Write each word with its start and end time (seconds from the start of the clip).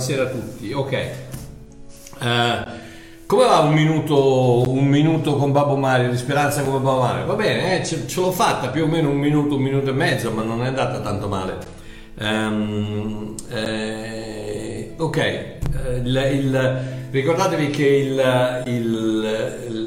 buonasera 0.00 0.22
a 0.22 0.26
tutti. 0.26 0.72
Ok. 0.72 0.92
Eh, 0.92 2.64
come 3.26 3.44
va 3.44 3.58
un 3.58 3.74
minuto, 3.74 4.68
un 4.70 4.86
minuto 4.86 5.36
con 5.36 5.52
Babbo 5.52 5.76
Mario, 5.76 6.08
di 6.10 6.16
speranza 6.16 6.62
come 6.62 6.78
Babbo 6.78 7.00
Mario? 7.00 7.26
Va 7.26 7.34
bene, 7.34 7.78
eh, 7.78 7.84
ce, 7.84 8.06
ce 8.08 8.20
l'ho 8.20 8.32
fatta 8.32 8.68
più 8.68 8.84
o 8.84 8.86
meno 8.86 9.10
un 9.10 9.18
minuto, 9.18 9.56
un 9.56 9.62
minuto 9.62 9.90
e 9.90 9.92
mezzo, 9.92 10.30
ma 10.30 10.42
non 10.42 10.64
è 10.64 10.68
andata 10.68 11.00
tanto 11.00 11.28
male. 11.28 11.58
Um, 12.18 13.34
eh, 13.50 14.94
ok, 14.96 15.16
eh, 15.16 15.58
il, 16.02 16.30
il, 16.32 16.80
ricordatevi 17.10 17.68
che 17.68 17.86
il, 17.86 18.14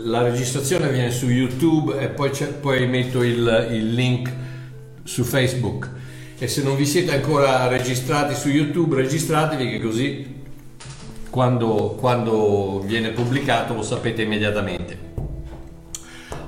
la 0.06 0.22
registrazione 0.22 0.90
viene 0.90 1.10
su 1.12 1.28
YouTube 1.28 2.00
e 2.00 2.10
poi, 2.10 2.32
poi 2.62 2.86
metto 2.88 3.24
il, 3.24 3.94
link 3.94 4.32
su 5.04 5.24
Facebook. 5.24 5.90
E 6.38 6.48
se 6.48 6.64
non 6.64 6.76
vi 6.76 6.86
siete 6.86 7.14
ancora 7.14 7.68
registrati 7.68 8.36
su 8.36 8.50
YouTube, 8.50 8.96
registratevi 8.96 9.70
che 9.70 9.80
così 9.80 10.42
quando, 11.30 11.96
quando 12.00 12.82
viene 12.86 13.10
pubblicato 13.10 13.74
lo 13.74 13.82
sapete 13.82 14.24
immediatamente. 14.24 15.12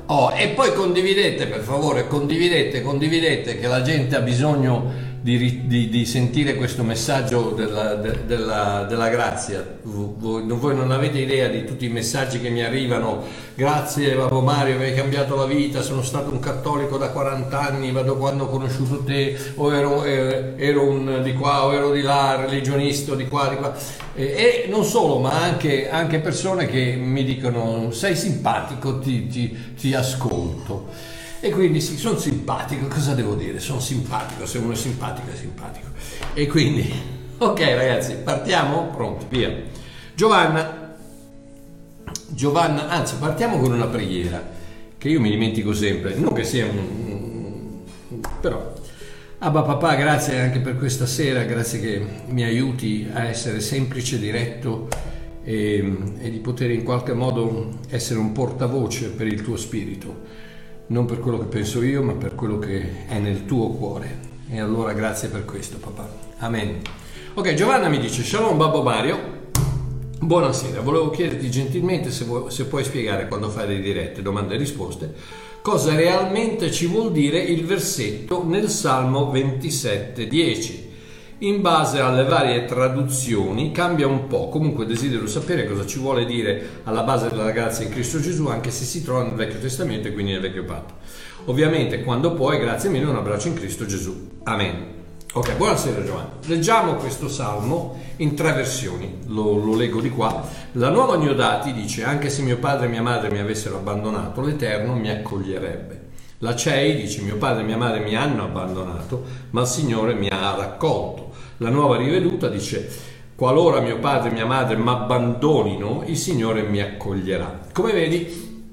Oh, 0.08 0.32
e 0.32 0.50
poi 0.50 0.74
condividete 0.74 1.48
per 1.48 1.62
favore, 1.62 2.08
condividete, 2.08 2.82
condividete 2.82 3.58
che 3.58 3.68
la 3.68 3.82
gente 3.82 4.16
ha 4.16 4.22
bisogno 4.22 5.05
di, 5.26 5.66
di, 5.66 5.90
di, 5.90 6.06
sentire 6.06 6.54
questo 6.54 6.84
messaggio 6.84 7.50
della, 7.50 7.96
de, 7.96 8.28
della, 8.28 8.86
della 8.88 9.10
grazia. 9.10 9.78
Voi, 9.82 10.44
voi, 10.46 10.76
non 10.76 10.92
avete 10.92 11.18
idea 11.18 11.48
di 11.48 11.66
tutti 11.66 11.86
i 11.86 11.90
messaggi 11.90 12.40
che 12.40 12.50
mi 12.50 12.64
arrivano. 12.64 13.24
Grazie 13.56 14.14
Babbo 14.14 14.42
Mario, 14.42 14.78
mi 14.78 14.84
hai 14.84 14.94
cambiato 14.94 15.36
la 15.36 15.46
vita, 15.46 15.82
sono 15.82 16.04
stato 16.04 16.30
un 16.30 16.38
cattolico 16.38 17.00
da 17.00 17.10
40 17.10 17.60
anni, 17.60 17.92
vado 17.92 18.18
quando 18.18 18.44
ho 18.44 18.50
conosciuto 18.50 19.04
te, 19.04 19.36
o 19.56 19.74
ero, 19.74 20.04
eh, 20.04 20.54
ero 20.58 20.88
un 20.88 21.22
di 21.24 21.34
qua 21.34 21.66
o 21.66 21.74
ero 21.74 21.92
di 21.92 22.04
là, 22.04 22.36
religionista 22.36 23.16
di 23.16 23.28
qua, 23.28 23.48
di 23.48 23.56
qua. 23.56 23.74
E, 24.14 24.26
e 24.26 24.66
non 24.70 24.84
solo, 24.84 25.18
ma 25.18 25.42
anche, 25.42 25.90
anche, 25.90 26.20
persone 26.20 26.68
che 26.68 26.96
mi 26.96 27.24
dicono 27.24 27.90
sei 27.90 28.16
simpatico, 28.16 29.00
ti, 29.00 29.26
ti, 29.26 29.74
ti 29.76 29.96
ascolto. 29.96 31.14
E 31.40 31.52
quindi 31.52 31.82
sì, 31.82 31.98
sono 31.98 32.18
simpatico, 32.18 32.88
cosa 32.88 33.14
devo 33.14 33.36
dire? 33.36 33.60
Sono 33.60 33.80
simpatico, 33.80 34.46
se 34.46 34.58
uno 34.58 34.72
è 34.72 34.76
simpatico 34.76 35.30
è 35.30 35.36
simpatico. 35.36 35.88
E 36.34 36.48
quindi, 36.48 36.92
ok 37.38 37.60
ragazzi, 37.60 38.16
partiamo? 38.16 38.88
Pronti, 38.88 39.26
via. 39.30 39.54
Giovanna, 40.16 40.96
Giovanna, 42.30 42.88
anzi 42.88 43.16
partiamo 43.20 43.60
con 43.60 43.74
una 43.74 43.88
preghiera, 43.88 44.42
che 44.98 45.10
io 45.10 45.20
mi 45.20 45.30
dimentico 45.30 45.74
sempre, 45.74 46.16
non 46.16 46.34
che 46.34 46.44
sia 46.44 46.66
un... 46.66 47.82
però... 48.40 48.74
Abba 49.40 49.64
papà, 49.64 49.96
grazie 49.96 50.40
anche 50.40 50.60
per 50.60 50.78
questa 50.78 51.06
sera, 51.06 51.44
grazie 51.44 51.80
che 51.80 52.06
mi 52.28 52.44
aiuti 52.44 53.08
a 53.14 53.26
essere 53.26 53.60
semplice, 53.60 54.18
diretto 54.18 54.88
e, 55.44 55.96
e 56.20 56.32
di 56.32 56.40
poter 56.40 56.72
in 56.72 56.84
qualche 56.84 57.14
modo 57.14 57.80
essere 57.90 58.18
un 58.18 58.32
portavoce 58.32 59.10
per 59.10 59.28
il 59.28 59.44
tuo 59.44 59.58
spirito 59.58 60.24
non 60.88 61.06
per 61.06 61.20
quello 61.20 61.40
che 61.40 61.46
penso 61.46 61.82
io, 61.82 62.04
ma 62.04 62.14
per 62.14 62.36
quello 62.36 62.60
che 62.60 63.08
è 63.08 63.18
nel 63.20 63.46
tuo 63.46 63.70
cuore. 63.70 64.34
E 64.50 64.60
allora 64.60 64.94
grazie 64.94 65.30
per 65.30 65.46
questo, 65.46 65.78
papà. 65.78 66.08
Amen. 66.40 66.82
Ok, 67.34 67.54
Giovanna 67.54 67.88
mi 67.88 68.00
dice, 68.00 68.24
Shalom 68.24 68.58
Babbo 68.58 68.84
Mario. 68.84 69.34
Buonasera, 70.20 70.82
volevo 70.82 71.10
chiederti 71.10 71.52
gentilmente 71.52 72.10
se, 72.10 72.24
vuoi, 72.26 72.50
se 72.50 72.66
puoi 72.66 72.84
spiegare 72.84 73.28
quando 73.28 73.50
fai 73.50 73.68
le 73.68 73.82
dirette, 73.82 74.22
domande 74.22 74.56
e 74.56 74.58
risposte, 74.58 75.14
cosa 75.62 75.94
realmente 75.94 76.72
ci 76.72 76.88
vuol 76.88 77.12
dire 77.12 77.40
il 77.40 77.64
versetto 77.66 78.44
nel 78.44 78.70
Salmo 78.70 79.30
27, 79.30 80.28
10 80.28 80.85
in 81.40 81.62
base 81.62 82.00
alle 82.00 82.24
varie 82.24 82.66
traduzioni 82.66 83.72
cambia 83.72 84.08
un 84.08 84.28
po'. 84.28 84.50
Comunque 84.50 84.86
desidero 84.86 85.28
sapere 85.28 85.68
cosa 85.68 85.86
ci 85.86 86.00
vuole 86.00 86.26
dire 86.26 86.82
alla 86.84 87.04
base 87.04 87.30
della 87.30 87.52
grazia 87.52 87.86
in 87.86 87.92
Cristo 87.92 88.20
Gesù, 88.20 88.48
anche 88.48 88.72
se 88.72 88.86
si 88.86 89.04
trova 89.04 89.24
nel 89.24 89.34
Vecchio 89.34 89.60
Testamento 89.60 90.08
e 90.08 90.14
quindi 90.14 90.32
nel 90.32 90.42
Vecchio 90.42 90.64
Patto. 90.64 90.94
Ovviamente, 91.46 92.04
quando 92.04 92.34
puoi, 92.34 92.58
grazie 92.58 92.90
mille, 92.90 93.06
un 93.06 93.16
abbraccio 93.18 93.50
in 93.50 93.56
Cristo 93.56 93.86
Gesù. 93.86 94.30
Amen. 94.44 94.94
Ok, 95.34 95.58
buonasera 95.58 96.02
Giovanni. 96.06 96.30
Leggiamo 96.46 96.96
questo 96.96 97.28
salmo 97.28 98.00
in 98.18 98.36
tre 98.36 98.54
versioni, 98.54 99.18
lo, 99.28 99.58
lo, 99.58 99.76
leggo 99.76 100.00
di 100.00 100.10
qua. 100.10 100.48
La 100.74 100.90
nuova 100.90 101.18
Niodati 101.18 101.74
dice, 101.74 102.06
anche 102.06 102.30
se 102.30 102.42
mio 102.42 102.58
padre 102.58 102.86
e 102.86 102.90
mia 102.90 103.02
madre 103.02 103.30
mi 103.30 103.40
avessero 103.40 103.76
abbandonato, 103.76 104.40
l'Eterno 104.40 104.96
mi 104.96 105.10
accoglierebbe. 105.10 106.05
La 106.46 106.56
CEI 106.56 106.96
dice, 106.96 107.22
mio 107.22 107.38
padre 107.38 107.64
e 107.64 107.66
mia 107.66 107.76
madre 107.76 108.02
mi 108.02 108.16
hanno 108.16 108.44
abbandonato, 108.44 109.24
ma 109.50 109.62
il 109.62 109.68
Signore 109.68 110.14
mi 110.14 110.28
ha 110.28 110.54
raccolto. 110.56 111.32
La 111.58 111.72
nuova 111.72 111.98
riveduta 111.98 112.50
dice 112.50 112.88
qualora 113.34 113.80
mio 113.80 113.98
padre 113.98 114.30
e 114.30 114.34
mia 114.34 114.46
madre 114.46 114.78
mi 114.78 114.88
abbandonino, 114.88 116.04
il 116.06 116.16
Signore 116.16 116.62
mi 116.62 116.80
accoglierà. 116.82 117.62
Come 117.74 117.94
vedi, 117.94 118.64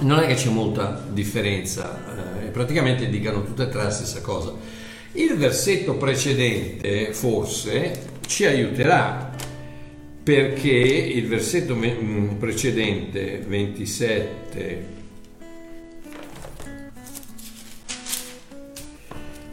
non 0.00 0.18
è 0.18 0.26
che 0.26 0.34
c'è 0.34 0.48
molta 0.48 1.00
differenza, 1.08 2.40
eh, 2.42 2.46
praticamente 2.48 3.08
dicono 3.08 3.44
tutte 3.44 3.62
e 3.62 3.68
tre 3.68 3.84
la 3.84 3.90
stessa 3.90 4.20
cosa. 4.20 4.54
Il 5.12 5.36
versetto 5.36 5.94
precedente 5.94 7.12
forse 7.12 8.06
ci 8.26 8.44
aiuterà 8.44 9.30
perché 10.20 10.68
il 10.68 11.28
versetto 11.28 11.76
mm, 11.76 12.38
precedente 12.38 13.38
27 13.46 14.96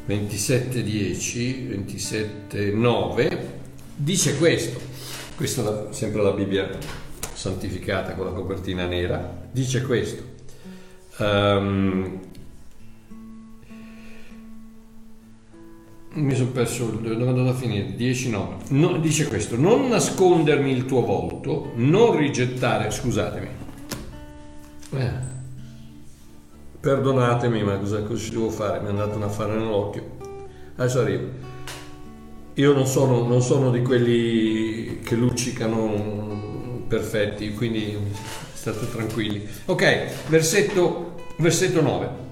27.10, 0.08 1.68
27.9 1.88 3.38
dice 3.96 4.38
questo, 4.38 4.80
questa 5.36 5.90
è 5.90 5.94
sempre 5.94 6.22
la 6.22 6.32
Bibbia 6.32 6.70
santificata 7.34 8.14
con 8.14 8.26
la 8.26 8.32
copertina 8.32 8.86
nera, 8.86 9.48
dice 9.52 9.82
questo. 9.82 10.34
Um, 11.18 12.20
mi 16.14 16.36
sono 16.36 16.50
perso 16.52 16.86
dove 16.86 17.28
andavo 17.28 17.50
a 17.50 17.54
finire. 17.54 17.96
10 17.96 18.30
no. 18.30 18.58
no 18.70 18.98
dice 19.00 19.28
questo. 19.28 19.58
Non 19.58 19.88
nascondermi 19.88 20.72
il 20.72 20.86
tuo 20.86 21.02
volto 21.02 21.72
non 21.76 22.16
rigettare 22.16 22.90
scusatemi. 22.92 23.48
Eh 24.94 25.35
perdonatemi 26.86 27.64
ma 27.64 27.78
cosa, 27.78 28.04
cosa 28.04 28.24
ci 28.24 28.30
devo 28.30 28.52
fare? 28.52 28.80
Mi 28.80 28.86
è 28.86 28.90
andato 28.90 29.16
un 29.16 29.24
affare 29.24 29.56
nell'occhio. 29.56 30.04
Adesso 30.76 31.00
arrivo. 31.00 31.28
Io 32.54 32.74
non 32.74 32.86
sono, 32.86 33.26
non 33.26 33.42
sono 33.42 33.72
di 33.72 33.82
quelli 33.82 35.00
che 35.04 35.16
luccicano 35.16 36.84
perfetti, 36.88 37.52
quindi 37.56 37.98
state 38.54 38.88
tranquilli. 38.92 39.48
Ok, 39.66 40.28
versetto, 40.28 41.16
versetto 41.38 41.82
9. 41.82 42.24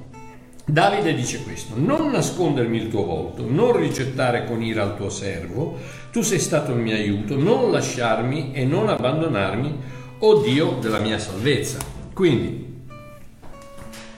Davide 0.66 1.16
dice 1.16 1.42
questo, 1.42 1.74
non 1.76 2.12
nascondermi 2.12 2.78
il 2.78 2.90
tuo 2.90 3.06
volto, 3.06 3.44
non 3.50 3.76
rigettare 3.76 4.46
con 4.46 4.62
ira 4.62 4.84
il 4.84 4.94
tuo 4.96 5.10
servo, 5.10 5.80
tu 6.12 6.22
sei 6.22 6.40
stato 6.40 6.74
il 6.74 6.78
mio 6.78 6.96
aiuto, 6.96 7.36
non 7.36 7.72
lasciarmi 7.72 8.54
e 8.54 8.66
non 8.66 8.88
abbandonarmi, 8.88 9.78
o 10.20 10.42
Dio 10.42 10.78
della 10.80 11.00
mia 11.00 11.18
salvezza. 11.18 11.80
Quindi 12.14 12.73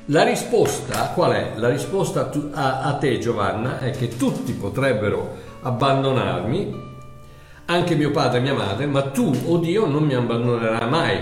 la 0.10 0.24
risposta 0.24 1.10
qual 1.16 1.32
è? 1.32 1.54
La 1.56 1.70
risposta 1.70 2.30
a, 2.52 2.82
a 2.82 2.94
te 2.98 3.18
Giovanna 3.18 3.80
è 3.80 3.90
che 3.90 4.16
tutti 4.18 4.54
potrebbero 4.54 5.36
abbandonarmi, 5.64 6.84
anche 7.66 7.96
mio 7.96 8.12
padre 8.12 8.38
e 8.38 8.42
mia 8.42 8.54
madre, 8.54 8.86
ma 8.86 9.02
tu, 9.10 9.36
o 9.46 9.54
oh 9.54 9.58
Dio, 9.58 9.88
non 9.88 10.04
mi 10.04 10.14
abbandonerai 10.14 10.88
mai. 10.88 11.18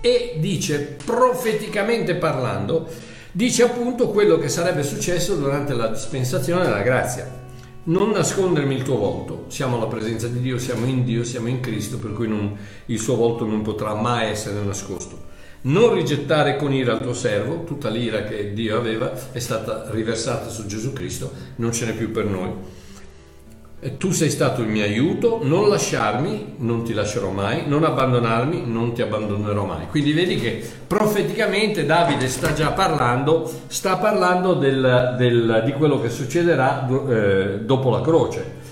E 0.00 0.36
dice, 0.38 0.96
profeticamente 1.04 2.14
parlando, 2.14 2.88
dice 3.30 3.64
appunto 3.64 4.08
quello 4.08 4.38
che 4.38 4.48
sarebbe 4.48 4.82
successo 4.82 5.34
durante 5.34 5.74
la 5.74 5.88
dispensazione 5.88 6.64
della 6.64 6.80
grazia. 6.80 7.42
Non 7.84 8.08
nascondermi 8.12 8.74
il 8.74 8.82
tuo 8.84 8.96
volto, 8.96 9.44
siamo 9.48 9.76
alla 9.76 9.86
presenza 9.86 10.28
di 10.28 10.40
Dio, 10.40 10.56
siamo 10.56 10.86
in 10.86 11.04
Dio, 11.04 11.24
siamo 11.24 11.48
in 11.48 11.60
Cristo, 11.60 11.98
per 11.98 12.14
cui 12.14 12.26
non, 12.26 12.56
il 12.86 12.98
suo 12.98 13.16
volto 13.16 13.44
non 13.44 13.60
potrà 13.60 13.92
mai 13.92 14.30
essere 14.30 14.60
nascosto 14.62 15.23
non 15.64 15.94
rigettare 15.94 16.56
con 16.56 16.72
ira 16.72 16.92
il 16.94 17.00
tuo 17.00 17.14
servo, 17.14 17.64
tutta 17.64 17.88
l'ira 17.88 18.24
che 18.24 18.52
Dio 18.52 18.76
aveva 18.76 19.12
è 19.32 19.38
stata 19.38 19.86
riversata 19.90 20.48
su 20.48 20.66
Gesù 20.66 20.92
Cristo, 20.92 21.30
non 21.56 21.72
ce 21.72 21.86
n'è 21.86 21.94
più 21.94 22.10
per 22.10 22.24
noi. 22.24 22.82
Tu 23.98 24.12
sei 24.12 24.30
stato 24.30 24.62
il 24.62 24.68
mio 24.68 24.82
aiuto, 24.82 25.40
non 25.42 25.68
lasciarmi, 25.68 26.54
non 26.58 26.84
ti 26.84 26.94
lascerò 26.94 27.30
mai, 27.30 27.64
non 27.66 27.84
abbandonarmi, 27.84 28.62
non 28.64 28.94
ti 28.94 29.02
abbandonerò 29.02 29.66
mai. 29.66 29.86
Quindi 29.88 30.12
vedi 30.14 30.36
che 30.36 30.62
profeticamente 30.86 31.84
Davide 31.84 32.28
sta 32.28 32.54
già 32.54 32.70
parlando, 32.72 33.50
sta 33.66 33.98
parlando 33.98 34.54
del, 34.54 35.16
del, 35.18 35.62
di 35.66 35.72
quello 35.72 36.00
che 36.00 36.08
succederà 36.08 36.88
eh, 36.88 37.58
dopo 37.60 37.90
la 37.90 38.00
croce. 38.00 38.62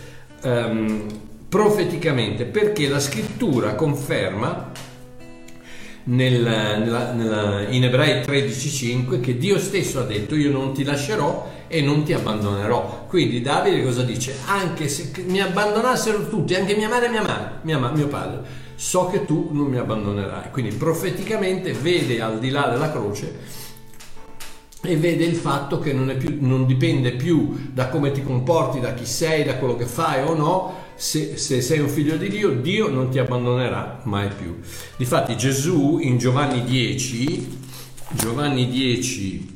Um, 0.45 1.05
profeticamente, 1.47 2.47
perché 2.47 2.89
la 2.89 2.99
scrittura 2.99 3.75
conferma 3.75 4.71
nel, 6.05 6.41
nella, 6.43 7.13
nella, 7.13 7.69
in 7.69 7.85
Ebrei 7.85 8.23
13:5 8.23 9.21
che 9.21 9.37
Dio 9.39 9.59
stesso 9.59 10.01
ha 10.01 10.05
detto 10.05 10.35
io 10.35 10.51
non 10.51 10.73
ti 10.73 10.85
lascerò 10.85 11.51
e 11.69 11.81
non 11.81 12.03
ti 12.03 12.13
abbandonerò. 12.13 13.07
Quindi 13.09 13.41
Davide 13.41 13.83
cosa 13.83 14.03
dice? 14.03 14.37
Anche 14.47 14.89
se 14.89 15.11
mi 15.27 15.41
abbandonassero 15.41 16.29
tutti, 16.29 16.55
anche 16.55 16.75
mia 16.75 16.89
madre 16.89 17.07
e 17.07 17.11
mia 17.11 17.23
madre, 17.23 17.51
mia 17.63 17.79
ma- 17.79 17.91
mio 17.91 18.09
padre, 18.09 18.43
so 18.75 19.07
che 19.07 19.25
tu 19.25 19.51
non 19.53 19.67
mi 19.67 19.79
abbandonerai. 19.79 20.51
Quindi 20.51 20.75
profeticamente 20.75 21.73
vede 21.73 22.21
al 22.21 22.39
di 22.39 22.51
là 22.51 22.69
della 22.69 22.91
croce 22.91 23.61
e 24.85 24.97
vede 24.97 25.25
il 25.25 25.37
fatto 25.37 25.79
che 25.79 25.93
non, 25.93 26.15
più, 26.19 26.39
non, 26.41 26.67
dipende 26.67 27.13
più 27.13 27.71
da 27.73 27.89
come 27.89 28.11
ti 28.11 28.23
comporti, 28.23 28.81
da 28.81 28.95
chi 28.95 29.07
sei, 29.07 29.45
da 29.45 29.57
quello 29.57 29.77
che 29.77 29.87
fai 29.87 30.27
o 30.27 30.35
no, 30.35 30.75
se, 30.95 31.37
se, 31.37 31.61
sei 31.61 31.81
un 31.81 31.89
figlio 31.89 32.17
di 32.17 32.29
Dio, 32.29 32.51
Dio 32.51 32.89
non 32.89 33.11
ti 33.11 33.19
abbandonerà 33.19 34.03
mai 34.05 34.29
più. 34.29 34.61
Difatti 34.97 35.37
Gesù 35.37 35.99
in 36.01 36.19
Giovanni 36.19 36.65
10, 36.65 37.59
Giovanni 38.13 38.69
10, 38.69 39.55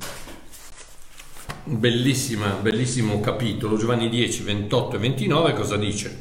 bellissimo 2.61 3.21
capitolo, 3.21 3.77
Giovanni 3.77 4.09
10, 4.09 4.43
28 4.43 4.97
e 4.97 4.99
29, 4.99 5.53
cosa 5.53 5.77
dice? 5.77 6.21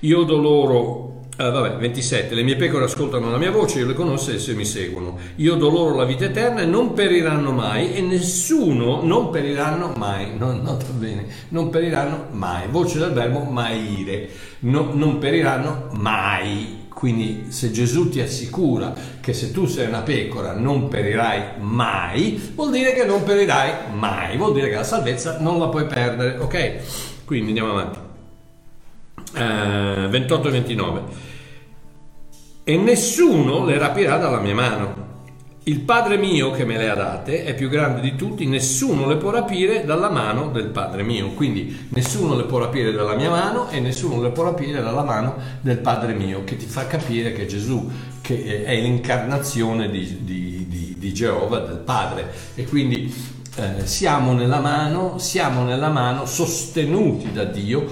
Io 0.00 0.22
do 0.24 0.36
loro 0.36 1.19
Uh, 1.40 1.50
vabbè, 1.50 1.76
27. 1.76 2.34
Le 2.34 2.42
mie 2.42 2.56
pecore 2.56 2.84
ascoltano 2.84 3.30
la 3.30 3.38
mia 3.38 3.50
voce, 3.50 3.78
io 3.78 3.86
le 3.86 3.94
conosco 3.94 4.30
e 4.30 4.38
se 4.38 4.52
mi 4.52 4.66
seguono. 4.66 5.16
Io 5.36 5.54
do 5.54 5.70
loro 5.70 5.94
la 5.94 6.04
vita 6.04 6.26
eterna 6.26 6.60
e 6.60 6.66
non 6.66 6.92
periranno 6.92 7.50
mai 7.50 7.94
e 7.94 8.02
nessuno 8.02 9.00
non 9.02 9.30
periranno 9.30 9.94
mai. 9.96 10.36
Non, 10.36 10.60
nota 10.60 10.84
bene, 10.90 11.24
non 11.48 11.70
periranno 11.70 12.26
mai. 12.32 12.68
Voce 12.68 12.98
del 12.98 13.12
verbo 13.12 13.40
maire. 13.44 14.28
No, 14.60 14.90
non 14.92 15.16
periranno 15.16 15.86
mai. 15.92 16.88
Quindi 16.90 17.46
se 17.48 17.70
Gesù 17.70 18.10
ti 18.10 18.20
assicura 18.20 18.92
che 19.22 19.32
se 19.32 19.50
tu 19.50 19.64
sei 19.64 19.86
una 19.86 20.02
pecora 20.02 20.52
non 20.52 20.88
perirai 20.88 21.58
mai, 21.60 22.52
vuol 22.54 22.70
dire 22.70 22.92
che 22.92 23.06
non 23.06 23.22
perirai 23.22 23.94
mai. 23.94 24.36
Vuol 24.36 24.52
dire 24.52 24.68
che 24.68 24.74
la 24.74 24.84
salvezza 24.84 25.38
non 25.40 25.58
la 25.58 25.68
puoi 25.68 25.86
perdere. 25.86 26.36
Ok? 26.36 27.24
Quindi 27.24 27.48
andiamo 27.48 27.70
avanti. 27.70 27.98
Uh, 29.32 30.08
28 30.08 30.48
e 30.48 30.50
29 30.50 31.28
e 32.64 32.76
nessuno 32.76 33.64
le 33.64 33.78
rapirà 33.78 34.16
dalla 34.16 34.40
mia 34.40 34.54
mano. 34.54 35.08
Il 35.64 35.80
Padre 35.80 36.16
mio 36.16 36.50
che 36.52 36.64
me 36.64 36.78
le 36.78 36.88
ha 36.88 36.94
date 36.94 37.44
è 37.44 37.54
più 37.54 37.68
grande 37.68 38.00
di 38.00 38.16
tutti, 38.16 38.46
nessuno 38.46 39.06
le 39.06 39.16
può 39.16 39.30
rapire 39.30 39.84
dalla 39.84 40.08
mano 40.08 40.48
del 40.48 40.68
Padre 40.68 41.02
mio. 41.02 41.28
Quindi 41.28 41.88
nessuno 41.90 42.34
le 42.34 42.44
può 42.44 42.58
rapire 42.58 42.92
dalla 42.92 43.14
mia 43.14 43.30
mano 43.30 43.68
e 43.68 43.78
nessuno 43.78 44.20
le 44.22 44.30
può 44.30 44.44
rapire 44.44 44.80
dalla 44.80 45.04
mano 45.04 45.36
del 45.60 45.78
Padre 45.78 46.14
mio, 46.14 46.44
che 46.44 46.56
ti 46.56 46.66
fa 46.66 46.86
capire 46.86 47.32
che 47.32 47.46
Gesù 47.46 47.90
che 48.20 48.64
è 48.64 48.80
l'incarnazione 48.80 49.90
di, 49.90 50.24
di, 50.24 50.66
di, 50.68 50.94
di 50.98 51.14
Geova, 51.14 51.58
del 51.58 51.78
Padre. 51.78 52.32
E 52.54 52.64
quindi 52.64 53.12
eh, 53.56 53.86
siamo 53.86 54.32
nella 54.32 54.60
mano, 54.60 55.18
siamo 55.18 55.64
nella 55.64 55.88
mano 55.88 56.24
sostenuti 56.24 57.32
da 57.32 57.44
Dio, 57.44 57.86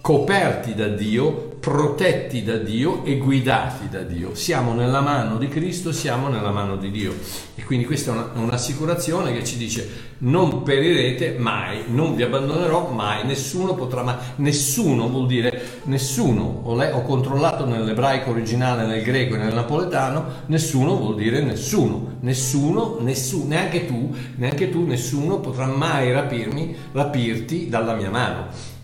coperti 0.00 0.74
da 0.74 0.88
Dio, 0.88 1.45
protetti 1.66 2.44
da 2.44 2.58
Dio 2.58 3.04
e 3.04 3.16
guidati 3.16 3.88
da 3.88 4.02
Dio. 4.02 4.36
Siamo 4.36 4.72
nella 4.72 5.00
mano 5.00 5.36
di 5.36 5.48
Cristo, 5.48 5.90
siamo 5.90 6.28
nella 6.28 6.52
mano 6.52 6.76
di 6.76 6.92
Dio. 6.92 7.12
E 7.56 7.64
quindi 7.64 7.84
questa 7.84 8.12
è 8.12 8.14
una, 8.14 8.30
un'assicurazione 8.34 9.32
che 9.32 9.42
ci 9.42 9.56
dice 9.56 10.14
non 10.18 10.62
perirete 10.62 11.34
mai, 11.36 11.86
non 11.88 12.14
vi 12.14 12.22
abbandonerò 12.22 12.90
mai, 12.90 13.26
nessuno 13.26 13.74
potrà 13.74 14.04
mai, 14.04 14.14
nessuno 14.36 15.08
vuol 15.08 15.26
dire 15.26 15.80
nessuno, 15.86 16.60
ho, 16.62 16.76
le, 16.76 16.92
ho 16.92 17.02
controllato 17.02 17.66
nell'ebraico 17.66 18.30
originale, 18.30 18.86
nel 18.86 19.02
greco 19.02 19.34
e 19.34 19.38
nel 19.38 19.52
napoletano, 19.52 20.24
nessuno 20.46 20.96
vuol 20.96 21.16
dire 21.16 21.42
nessuno, 21.42 22.18
nessuno, 22.20 22.98
nessuno, 23.00 23.48
neanche 23.48 23.86
tu, 23.86 24.14
neanche 24.36 24.70
tu, 24.70 24.86
nessuno 24.86 25.40
potrà 25.40 25.66
mai 25.66 26.12
rapirmi, 26.12 26.76
rapirti 26.92 27.68
dalla 27.68 27.94
mia 27.94 28.10
mano. 28.10 28.74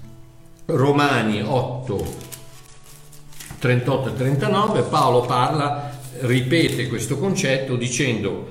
Romani 0.64 1.42
8, 1.42 2.31
38 3.62 4.08
e 4.08 4.16
39 4.16 4.82
Paolo 4.82 5.20
parla, 5.20 5.96
ripete 6.22 6.88
questo 6.88 7.16
concetto 7.16 7.76
dicendo 7.76 8.50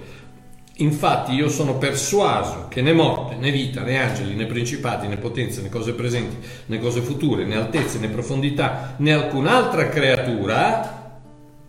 Infatti 0.76 1.34
io 1.34 1.50
sono 1.50 1.78
persuaso 1.78 2.68
che 2.70 2.82
né 2.82 2.94
morte, 2.94 3.36
né 3.36 3.52
vita, 3.52 3.82
né 3.82 4.02
angeli, 4.02 4.36
né 4.36 4.46
principati, 4.46 5.08
né 5.08 5.18
potenze, 5.18 5.62
né 5.62 5.70
cose 5.70 5.92
presenti, 5.92 6.38
né 6.68 6.80
cose 6.80 7.02
future, 7.02 7.44
né 7.44 7.58
altezze, 7.58 8.00
né 8.00 8.08
profondità, 8.08 8.96
né 8.98 9.14
alcun'altra 9.14 9.90
creatura 9.90 11.20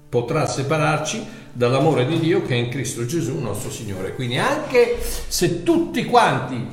potrà 0.08 0.46
separarci 0.46 1.26
dall'amore 1.52 2.06
di 2.06 2.20
Dio 2.20 2.42
che 2.42 2.54
è 2.54 2.56
in 2.56 2.70
Cristo 2.70 3.04
Gesù 3.04 3.38
nostro 3.38 3.70
Signore. 3.70 4.14
Quindi 4.14 4.38
anche 4.38 4.96
se 5.02 5.64
tutti 5.64 6.04
quanti 6.04 6.64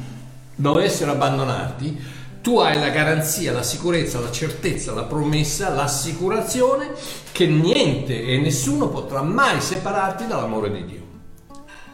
dovessero 0.55 1.11
abbandonarti, 1.11 2.17
tu 2.41 2.59
hai 2.59 2.79
la 2.79 2.89
garanzia, 2.89 3.51
la 3.51 3.63
sicurezza, 3.63 4.19
la 4.19 4.31
certezza, 4.31 4.93
la 4.93 5.03
promessa, 5.03 5.69
l'assicurazione 5.69 6.91
che 7.31 7.47
niente 7.47 8.21
e 8.21 8.37
nessuno 8.37 8.89
potrà 8.89 9.21
mai 9.21 9.59
separarti 9.59 10.25
dall'amore 10.25 10.71
di 10.71 10.85
Dio. 10.85 11.07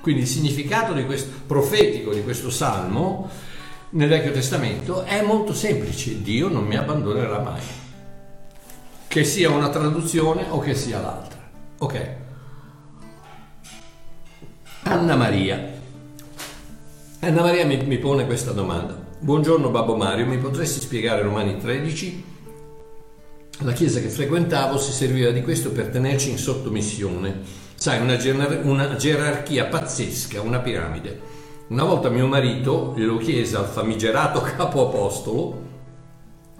Quindi 0.01 0.21
il 0.21 0.27
significato 0.27 0.93
di 0.93 1.03
questo, 1.05 1.31
profetico 1.47 2.13
di 2.13 2.23
questo 2.23 2.51
salmo 2.51 3.27
nel 3.91 4.07
Vecchio 4.07 4.31
Testamento 4.31 5.03
è 5.03 5.21
molto 5.23 5.53
semplice, 5.53 6.21
Dio 6.21 6.47
non 6.47 6.65
mi 6.65 6.75
abbandonerà 6.75 7.39
mai, 7.39 7.61
che 9.07 9.23
sia 9.23 9.49
una 9.49 9.69
traduzione 9.69 10.45
o 10.49 10.59
che 10.59 10.75
sia 10.75 10.99
l'altra. 10.99 11.39
Ok. 11.79 12.15
Anna 14.83 15.15
Maria. 15.15 15.73
Anna 17.21 17.41
Maria 17.41 17.65
mi, 17.65 17.77
mi 17.77 17.97
pone 17.97 18.27
questa 18.27 18.51
domanda. 18.51 19.04
Buongiorno 19.25 19.71
Babbo 19.71 19.95
Mario, 19.95 20.27
mi 20.27 20.37
potresti 20.37 20.79
spiegare 20.79 21.23
Romani 21.23 21.57
13? 21.57 22.23
La 23.61 23.71
chiesa 23.71 23.99
che 23.99 24.09
frequentavo 24.09 24.77
si 24.77 24.91
serviva 24.91 25.31
di 25.31 25.41
questo 25.41 25.71
per 25.71 25.87
tenerci 25.87 26.29
in 26.29 26.37
sottomissione. 26.37 27.41
Sai, 27.73 27.99
una, 28.01 28.17
gener- 28.17 28.63
una 28.63 28.95
gerarchia 28.97 29.65
pazzesca, 29.65 30.41
una 30.41 30.59
piramide. 30.59 31.19
Una 31.69 31.85
volta 31.85 32.09
mio 32.09 32.27
marito 32.27 32.93
glielo 32.95 33.17
chiese 33.17 33.57
al 33.57 33.65
famigerato 33.65 34.41
capo 34.55 34.89
apostolo 34.89 35.64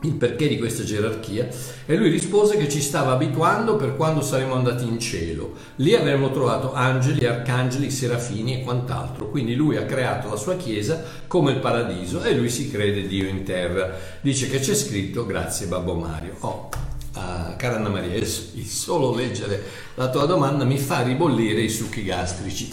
il 0.06 0.14
perché 0.14 0.48
di 0.48 0.58
questa 0.58 0.84
gerarchia 0.84 1.48
e 1.86 1.96
lui 1.96 2.10
rispose 2.10 2.58
che 2.58 2.70
ci 2.70 2.82
stava 2.82 3.14
abituando 3.14 3.76
per 3.76 3.96
quando 3.96 4.22
saremo 4.22 4.54
andati 4.54 4.86
in 4.86 5.00
cielo. 5.00 5.54
Lì 5.78 5.96
avremmo 5.96 6.32
trovato 6.32 6.74
angeli, 6.74 7.26
arcangeli, 7.26 7.90
serafini 7.92 8.60
e 8.60 8.64
quant'altro. 8.64 9.30
Quindi 9.30 9.56
lui 9.56 9.78
ha 9.78 9.86
creato 9.86 10.30
la 10.30 10.36
sua 10.36 10.56
chiesa 10.56 11.04
come 11.28 11.52
il 11.52 11.60
paradiso 11.60 12.24
e 12.24 12.34
lui 12.34 12.50
si 12.50 12.70
crede 12.72 13.08
Dio 13.08 13.28
in 13.28 13.44
terra. 13.44 13.94
Dice 14.22 14.50
che 14.50 14.60
c'è 14.60 14.74
scritto 14.74 15.26
grazie 15.26 15.68
Babbo 15.68 15.96
Mario. 15.96 16.36
Oh, 16.40 16.70
uh, 17.16 17.56
cara 17.58 17.76
Anna 17.76 17.90
Maria, 17.90 18.16
il 18.16 18.28
solo 18.28 19.14
leggere 19.14 19.64
la 19.96 20.10
tua 20.10 20.26
domanda 20.26 20.64
mi 20.64 20.78
fa 20.78 21.02
ribollire 21.02 21.62
i 21.62 21.70
succhi 21.70 22.04
gastrici. 22.04 22.72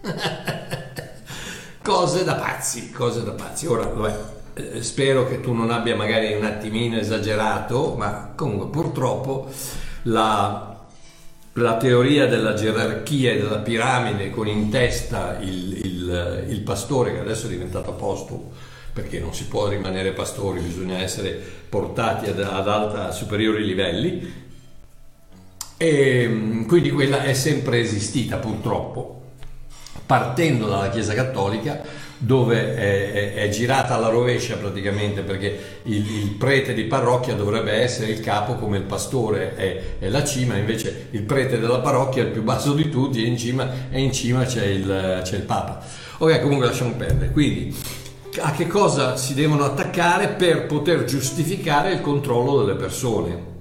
cose 1.82 2.24
da 2.24 2.34
pazzi, 2.34 2.90
cose 2.90 3.24
da 3.24 3.32
pazzi. 3.32 3.66
Ora, 3.66 3.86
vabbè 3.86 4.36
spero 4.80 5.26
che 5.26 5.40
tu 5.40 5.52
non 5.52 5.70
abbia 5.70 5.96
magari 5.96 6.32
un 6.34 6.44
attimino 6.44 6.98
esagerato, 6.98 7.94
ma 7.96 8.32
comunque 8.34 8.68
purtroppo 8.68 9.50
la, 10.02 10.76
la 11.54 11.76
teoria 11.76 12.26
della 12.26 12.54
gerarchia 12.54 13.32
e 13.32 13.38
della 13.38 13.58
piramide 13.58 14.30
con 14.30 14.46
in 14.46 14.70
testa 14.70 15.38
il, 15.40 15.78
il, 15.84 16.44
il 16.48 16.60
pastore 16.60 17.12
che 17.12 17.20
adesso 17.20 17.46
è 17.46 17.50
diventato 17.50 17.90
apostolo, 17.90 18.52
perché 18.92 19.20
non 19.20 19.34
si 19.34 19.46
può 19.46 19.68
rimanere 19.68 20.12
pastori, 20.12 20.60
bisogna 20.60 20.98
essere 20.98 21.30
portati 21.68 22.30
ad, 22.30 22.40
ad 22.40 22.68
alta, 22.68 23.10
superiori 23.12 23.64
livelli, 23.64 24.46
e 25.76 26.64
quindi 26.66 26.90
quella 26.90 27.22
è 27.22 27.34
sempre 27.34 27.78
esistita 27.78 28.38
purtroppo, 28.38 29.22
partendo 30.04 30.66
dalla 30.66 30.88
Chiesa 30.88 31.14
Cattolica 31.14 32.06
dove 32.18 32.74
è, 32.74 33.12
è, 33.12 33.34
è, 33.34 33.48
girata 33.48 33.94
alla 33.94 34.08
rovescia 34.08 34.56
praticamente 34.56 35.22
perché 35.22 35.80
il, 35.84 36.04
il, 36.10 36.30
prete 36.30 36.74
di 36.74 36.82
parrocchia 36.84 37.34
dovrebbe 37.34 37.70
essere 37.72 38.10
il 38.10 38.20
capo 38.20 38.56
come 38.56 38.76
il 38.76 38.82
pastore 38.82 39.54
è, 39.54 39.82
è, 40.00 40.08
la 40.08 40.24
cima, 40.24 40.56
invece 40.56 41.06
il 41.10 41.22
prete 41.22 41.60
della 41.60 41.78
parrocchia 41.78 42.22
è 42.22 42.26
il 42.26 42.32
più 42.32 42.42
basso 42.42 42.74
di 42.74 42.90
tutti 42.90 43.22
e 43.22 43.26
in 43.28 43.38
cima, 43.38 43.88
e 43.90 44.00
in 44.00 44.12
cima 44.12 44.44
c'è, 44.44 44.64
il, 44.66 45.20
c'è 45.22 45.36
il 45.36 45.42
Papa. 45.42 45.80
Ok, 46.18 46.40
comunque 46.40 46.66
lasciamo 46.66 46.94
perdere. 46.94 47.30
Quindi 47.30 47.76
a 48.40 48.50
che 48.50 48.66
cosa 48.66 49.16
si 49.16 49.34
devono 49.34 49.64
attaccare 49.64 50.28
per 50.28 50.66
poter 50.66 51.04
giustificare 51.04 51.92
il 51.92 52.00
controllo 52.00 52.64
delle 52.64 52.76
persone? 52.76 53.56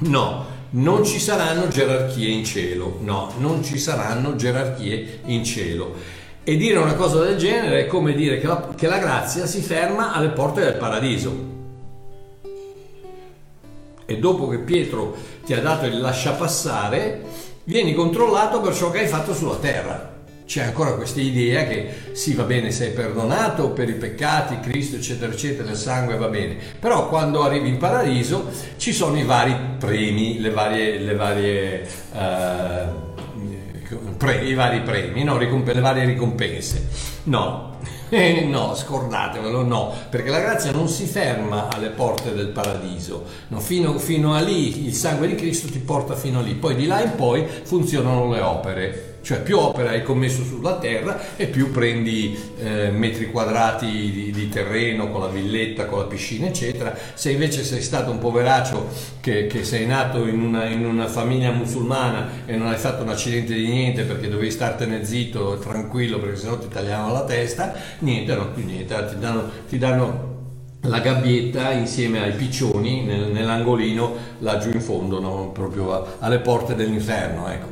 No, 0.00 0.46
non 0.70 1.04
ci 1.04 1.18
saranno 1.18 1.68
gerarchie 1.68 2.28
in 2.28 2.44
cielo, 2.44 2.98
no, 3.00 3.32
non 3.38 3.64
ci 3.64 3.78
saranno 3.78 4.36
gerarchie 4.36 5.20
in 5.24 5.42
cielo. 5.42 6.16
E 6.48 6.56
dire 6.56 6.78
una 6.78 6.94
cosa 6.94 7.22
del 7.22 7.36
genere 7.36 7.80
è 7.80 7.86
come 7.86 8.14
dire 8.14 8.40
che 8.40 8.46
la, 8.46 8.70
che 8.74 8.86
la 8.86 8.96
grazia 8.96 9.44
si 9.44 9.60
ferma 9.60 10.14
alle 10.14 10.30
porte 10.30 10.62
del 10.62 10.76
paradiso. 10.76 11.30
E 14.06 14.16
dopo 14.16 14.48
che 14.48 14.56
Pietro 14.60 15.14
ti 15.44 15.52
ha 15.52 15.60
dato 15.60 15.84
il 15.84 16.00
lasciapassare, 16.00 17.20
vieni 17.64 17.92
controllato 17.92 18.62
per 18.62 18.74
ciò 18.74 18.90
che 18.90 19.00
hai 19.00 19.08
fatto 19.08 19.34
sulla 19.34 19.56
terra. 19.56 20.16
c'è 20.46 20.62
ancora 20.62 20.94
questa 20.94 21.20
idea 21.20 21.66
che 21.66 22.12
sì 22.12 22.32
va 22.32 22.44
bene 22.44 22.70
sei 22.70 22.92
perdonato 22.92 23.68
per 23.68 23.90
i 23.90 23.96
peccati, 23.96 24.60
Cristo 24.60 24.96
eccetera 24.96 25.30
eccetera, 25.30 25.68
il 25.68 25.76
sangue 25.76 26.16
va 26.16 26.28
bene, 26.28 26.56
però 26.80 27.10
quando 27.10 27.42
arrivi 27.42 27.68
in 27.68 27.76
paradiso 27.76 28.46
ci 28.78 28.94
sono 28.94 29.18
i 29.18 29.24
vari 29.24 29.54
premi, 29.78 30.40
le 30.40 30.48
varie, 30.48 30.98
le 30.98 31.14
varie, 31.14 31.86
uh, 32.14 33.07
pre, 34.16 34.44
i 34.44 34.54
vari 34.54 34.80
premi, 34.80 35.24
no? 35.24 35.36
Ricomp- 35.36 35.72
le 35.72 35.80
varie 35.80 36.04
ricompense. 36.04 36.88
No, 37.24 37.76
eh, 38.08 38.44
no, 38.44 38.74
scordatevelo, 38.74 39.62
no, 39.62 39.92
perché 40.10 40.30
la 40.30 40.40
grazia 40.40 40.72
non 40.72 40.88
si 40.88 41.06
ferma 41.06 41.68
alle 41.68 41.88
porte 41.90 42.34
del 42.34 42.48
paradiso, 42.48 43.24
no, 43.48 43.60
fino, 43.60 43.98
fino 43.98 44.34
a 44.34 44.40
lì 44.40 44.86
il 44.86 44.94
sangue 44.94 45.26
di 45.26 45.34
Cristo 45.34 45.68
ti 45.68 45.78
porta 45.78 46.14
fino 46.14 46.38
a 46.38 46.42
lì, 46.42 46.54
poi 46.54 46.74
di 46.74 46.86
là 46.86 47.02
in 47.02 47.14
poi 47.16 47.46
funzionano 47.46 48.30
le 48.30 48.40
opere 48.40 49.07
cioè 49.22 49.42
più 49.42 49.58
opera 49.58 49.90
hai 49.90 50.02
commesso 50.02 50.42
sulla 50.42 50.78
terra 50.78 51.36
e 51.36 51.46
più 51.46 51.70
prendi 51.70 52.38
eh, 52.58 52.90
metri 52.90 53.30
quadrati 53.30 53.86
di, 53.86 54.30
di, 54.30 54.48
terreno 54.48 55.10
con 55.10 55.20
la 55.20 55.28
villetta, 55.28 55.86
con 55.86 55.98
la 55.98 56.04
piscina, 56.04 56.46
eccetera. 56.46 56.96
Se 57.14 57.30
invece 57.30 57.64
sei 57.64 57.82
stato 57.82 58.10
un 58.10 58.18
poveraccio 58.18 58.88
che, 59.20 59.46
che 59.46 59.64
sei 59.64 59.86
nato 59.86 60.26
in 60.26 60.40
una, 60.40 60.66
in 60.66 60.84
una, 60.84 61.06
famiglia 61.06 61.50
musulmana 61.50 62.44
e 62.46 62.56
non 62.56 62.68
hai 62.68 62.76
fatto 62.76 63.02
un 63.02 63.08
accidente 63.10 63.54
di 63.54 63.66
niente 63.66 64.02
perché 64.02 64.28
dovevi 64.28 64.50
startene 64.50 65.04
zitto 65.04 65.58
tranquillo 65.58 66.18
perché 66.18 66.36
sennò 66.36 66.58
ti 66.58 66.68
tagliavano 66.68 67.12
la 67.12 67.24
testa, 67.24 67.74
niente, 68.00 68.34
no, 68.34 68.50
più 68.50 68.64
niente, 68.64 68.94
ti 69.08 69.18
danno, 69.18 69.50
ti 69.68 69.78
danno 69.78 70.37
la 70.82 71.00
gabbietta 71.00 71.72
insieme 71.72 72.22
ai 72.22 72.32
piccioni 72.32 73.02
nel, 73.02 73.32
nell'angolino 73.32 74.26
laggiù 74.38 74.70
in 74.70 74.80
fondo, 74.80 75.20
no? 75.20 75.50
proprio 75.52 75.92
a, 75.92 76.06
alle 76.20 76.38
porte 76.38 76.76
dell'inferno. 76.76 77.48
Ecco. 77.48 77.66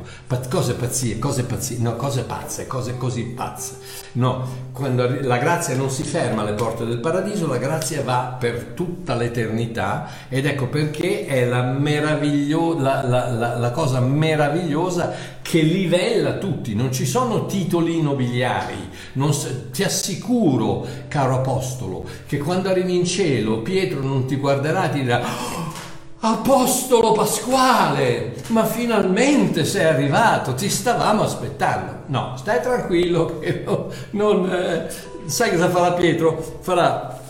cose 0.49 0.73
pazzie, 0.73 1.17
cose 1.17 1.43
pazzie, 1.43 1.77
no, 1.79 1.95
cose 1.95 2.23
pazze, 2.23 2.67
cose 2.67 2.97
così 2.97 3.23
pazze. 3.23 3.77
No, 4.13 4.45
quando 4.73 5.07
la 5.21 5.37
grazia 5.37 5.75
non 5.75 5.89
si 5.89 6.03
ferma 6.03 6.41
alle 6.41 6.53
porte 6.53 6.85
del 6.85 6.99
paradiso, 6.99 7.47
la 7.47 7.57
grazia 7.57 8.03
va 8.03 8.35
per 8.37 8.73
tutta 8.73 9.15
l'eternità 9.15 10.07
ed 10.27 10.45
ecco 10.45 10.67
perché 10.67 11.25
è 11.25 11.45
la, 11.45 11.61
meraviglio- 11.61 12.77
la, 12.77 13.03
la, 13.03 13.57
la 13.57 13.71
cosa 13.71 14.01
meravigliosa 14.01 15.13
che 15.47 15.61
livella 15.61 16.33
tutti, 16.33 16.75
non 16.75 16.91
ci 16.91 17.05
sono 17.05 17.45
titoli 17.45 18.01
nobiliari. 18.01 18.89
Non, 19.13 19.33
ti 19.71 19.81
assicuro, 19.81 20.85
caro 21.07 21.35
apostolo, 21.35 22.03
che 22.27 22.37
quando 22.37 22.67
arrivi 22.67 22.97
in 22.97 23.05
cielo 23.05 23.59
Pietro 23.59 24.01
non 24.01 24.25
ti 24.25 24.35
guarderà 24.35 24.89
e 24.89 24.91
ti 24.91 25.01
dirà 25.03 25.21
oh, 25.21 25.71
Apostolo 26.19 27.13
Pasquale, 27.13 28.33
ma 28.47 28.65
finalmente 28.65 29.63
sei 29.63 29.85
arrivato, 29.85 30.53
ti 30.53 30.67
stavamo 30.67 31.23
aspettando. 31.23 31.99
No, 32.07 32.35
stai 32.35 32.61
tranquillo, 32.61 33.39
che 33.39 33.63
no, 33.65 33.89
non, 34.11 34.51
eh, 34.51 34.87
sai 35.27 35.51
cosa 35.51 35.69
farà 35.69 35.93
Pietro? 35.93 36.57
Farà 36.59 37.21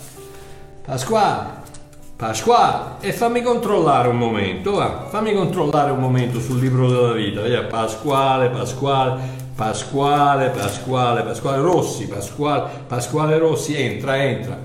Pasquale, 0.83 1.49
Pasquale, 2.17 2.95
e 3.01 3.13
fammi 3.13 3.43
controllare 3.43 4.07
un 4.07 4.17
momento, 4.17 4.71
va, 4.71 5.05
fammi 5.07 5.35
controllare 5.35 5.91
un 5.91 5.99
momento 5.99 6.39
sul 6.39 6.59
libro 6.59 6.89
della 6.89 7.11
vita, 7.11 7.43
via, 7.43 7.65
Pasquale, 7.65 8.49
Pasquale, 8.49 9.21
Pasquale, 9.55 10.49
Pasquale, 10.49 11.21
Pasquale 11.21 11.61
Rossi, 11.61 12.07
Pasquale, 12.07 12.69
Pasquale 12.87 13.37
Rossi, 13.37 13.79
entra, 13.79 14.17
entra. 14.17 14.59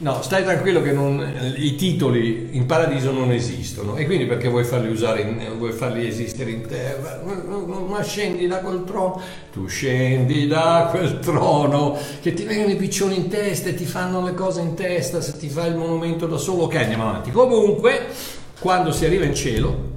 No, 0.00 0.22
stai 0.22 0.44
tranquillo 0.44 0.80
che 0.80 0.92
non, 0.92 1.54
i 1.56 1.74
titoli 1.74 2.50
in 2.52 2.66
paradiso 2.66 3.10
non 3.10 3.32
esistono 3.32 3.96
e 3.96 4.04
quindi 4.04 4.26
perché 4.26 4.46
vuoi 4.46 4.62
farli, 4.62 4.88
usare 4.88 5.22
in, 5.22 5.56
vuoi 5.56 5.72
farli 5.72 6.06
esistere 6.06 6.52
in 6.52 6.64
terra? 6.68 7.20
Ma 7.24 8.00
scendi 8.04 8.46
da 8.46 8.58
quel 8.58 8.84
trono, 8.84 9.20
tu 9.52 9.66
scendi 9.66 10.46
da 10.46 10.86
quel 10.88 11.18
trono 11.18 11.98
che 12.20 12.32
ti 12.32 12.44
vengono 12.44 12.70
i 12.70 12.76
piccioni 12.76 13.16
in 13.16 13.28
testa 13.28 13.70
e 13.70 13.74
ti 13.74 13.86
fanno 13.86 14.22
le 14.22 14.34
cose 14.34 14.60
in 14.60 14.74
testa 14.74 15.20
se 15.20 15.36
ti 15.36 15.48
fai 15.48 15.70
il 15.70 15.76
monumento 15.76 16.28
da 16.28 16.36
solo. 16.36 16.62
Ok, 16.64 16.76
andiamo 16.76 17.08
avanti. 17.08 17.32
Comunque, 17.32 18.06
quando 18.60 18.92
si 18.92 19.04
arriva 19.04 19.24
in 19.24 19.34
cielo, 19.34 19.96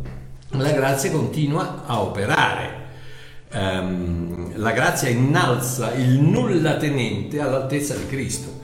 la 0.49 0.71
grazia 0.71 1.11
continua 1.11 1.83
a 1.85 2.01
operare. 2.01 2.79
Um, 3.53 4.53
la 4.55 4.71
grazia 4.71 5.09
innalza 5.09 5.93
il 5.93 6.19
nulla 6.19 6.77
tenente 6.77 7.39
all'altezza 7.39 7.93
di 7.93 8.07
Cristo. 8.07 8.60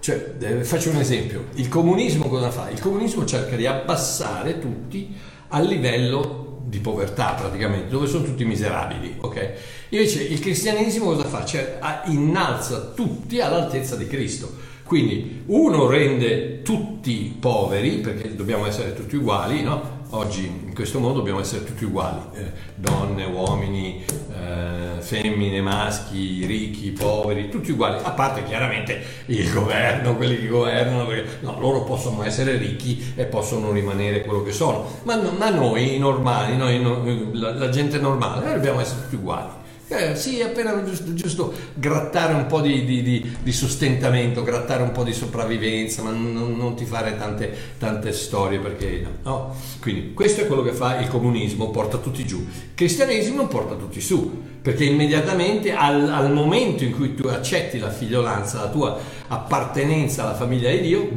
Cioè, 0.00 0.34
eh, 0.38 0.64
faccio 0.64 0.90
un 0.90 0.96
esempio, 0.96 1.46
il 1.54 1.68
comunismo 1.68 2.28
cosa 2.28 2.50
fa? 2.50 2.70
Il 2.70 2.80
comunismo 2.80 3.24
cerca 3.24 3.56
di 3.56 3.66
abbassare 3.66 4.58
tutti 4.58 5.14
al 5.48 5.66
livello 5.66 6.62
di 6.64 6.78
povertà 6.78 7.32
praticamente, 7.32 7.88
dove 7.88 8.06
sono 8.06 8.24
tutti 8.24 8.44
miserabili, 8.44 9.16
ok? 9.20 9.52
Invece 9.90 10.22
il 10.22 10.38
cristianesimo 10.38 11.06
cosa 11.06 11.24
fa? 11.24 11.44
Cioè 11.44 11.78
innalza 12.06 12.92
tutti 12.94 13.40
all'altezza 13.40 13.96
di 13.96 14.06
Cristo. 14.06 14.66
Quindi 14.84 15.42
uno 15.46 15.86
rende 15.86 16.62
tutti 16.62 17.36
poveri, 17.38 17.98
perché 17.98 18.34
dobbiamo 18.34 18.66
essere 18.66 18.94
tutti 18.94 19.16
uguali, 19.16 19.62
no? 19.62 19.96
Oggi 20.10 20.67
questo 20.78 21.00
mondo 21.00 21.18
dobbiamo 21.18 21.40
essere 21.40 21.64
tutti 21.64 21.84
uguali, 21.84 22.20
eh, 22.34 22.52
donne, 22.76 23.24
uomini, 23.24 24.04
eh, 24.06 25.00
femmine, 25.00 25.60
maschi, 25.60 26.46
ricchi, 26.46 26.92
poveri, 26.92 27.48
tutti 27.48 27.72
uguali, 27.72 27.98
a 28.00 28.12
parte 28.12 28.44
chiaramente 28.44 29.02
il 29.26 29.52
governo, 29.52 30.14
quelli 30.14 30.38
che 30.38 30.46
governano, 30.46 31.04
perché 31.04 31.38
no, 31.40 31.58
loro 31.58 31.82
possono 31.82 32.22
essere 32.22 32.56
ricchi 32.58 33.12
e 33.16 33.24
possono 33.24 33.72
rimanere 33.72 34.22
quello 34.22 34.44
che 34.44 34.52
sono, 34.52 34.88
ma, 35.02 35.20
ma 35.36 35.50
noi 35.50 35.98
normali, 35.98 36.56
noi, 36.56 37.30
la, 37.32 37.54
la 37.54 37.70
gente 37.70 37.98
normale, 37.98 38.54
dobbiamo 38.54 38.78
essere 38.78 39.00
tutti 39.00 39.16
uguali. 39.16 39.66
Eh, 39.90 40.14
sì, 40.16 40.42
appena 40.42 40.84
giusto, 40.84 41.14
giusto 41.14 41.54
grattare 41.72 42.34
un 42.34 42.44
po' 42.44 42.60
di, 42.60 42.84
di, 42.84 43.02
di, 43.02 43.36
di, 43.42 43.52
sostentamento, 43.52 44.42
grattare 44.42 44.82
un 44.82 44.92
po' 44.92 45.02
di 45.02 45.14
sopravvivenza, 45.14 46.02
ma 46.02 46.10
non, 46.10 46.54
non 46.58 46.76
ti 46.76 46.84
fare 46.84 47.16
tante, 47.16 47.50
tante, 47.78 48.12
storie 48.12 48.58
perché 48.58 49.06
no. 49.22 49.56
Quindi 49.80 50.12
questo 50.12 50.42
è 50.42 50.46
quello 50.46 50.60
che 50.60 50.72
fa 50.72 50.98
il 51.00 51.08
comunismo, 51.08 51.70
porta 51.70 51.96
tutti 51.96 52.26
giù. 52.26 52.36
Il 52.36 52.74
cristianesimo 52.74 53.46
porta 53.46 53.76
tutti 53.76 54.02
su, 54.02 54.42
perché 54.60 54.84
immediatamente 54.84 55.72
al, 55.72 56.06
al 56.10 56.32
momento 56.34 56.84
in 56.84 56.94
cui 56.94 57.14
tu 57.14 57.26
accetti 57.26 57.78
la 57.78 57.90
figliolanza, 57.90 58.60
la 58.60 58.68
tua 58.68 58.98
appartenenza 59.28 60.24
alla 60.24 60.34
famiglia 60.34 60.70
di 60.70 60.82
Dio, 60.82 61.08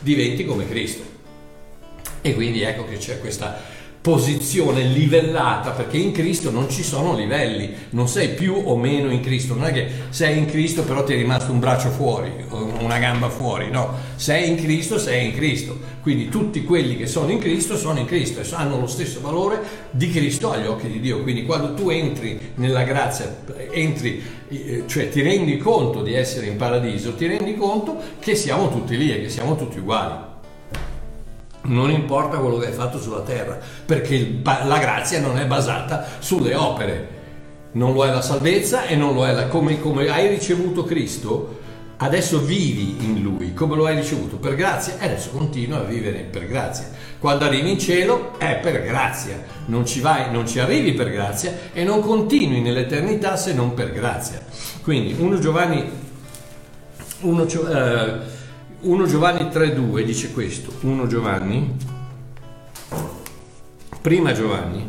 diventi 0.00 0.44
come 0.44 0.68
Cristo. 0.68 1.12
E 2.20 2.34
quindi 2.34 2.60
ecco 2.60 2.84
che 2.84 2.98
c'è 2.98 3.18
questa 3.18 3.72
posizione 4.04 4.82
livellata 4.82 5.70
perché 5.70 5.96
in 5.96 6.12
Cristo 6.12 6.50
non 6.50 6.68
ci 6.68 6.82
sono 6.82 7.16
livelli, 7.16 7.72
non 7.92 8.06
sei 8.06 8.34
più 8.34 8.54
o 8.62 8.76
meno 8.76 9.10
in 9.10 9.20
Cristo, 9.20 9.54
non 9.54 9.64
è 9.64 9.72
che 9.72 9.88
sei 10.10 10.36
in 10.36 10.44
Cristo 10.44 10.82
però 10.82 11.02
ti 11.04 11.14
è 11.14 11.16
rimasto 11.16 11.50
un 11.50 11.58
braccio 11.58 11.88
fuori, 11.88 12.30
una 12.50 12.98
gamba 12.98 13.30
fuori, 13.30 13.70
no, 13.70 13.94
sei 14.16 14.50
in 14.50 14.56
Cristo, 14.56 14.98
sei 14.98 15.28
in 15.28 15.32
Cristo, 15.32 15.78
quindi 16.02 16.28
tutti 16.28 16.64
quelli 16.64 16.98
che 16.98 17.06
sono 17.06 17.30
in 17.30 17.38
Cristo 17.38 17.78
sono 17.78 17.98
in 17.98 18.04
Cristo 18.04 18.42
e 18.42 18.46
hanno 18.50 18.78
lo 18.78 18.86
stesso 18.86 19.22
valore 19.22 19.62
di 19.90 20.10
Cristo 20.10 20.52
agli 20.52 20.66
occhi 20.66 20.88
di 20.88 21.00
Dio, 21.00 21.22
quindi 21.22 21.46
quando 21.46 21.72
tu 21.72 21.88
entri 21.88 22.38
nella 22.56 22.82
grazia, 22.82 23.34
entri, 23.70 24.22
eh, 24.50 24.84
cioè 24.86 25.08
ti 25.08 25.22
rendi 25.22 25.56
conto 25.56 26.02
di 26.02 26.12
essere 26.12 26.44
in 26.44 26.56
paradiso, 26.56 27.14
ti 27.14 27.26
rendi 27.26 27.56
conto 27.56 27.96
che 28.18 28.34
siamo 28.34 28.68
tutti 28.68 28.98
lì 28.98 29.14
e 29.14 29.22
che 29.22 29.30
siamo 29.30 29.56
tutti 29.56 29.78
uguali 29.78 30.33
non 31.64 31.90
importa 31.90 32.38
quello 32.38 32.58
che 32.58 32.66
hai 32.66 32.72
fatto 32.72 33.00
sulla 33.00 33.20
terra, 33.20 33.58
perché 33.84 34.40
la 34.42 34.78
grazia 34.78 35.20
non 35.20 35.38
è 35.38 35.46
basata 35.46 36.04
sulle 36.18 36.54
opere, 36.54 37.08
non 37.72 37.92
lo 37.92 38.04
è 38.04 38.10
la 38.10 38.22
salvezza 38.22 38.86
e 38.86 38.96
non 38.96 39.14
lo 39.14 39.26
è 39.26 39.32
la, 39.32 39.46
come, 39.46 39.80
come 39.80 40.08
hai 40.08 40.28
ricevuto 40.28 40.84
Cristo, 40.84 41.60
adesso 41.98 42.40
vivi 42.40 42.96
in 43.04 43.22
Lui, 43.22 43.54
come 43.54 43.76
lo 43.76 43.86
hai 43.86 43.96
ricevuto 43.96 44.36
per 44.36 44.54
grazia 44.54 44.98
e 44.98 45.06
adesso 45.06 45.30
continua 45.30 45.78
a 45.78 45.84
vivere 45.84 46.20
per 46.20 46.46
grazia. 46.46 46.88
Quando 47.18 47.44
arrivi 47.44 47.70
in 47.70 47.78
cielo 47.78 48.38
è 48.38 48.58
per 48.58 48.82
grazia, 48.82 49.42
non 49.66 49.86
ci 49.86 50.00
vai, 50.00 50.30
non 50.30 50.46
ci 50.46 50.58
arrivi 50.58 50.92
per 50.92 51.10
grazia 51.10 51.52
e 51.72 51.84
non 51.84 52.00
continui 52.00 52.60
nell'eternità 52.60 53.36
se 53.36 53.54
non 53.54 53.74
per 53.74 53.92
grazia. 53.92 54.42
Quindi 54.82 55.16
1 55.18 55.38
Giovanni 55.38 55.90
1, 57.20 57.46
eh, 57.46 58.33
1 58.84 59.06
Giovanni 59.06 59.44
3.2 59.44 60.02
dice 60.02 60.30
questo, 60.30 60.70
1 60.82 61.06
Giovanni, 61.06 61.74
prima 64.02 64.34
Giovanni, 64.34 64.86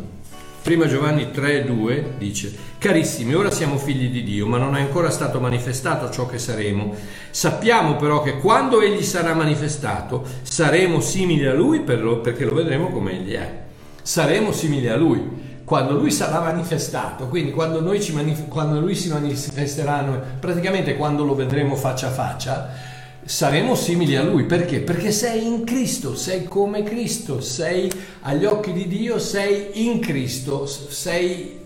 prima 0.61 0.85
Giovanni 0.85 1.29
3.2 1.33 2.17
dice, 2.17 2.53
carissimi, 2.77 3.33
ora 3.33 3.49
siamo 3.51 3.77
figli 3.77 4.09
di 4.09 4.25
Dio, 4.25 4.47
ma 4.47 4.57
non 4.57 4.75
è 4.75 4.81
ancora 4.81 5.09
stato 5.09 5.39
manifestato 5.39 6.11
ciò 6.11 6.25
che 6.25 6.39
saremo. 6.39 6.93
Sappiamo 7.29 7.95
però 7.95 8.21
che 8.21 8.37
quando 8.39 8.81
Egli 8.81 9.01
sarà 9.01 9.33
manifestato, 9.33 10.25
saremo 10.41 10.99
simili 10.99 11.45
a 11.45 11.53
Lui 11.53 11.79
perché 11.79 12.43
lo 12.43 12.53
vedremo 12.53 12.89
come 12.89 13.13
Egli 13.13 13.31
è. 13.31 13.63
Saremo 14.01 14.51
simili 14.51 14.89
a 14.89 14.97
Lui 14.97 15.43
quando 15.63 15.93
lui 15.93 16.11
sarà 16.11 16.41
manifestato, 16.41 17.27
quindi 17.27 17.51
quando, 17.51 17.81
manif- 17.81 18.47
quando, 18.49 18.79
lui 18.79 18.93
si 18.93 19.09
manifesterà, 19.09 20.03
praticamente 20.39 20.95
quando 20.95 21.23
lo 21.23 21.33
vedremo 21.33 21.75
faccia 21.75 22.09
a 22.09 22.11
faccia, 22.11 22.94
saremo 23.25 23.74
simili 23.75 24.15
a 24.15 24.24
Lui. 24.24 24.44
Perché? 24.44 24.79
Perché 24.79 25.12
sei 25.12 25.46
in 25.46 25.65
Cristo, 25.65 26.15
sei 26.15 26.44
come 26.44 26.84
Cristo, 26.84 27.41
sei 27.41 27.91
agli 28.22 28.46
occhi 28.46 28.72
di 28.72 28.88
Dio, 28.88 29.20
sei 29.20 29.88
in 29.88 30.00
Cristo, 30.00 30.65
sei 30.67 31.63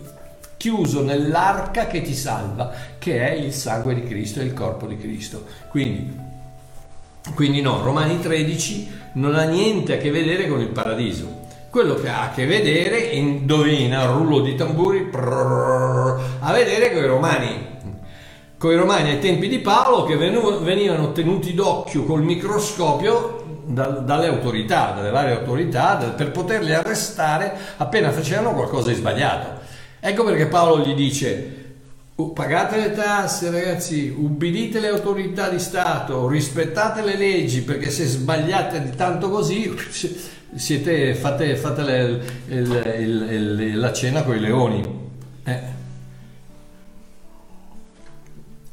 chiuso 0.57 1.03
nell'arca 1.03 1.87
che 1.87 2.01
ti 2.01 2.15
salva, 2.15 2.73
che 2.97 3.27
è 3.27 3.33
il 3.33 3.53
sangue 3.53 3.93
di 3.93 4.03
Cristo 4.03 4.39
e 4.39 4.43
il 4.43 4.53
corpo 4.53 4.87
di 4.87 4.97
Cristo. 4.97 5.45
Quindi, 5.69 6.17
quindi 7.35 7.61
no, 7.61 7.81
Romani 7.83 8.19
13 8.19 8.97
non 9.13 9.35
ha 9.35 9.43
niente 9.43 9.93
a 9.93 9.97
che 9.97 10.11
vedere 10.11 10.47
con 10.47 10.59
il 10.59 10.69
paradiso. 10.69 11.47
Quello 11.69 11.93
che 11.93 12.09
ha 12.09 12.23
a 12.23 12.31
che 12.31 12.47
vedere, 12.47 12.97
indovina, 12.99 14.05
rullo 14.05 14.39
di 14.39 14.55
tamburi, 14.55 15.03
prrr, 15.03 16.19
a 16.39 16.51
vedere 16.51 16.91
con 16.91 17.03
i 17.03 17.07
romani. 17.07 17.68
Con 18.59 18.73
i 18.73 18.75
romani 18.75 19.11
ai 19.11 19.19
tempi 19.19 19.47
di 19.47 19.59
Paolo 19.59 20.03
che 20.03 20.17
venivano 20.17 21.13
tenuti 21.13 21.53
d'occhio 21.53 22.03
col 22.03 22.23
microscopio 22.23 23.61
dalle 23.65 24.27
autorità, 24.27 24.91
dalle 24.91 25.11
varie 25.11 25.37
autorità, 25.37 25.95
per 25.95 26.31
poterli 26.31 26.73
arrestare 26.73 27.53
appena 27.77 28.11
facevano 28.11 28.53
qualcosa 28.53 28.89
di 28.89 28.95
sbagliato. 28.95 29.61
Ecco 30.01 30.25
perché 30.25 30.47
Paolo 30.47 30.83
gli 30.83 30.93
dice 30.93 31.55
pagate 32.33 32.75
le 32.75 32.91
tasse 32.91 33.49
ragazzi, 33.49 34.13
ubbidite 34.13 34.81
le 34.81 34.89
autorità 34.89 35.47
di 35.47 35.59
Stato, 35.59 36.27
rispettate 36.27 37.01
le 37.01 37.15
leggi 37.15 37.61
perché 37.61 37.89
se 37.89 38.03
sbagliate 38.07 38.83
di 38.83 38.93
tanto 38.93 39.29
così 39.29 39.73
siete, 40.53 41.15
fate, 41.15 41.55
fate 41.55 41.81
le, 41.81 42.21
il, 42.49 42.83
il, 42.99 43.61
il, 43.61 43.79
la 43.79 43.93
cena 43.93 44.23
con 44.23 44.35
i 44.35 44.39
leoni. 44.41 44.83
Eh. 45.45 45.78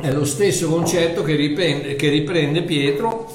È 0.06 0.12
lo 0.12 0.25
stesso 0.25 0.68
concetto 0.68 1.25
che 1.25 1.34
riprende, 1.34 1.96
che 1.96 2.08
riprende 2.08 2.62
Pietro 2.62 3.28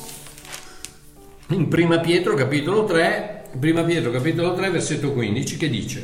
in 1.47 1.67
Prima 1.67 1.99
Pietro 1.99 2.33
capitolo 2.33 2.85
3, 2.85 3.49
Prima 3.59 3.83
Pietro 3.83 4.09
capitolo 4.09 4.53
3 4.53 4.69
versetto 4.69 5.11
15 5.11 5.57
che 5.57 5.69
dice 5.69 6.03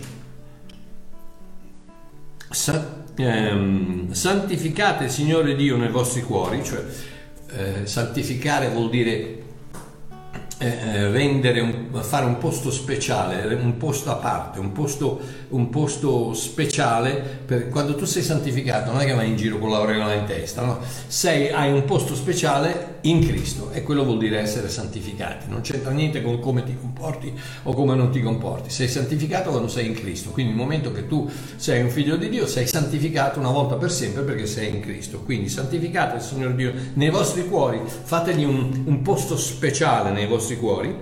ehm, 3.16 4.12
santificate 4.12 5.06
il 5.06 5.10
Signore 5.10 5.56
Dio 5.56 5.78
nei 5.78 5.88
vostri 5.88 6.22
cuori, 6.22 6.62
cioè 6.66 6.84
eh, 7.52 7.86
santificare 7.86 8.68
vuol 8.68 8.90
dire 8.90 9.44
eh, 10.60 10.66
eh, 10.66 11.12
rendere 11.12 11.60
un, 11.60 12.02
fare 12.02 12.26
un 12.26 12.40
posto 12.40 12.72
speciale, 12.72 13.54
un 13.54 13.78
posto 13.78 14.10
a 14.10 14.16
parte, 14.16 14.60
un 14.60 14.72
posto, 14.72 15.20
un 15.50 15.70
posto 15.70 16.34
speciale 16.34 17.14
per 17.46 17.70
quando 17.70 17.94
tu 17.94 18.06
sei 18.06 18.24
santificato, 18.24 18.92
non 18.92 19.02
è 19.02 19.06
che 19.06 19.14
vai 19.14 19.30
in 19.30 19.36
giro 19.36 19.60
con 19.60 19.70
l'aureola 19.70 20.14
in 20.14 20.26
testa, 20.26 20.64
no? 20.64 20.80
sei, 21.06 21.50
hai 21.50 21.72
un 21.72 21.86
posto 21.86 22.16
speciale 22.16 22.96
in 23.02 23.26
Cristo 23.26 23.70
e 23.72 23.84
quello 23.84 24.04
vuol 24.04 24.18
dire 24.18 24.40
essere 24.40 24.68
santificati, 24.68 25.46
non 25.48 25.62
c'entra 25.62 25.92
niente 25.92 26.24
con 26.24 26.40
come 26.40 26.64
ti 26.64 26.76
comporti 26.76 27.32
o 27.64 27.74
come 27.74 27.94
non 27.94 28.10
ti 28.10 28.22
comporti, 28.22 28.72
sei 28.72 28.88
santificato 28.88 29.52
quando 29.52 29.68
sei 29.68 29.86
in 29.86 29.94
Cristo, 29.94 30.32
quindi 30.32 30.54
nel 30.54 30.62
momento 30.62 30.92
che 30.92 31.08
tu 31.08 31.30
sei 31.56 31.84
un 31.84 31.90
figlio 31.90 32.16
di 32.16 32.30
Dio 32.30 32.48
sei 32.48 32.66
santificato 32.66 33.38
una 33.40 33.52
volta 33.52 33.76
per 33.76 33.92
sempre 33.92 34.24
perché 34.24 34.48
sei 34.48 34.70
in 34.70 34.82
Cristo, 34.82 35.20
quindi 35.20 35.50
santificate 35.50 36.16
il 36.16 36.22
Signore 36.24 36.56
Dio 36.56 36.74
nei 36.94 37.12
vostri 37.12 37.46
cuori, 37.46 37.80
fategli 37.86 38.44
un, 38.44 38.84
un 38.86 39.02
posto 39.04 39.38
speciale 39.38 40.10
nei 40.12 40.26
vostri 40.26 40.47
vostri 40.48 40.58
cuori. 40.58 40.96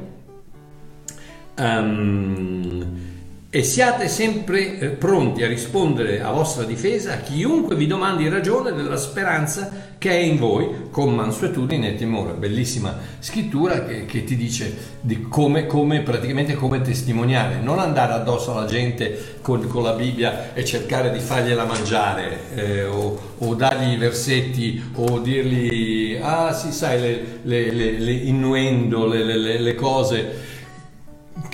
Um, 1.58 3.15
e 3.56 3.64
siate 3.64 4.10
sempre 4.10 4.80
eh, 4.80 4.88
pronti 4.90 5.42
a 5.42 5.48
rispondere 5.48 6.22
a 6.22 6.30
vostra 6.32 6.66
difesa 6.66 7.14
a 7.14 7.18
chiunque 7.20 7.78
vi 7.78 7.88
domandi 7.88 8.28
ragione 8.28 8.74
della 8.74 8.98
speranza 8.98 9.94
che 9.98 10.10
è 10.10 10.18
in 10.18 10.38
voi 10.38 10.90
con 10.92 11.16
mansuetudine 11.16 11.92
e 11.92 11.96
timore. 11.96 12.34
Bellissima 12.34 12.98
scrittura 13.20 13.86
che, 13.86 14.06
che 14.06 14.26
ti 14.26 14.36
dice 14.36 14.98
di 15.00 15.28
come, 15.30 15.68
come, 15.68 16.02
praticamente 16.02 16.56
come 16.56 16.82
testimoniare, 16.82 17.62
non 17.62 17.80
andare 17.80 18.12
addosso 18.12 18.52
alla 18.52 18.68
gente 18.68 19.38
con, 19.42 19.66
con 19.70 19.84
la 19.84 19.94
Bibbia 19.94 20.54
e 20.54 20.66
cercare 20.66 21.10
di 21.14 21.20
fargliela 21.20 21.64
mangiare 21.64 22.40
eh, 22.56 22.84
o, 22.84 23.18
o, 23.38 23.56
dargli 23.56 23.94
i 23.94 23.98
versetti 23.98 24.92
o 24.96 25.20
dirgli 25.20 26.20
ah 26.22 26.52
sì 26.52 26.74
sai 26.74 27.00
le, 27.00 27.40
le, 27.44 27.72
le, 27.72 28.00
le 28.00 28.12
innuendo, 28.12 29.08
le, 29.08 29.76
cose 29.76 30.55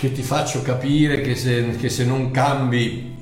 che 0.02 0.12
ti 0.12 0.24
faccio 0.24 0.64
capire 0.64 1.22
che 1.22 1.36
se, 1.36 1.76
che 1.78 1.88
se 1.88 2.04
non 2.06 2.32
cambi 2.32 3.16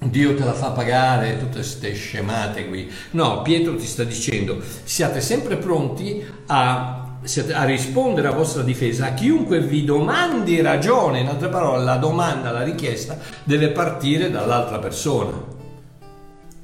Dio 0.00 0.34
te 0.34 0.44
la 0.44 0.54
fa 0.54 0.70
pagare, 0.70 1.36
tutte 1.38 1.56
queste 1.56 1.92
scemate 1.92 2.68
qui. 2.68 2.90
No, 3.10 3.42
Pietro 3.42 3.76
ti 3.76 3.84
sta 3.84 4.02
dicendo, 4.02 4.58
siate 4.84 5.20
sempre 5.20 5.58
pronti 5.58 6.24
a, 6.46 7.18
a, 7.52 7.64
rispondere 7.64 8.28
a 8.28 8.30
vostra 8.30 8.62
difesa 8.62 9.08
a 9.08 9.12
chiunque 9.12 9.60
vi 9.60 9.84
domandi 9.84 10.62
ragione, 10.62 11.20
in 11.20 11.26
altre 11.26 11.50
parole 11.50 11.84
la 11.84 11.96
domanda, 11.96 12.50
la 12.50 12.62
richiesta 12.62 13.18
deve 13.44 13.68
partire 13.68 14.30
dall'altra 14.30 14.78
persona. 14.78 15.38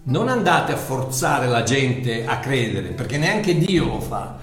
Non 0.05 0.29
andate 0.29 0.73
a 0.73 0.77
forzare 0.77 1.47
la 1.47 1.63
gente 1.63 2.25
a 2.25 2.39
credere, 2.39 2.89
perché 2.89 3.19
neanche 3.19 3.59
Dio 3.59 3.85
lo 3.85 4.01
fa. 4.01 4.42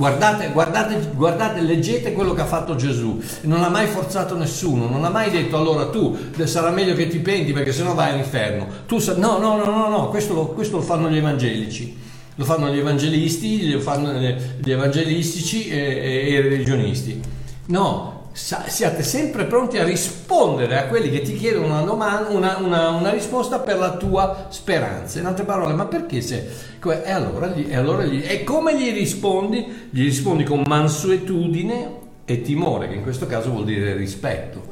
Guardate, 0.00 0.48
guardate, 0.52 1.10
guardate, 1.14 1.60
leggete 1.60 2.14
quello 2.14 2.32
che 2.32 2.40
ha 2.40 2.46
fatto 2.46 2.74
Gesù. 2.74 3.20
Non 3.42 3.62
ha 3.62 3.68
mai 3.68 3.86
forzato 3.86 4.34
nessuno, 4.34 4.88
non 4.88 5.04
ha 5.04 5.10
mai 5.10 5.30
detto 5.30 5.58
allora 5.58 5.90
tu 5.90 6.16
sarà 6.44 6.70
meglio 6.70 6.94
che 6.94 7.06
ti 7.06 7.18
penti 7.18 7.52
perché 7.52 7.70
sennò 7.70 7.92
vai 7.92 8.12
all'inferno. 8.12 8.66
Tu 8.86 8.98
sa- 8.98 9.14
no, 9.16 9.36
no, 9.36 9.56
no, 9.56 9.66
no, 9.66 9.88
no, 9.90 10.08
questo 10.08 10.32
lo, 10.32 10.46
questo 10.46 10.78
lo 10.78 10.82
fanno 10.82 11.10
gli 11.10 11.18
evangelici. 11.18 11.94
Lo 12.36 12.44
fanno 12.46 12.72
gli 12.72 12.78
evangelisti, 12.78 13.72
lo 13.72 13.80
fanno 13.80 14.10
gli 14.14 14.70
evangelistici 14.70 15.68
e, 15.68 15.76
e, 15.76 16.28
e 16.28 16.30
i 16.30 16.40
religionisti. 16.40 17.20
No, 17.66 18.09
siate 18.32 19.02
sempre 19.02 19.44
pronti 19.44 19.78
a 19.78 19.84
rispondere 19.84 20.78
a 20.78 20.86
quelli 20.86 21.10
che 21.10 21.20
ti 21.20 21.34
chiedono 21.36 21.66
una, 21.66 21.82
domanda, 21.82 22.28
una, 22.30 22.56
una, 22.58 22.88
una 22.90 23.10
risposta 23.10 23.58
per 23.58 23.78
la 23.78 23.96
tua 23.96 24.46
speranza. 24.50 25.18
In 25.18 25.26
altre 25.26 25.44
parole, 25.44 25.74
ma 25.74 25.86
perché 25.86 26.20
se... 26.20 26.48
E 26.82 27.10
allora, 27.10 27.52
e 27.54 27.76
allora 27.76 28.04
gli, 28.04 28.24
e 28.24 28.44
come 28.44 28.78
gli 28.78 28.92
rispondi? 28.92 29.88
Gli 29.90 30.02
rispondi 30.02 30.44
con 30.44 30.62
mansuetudine 30.66 31.98
e 32.24 32.40
timore, 32.42 32.88
che 32.88 32.94
in 32.94 33.02
questo 33.02 33.26
caso 33.26 33.50
vuol 33.50 33.64
dire 33.64 33.94
rispetto. 33.94 34.62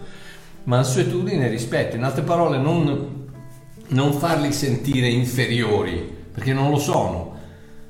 Mansuetudine 0.65 1.47
e 1.47 1.49
rispetto. 1.49 1.97
In 1.97 2.05
altre 2.05 2.23
parole, 2.23 2.59
non, 2.59 3.29
non 3.89 4.13
farli 4.13 4.53
sentire 4.53 5.09
inferiori, 5.09 6.17
perché 6.33 6.53
non 6.53 6.71
lo 6.71 6.79
sono. 6.79 7.37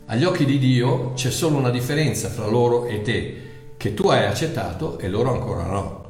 Agli 0.06 0.24
occhi 0.24 0.46
di 0.46 0.58
Dio 0.58 1.12
c'è 1.12 1.30
solo 1.30 1.58
una 1.58 1.70
differenza 1.70 2.28
fra 2.28 2.46
loro 2.46 2.86
e 2.86 3.02
te 3.02 3.47
che 3.78 3.94
tu 3.94 4.08
hai 4.08 4.26
accettato 4.26 4.98
e 4.98 5.08
loro 5.08 5.32
ancora 5.32 5.64
no. 5.64 6.06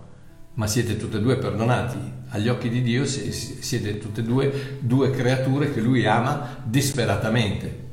Ma 0.55 0.67
siete 0.67 0.97
tutte 0.97 1.19
e 1.19 1.21
due 1.21 1.37
perdonati. 1.37 2.17
Agli 2.31 2.49
occhi 2.49 2.69
di 2.69 2.83
Dio 2.83 3.05
siete 3.07 3.99
tutte 3.99 4.23
e 4.23 4.25
due 4.25 4.79
due 4.81 5.11
creature 5.11 5.73
che 5.73 5.81
Lui 5.81 6.05
ama 6.05 6.59
disperatamente. 6.65 7.87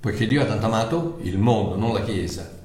Poiché 0.00 0.26
Dio 0.26 0.42
ha 0.42 0.46
tanto 0.46 0.66
amato 0.66 1.18
il 1.22 1.38
mondo, 1.38 1.76
non 1.76 1.92
la 1.92 2.02
Chiesa, 2.02 2.62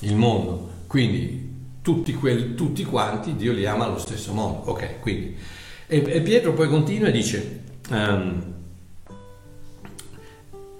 il 0.00 0.14
mondo. 0.14 0.70
Quindi 0.86 1.48
tutti, 1.82 2.14
quelli, 2.14 2.54
tutti 2.54 2.84
quanti 2.84 3.34
Dio 3.34 3.52
li 3.52 3.66
ama 3.66 3.86
allo 3.86 3.98
stesso 3.98 4.32
modo. 4.32 4.70
Ok, 4.70 5.00
quindi. 5.00 5.34
E, 5.86 6.04
e 6.06 6.20
Pietro 6.20 6.52
poi 6.52 6.68
continua 6.68 7.08
e 7.08 7.12
dice... 7.12 7.60
Um, 7.90 8.58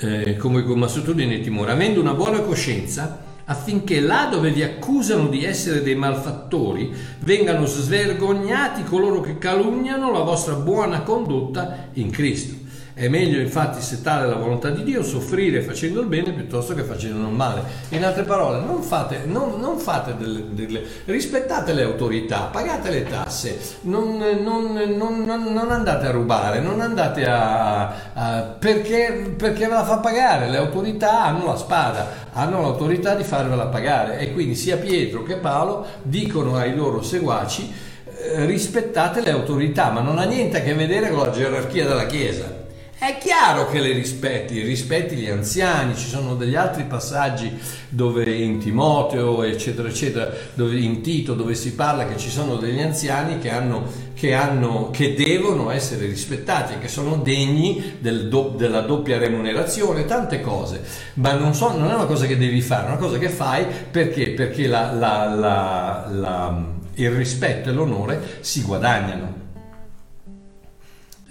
eh, 0.02 0.36
come 0.36 0.62
con 0.62 0.78
massutudine 0.78 1.36
e 1.36 1.40
timore, 1.40 1.72
avendo 1.72 2.00
una 2.00 2.14
buona 2.14 2.40
coscienza, 2.40 3.22
affinché 3.50 3.98
là 3.98 4.28
dove 4.30 4.52
vi 4.52 4.62
accusano 4.62 5.26
di 5.26 5.44
essere 5.44 5.82
dei 5.82 5.96
malfattori 5.96 6.94
vengano 7.18 7.66
svergognati 7.66 8.84
coloro 8.84 9.20
che 9.20 9.38
calunniano 9.38 10.12
la 10.12 10.20
vostra 10.20 10.54
buona 10.54 11.02
condotta 11.02 11.88
in 11.94 12.10
Cristo. 12.10 12.59
È 13.00 13.08
meglio 13.08 13.40
infatti, 13.40 13.80
se 13.80 14.02
tale 14.02 14.26
è 14.26 14.28
la 14.28 14.34
volontà 14.34 14.68
di 14.68 14.82
Dio, 14.82 15.02
soffrire 15.02 15.62
facendo 15.62 16.02
il 16.02 16.06
bene 16.06 16.32
piuttosto 16.32 16.74
che 16.74 16.82
facendo 16.82 17.26
il 17.26 17.34
male. 17.34 17.62
In 17.88 18.04
altre 18.04 18.24
parole, 18.24 18.62
non 18.62 18.82
fate, 18.82 19.22
non, 19.24 19.58
non 19.58 19.78
fate 19.78 20.18
delle, 20.18 20.44
delle, 20.50 20.82
rispettate 21.06 21.72
le 21.72 21.84
autorità, 21.84 22.50
pagate 22.52 22.90
le 22.90 23.04
tasse, 23.04 23.58
non, 23.84 24.18
non, 24.42 25.70
andate 25.70 26.08
a 26.08 26.10
rubare, 26.10 26.60
non 26.60 26.82
andate 26.82 27.24
a... 27.24 28.12
a 28.12 28.40
perché, 28.58 29.32
perché 29.34 29.66
ve 29.66 29.72
la 29.72 29.84
fa 29.84 29.96
pagare, 29.96 30.50
le 30.50 30.58
autorità 30.58 31.24
hanno 31.24 31.46
la 31.46 31.56
spada, 31.56 32.06
hanno 32.34 32.60
l'autorità 32.60 33.14
di 33.14 33.24
farvela 33.24 33.68
pagare 33.68 34.18
e 34.18 34.34
quindi 34.34 34.54
sia 34.54 34.76
Pietro 34.76 35.22
che 35.22 35.36
Paolo 35.36 35.86
dicono 36.02 36.56
ai 36.56 36.76
loro 36.76 37.00
seguaci 37.00 37.72
eh, 38.04 38.44
rispettate 38.44 39.22
le 39.22 39.30
autorità, 39.30 39.88
ma 39.88 40.02
non 40.02 40.18
ha 40.18 40.24
niente 40.24 40.58
a 40.58 40.60
che 40.60 40.74
vedere 40.74 41.08
con 41.08 41.24
la 41.24 41.30
gerarchia 41.30 41.86
della 41.86 42.04
Chiesa. 42.04 42.59
È 43.02 43.16
chiaro 43.16 43.66
che 43.70 43.80
le 43.80 43.92
rispetti, 43.92 44.60
rispetti 44.60 45.16
gli 45.16 45.30
anziani, 45.30 45.96
ci 45.96 46.06
sono 46.06 46.34
degli 46.34 46.54
altri 46.54 46.84
passaggi 46.84 47.50
dove 47.88 48.30
in 48.30 48.58
Timoteo, 48.58 49.42
eccetera, 49.42 49.88
eccetera, 49.88 50.30
dove 50.52 50.78
in 50.78 51.00
Tito, 51.00 51.32
dove 51.32 51.54
si 51.54 51.72
parla 51.72 52.06
che 52.06 52.18
ci 52.18 52.28
sono 52.28 52.56
degli 52.56 52.78
anziani 52.78 53.38
che, 53.38 53.48
hanno, 53.48 53.84
che, 54.12 54.34
hanno, 54.34 54.90
che 54.90 55.14
devono 55.14 55.70
essere 55.70 56.04
rispettati, 56.04 56.76
che 56.78 56.88
sono 56.88 57.16
degni 57.16 57.96
del 58.00 58.28
do, 58.28 58.52
della 58.54 58.82
doppia 58.82 59.16
remunerazione, 59.16 60.04
tante 60.04 60.42
cose, 60.42 60.82
ma 61.14 61.32
non, 61.32 61.54
so, 61.54 61.74
non, 61.74 61.90
è 61.90 61.94
una 61.94 62.04
cosa 62.04 62.26
che 62.26 62.36
devi 62.36 62.60
fare, 62.60 62.84
è 62.84 62.90
una 62.90 62.98
cosa 62.98 63.16
che 63.16 63.30
fai 63.30 63.64
perché, 63.90 64.32
perché 64.32 64.66
la, 64.66 64.92
la, 64.92 66.06
la, 66.10 66.64
il 66.96 67.10
rispetto 67.12 67.70
e 67.70 67.72
l'onore 67.72 68.36
si 68.40 68.60
guadagnano. 68.60 69.39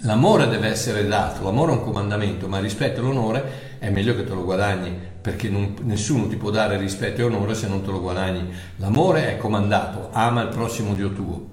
L'amore 0.04 0.48
deve 0.48 0.68
essere 0.68 1.06
dato, 1.06 1.44
l'amore 1.44 1.72
è 1.72 1.74
un 1.74 1.82
comandamento, 1.82 2.48
ma 2.48 2.56
il 2.56 2.62
rispetto 2.62 3.00
e 3.00 3.02
l'onore 3.02 3.76
è 3.78 3.90
meglio 3.90 4.16
che 4.16 4.24
te 4.24 4.32
lo 4.32 4.44
guadagni, 4.44 4.96
perché 5.20 5.50
non, 5.50 5.74
nessuno 5.82 6.26
ti 6.26 6.36
può 6.36 6.48
dare 6.48 6.78
rispetto 6.78 7.20
e 7.20 7.24
onore 7.24 7.54
se 7.54 7.68
non 7.68 7.82
te 7.82 7.90
lo 7.90 8.00
guadagni. 8.00 8.50
L'amore 8.76 9.34
è 9.34 9.36
comandato, 9.36 10.08
ama 10.12 10.40
il 10.40 10.48
prossimo 10.48 10.94
Dio 10.94 11.12
tuo, 11.12 11.48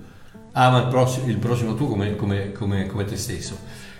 ama 0.53 0.77
il 0.77 0.87
prossimo, 0.87 1.27
il 1.27 1.37
prossimo 1.37 1.75
tuo 1.75 1.87
come, 1.87 2.15
come, 2.15 2.53
come, 2.53 2.85
come 2.85 3.03
te 3.03 3.17
stesso. 3.17 3.57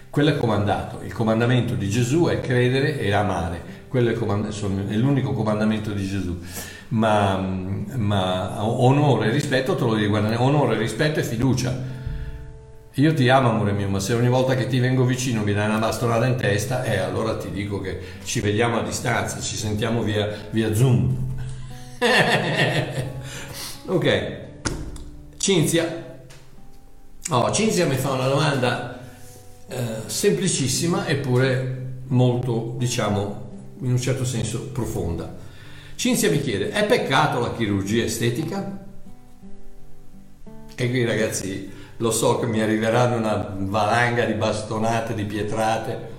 Quello 0.10 0.30
è 0.30 0.38
comandato, 0.38 1.02
il 1.04 1.12
comandamento 1.12 1.74
di 1.74 1.90
Gesù 1.90 2.28
è 2.28 2.40
credere 2.40 2.98
e 3.00 3.12
amare, 3.12 3.62
quello 3.90 4.12
è, 4.12 4.14
comand- 4.14 4.48
è 4.88 4.96
l'unico 4.96 5.34
comandamento 5.34 5.92
di 5.92 6.08
Gesù. 6.08 6.40
Ma, 6.90 7.36
ma 7.36 8.64
onore 8.64 9.28
e 9.28 9.32
rispetto 9.32 9.76
te 9.76 9.84
lo 9.84 9.94
devi 9.94 10.08
guardare, 10.08 10.38
onore, 10.38 10.78
rispetto 10.78 11.20
e 11.20 11.24
fiducia 11.24 11.96
io 12.98 13.14
ti 13.14 13.30
amo 13.30 13.52
amore 13.52 13.74
mio, 13.74 13.88
ma 13.88 14.00
se 14.00 14.14
ogni 14.14 14.28
volta 14.28 14.56
che 14.56 14.66
ti 14.66 14.80
vengo 14.80 15.04
vicino 15.04 15.44
mi 15.44 15.54
dai 15.54 15.68
una 15.68 15.78
bastonata 15.78 16.26
in 16.26 16.36
testa, 16.36 16.84
eh, 16.84 16.98
allora 16.98 17.38
ti 17.38 17.52
dico 17.52 17.80
che 17.80 18.00
ci 18.24 18.40
vediamo 18.40 18.80
a 18.80 18.84
distanza, 18.84 19.40
ci 19.40 19.56
sentiamo 19.56 20.02
via, 20.02 20.28
via 20.50 20.74
Zoom. 20.74 21.16
ok, 23.86 24.38
Cinzia. 25.38 26.06
Oh, 27.30 27.52
Cinzia 27.52 27.86
mi 27.86 27.98
fa 27.98 28.14
una 28.14 28.28
domanda 28.28 29.00
eh, 29.68 29.78
semplicissima 30.08 31.06
eppure 31.06 32.00
molto, 32.08 32.74
diciamo, 32.80 33.52
in 33.82 33.92
un 33.92 34.02
certo 34.02 34.26
senso 34.26 34.70
profonda. 34.70 35.36
Cinzia 35.94 36.32
mi 36.32 36.42
chiede, 36.42 36.72
è 36.72 36.84
peccato 36.86 37.40
la 37.42 37.54
chirurgia 37.54 38.04
estetica? 38.04 38.86
E 40.76 40.90
qui 40.90 41.06
ragazzi 41.06 41.77
lo 41.98 42.12
so 42.12 42.38
che 42.40 42.46
mi 42.46 42.62
arriveranno 42.62 43.16
una 43.18 43.56
valanga 43.58 44.26
di 44.26 44.34
bastonate, 44.34 45.14
di 45.14 45.24
pietrate. 45.24 46.16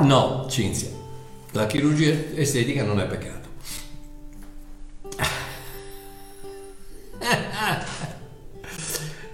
No, 0.00 0.46
Cinzia, 0.48 0.90
la 1.52 1.66
chirurgia 1.66 2.12
estetica 2.34 2.82
non 2.84 3.00
è 3.00 3.06
peccato. 3.06 3.40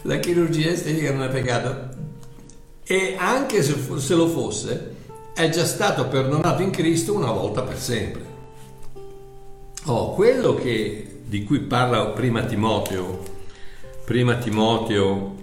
La 0.03 0.19
chirurgia 0.19 0.71
estetica 0.71 1.13
non 1.13 1.25
è 1.25 1.29
peccato. 1.29 1.97
E 2.85 3.17
anche 3.19 3.63
se, 3.63 3.77
se 3.99 4.15
lo 4.15 4.29
fosse, 4.29 4.95
è 5.35 5.49
già 5.51 5.67
stato 5.67 6.07
perdonato 6.07 6.63
in 6.63 6.71
Cristo 6.71 7.15
una 7.15 7.33
volta 7.33 7.63
per 7.63 7.79
sempre. 7.79 8.27
Oh, 9.87 10.15
quello 10.15 10.55
che, 10.55 11.21
di 11.25 11.45
cui 11.45 11.61
parla 11.61 12.07
prima 12.07 12.45
Timoteo 12.45 13.37
Prima 14.09 14.37
Timoteo. 14.37 15.37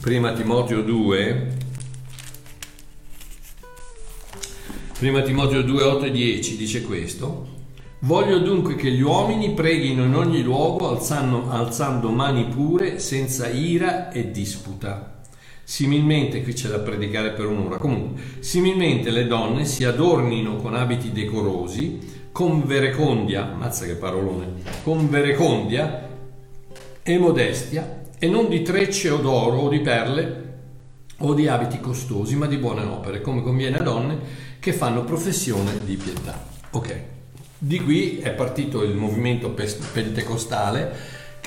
Prima 0.00 0.32
Timoteo 0.32 0.80
2 0.80 1.56
Prima 4.98 5.20
Timoteo 5.20 5.60
2, 5.60 5.82
8 5.82 6.04
e 6.06 6.10
10 6.10 6.56
dice 6.56 6.80
questo. 6.84 7.48
Voglio 7.98 8.38
dunque 8.38 8.76
che 8.76 8.90
gli 8.90 9.02
uomini 9.02 9.52
preghino 9.52 10.04
in 10.04 10.14
ogni 10.14 10.42
luogo 10.42 10.88
alzando, 10.88 11.50
alzando 11.50 12.08
mani 12.08 12.46
pure 12.46 12.98
senza 12.98 13.50
ira 13.50 14.10
e 14.10 14.30
disputa. 14.30 15.20
Similmente, 15.62 16.42
qui 16.42 16.54
c'è 16.54 16.68
da 16.68 16.78
predicare 16.78 17.32
per 17.32 17.44
un'ora, 17.44 17.76
comunque, 17.76 18.22
similmente 18.40 19.10
le 19.10 19.26
donne 19.26 19.66
si 19.66 19.84
adornino 19.84 20.56
con 20.56 20.74
abiti 20.74 21.12
decorosi, 21.12 22.22
con 22.34 22.66
verecondia, 22.66 23.44
mazza 23.44 23.86
che 23.86 23.94
parolone, 23.94 24.54
con 24.82 25.08
verecondia 25.08 26.08
e 27.00 27.16
modestia, 27.16 28.00
e 28.18 28.26
non 28.26 28.48
di 28.48 28.62
trecce 28.62 29.08
o 29.10 29.18
d'oro 29.18 29.58
o 29.58 29.68
di 29.68 29.78
perle 29.78 30.42
o 31.18 31.32
di 31.32 31.46
abiti 31.46 31.78
costosi, 31.78 32.34
ma 32.34 32.46
di 32.46 32.56
buone 32.56 32.82
opere, 32.82 33.20
come 33.20 33.40
conviene 33.40 33.76
a 33.76 33.82
donne 33.82 34.18
che 34.58 34.72
fanno 34.72 35.04
professione 35.04 35.78
di 35.84 35.94
pietà. 35.94 36.44
Ok, 36.70 37.00
di 37.56 37.78
qui 37.78 38.18
è 38.18 38.32
partito 38.32 38.82
il 38.82 38.96
movimento 38.96 39.50
pentecostale 39.50 40.92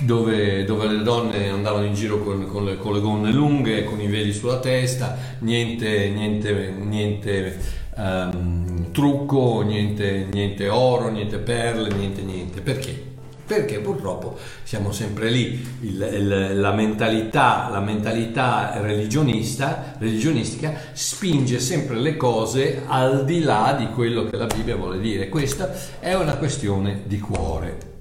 dove, 0.04 0.64
dove, 0.64 0.88
le 0.88 1.04
donne 1.04 1.50
andavano 1.50 1.84
in 1.84 1.96
giro 1.96 2.24
con, 2.24 2.48
con, 2.48 2.64
le, 2.64 2.78
con, 2.78 2.94
le, 2.94 3.02
gonne 3.02 3.34
lunghe, 3.34 3.84
con 3.84 4.00
i 4.00 4.08
veli 4.08 4.32
sulla 4.32 4.60
testa, 4.60 5.18
niente, 5.40 6.08
niente, 6.12 6.70
niente 6.70 7.58
um, 7.98 8.77
trucco, 8.98 9.62
niente, 9.62 10.26
niente 10.32 10.70
oro, 10.70 11.10
niente 11.10 11.38
perle, 11.38 11.94
niente 11.94 12.24
niente. 12.24 12.62
Perché? 12.62 13.00
Perché 13.46 13.78
purtroppo 13.78 14.40
siamo 14.64 14.92
sempre 14.92 15.30
lì, 15.30 15.64
il, 15.82 16.02
il, 16.02 16.60
la, 16.60 16.72
mentalità, 16.72 17.70
la 17.70 17.80
mentalità 17.80 18.82
religionistica 18.82 20.74
spinge 20.94 21.60
sempre 21.60 21.98
le 21.98 22.18
cose 22.18 22.86
al 22.88 23.24
di 23.24 23.42
là 23.42 23.76
di 23.78 23.88
quello 23.92 24.26
che 24.26 24.36
la 24.36 24.48
Bibbia 24.48 24.76
vuole 24.76 25.00
dire. 25.00 25.30
Questa 25.30 25.72
è 26.00 26.16
una 26.16 26.38
questione 26.38 27.04
di 27.06 27.20
cuore 27.20 27.96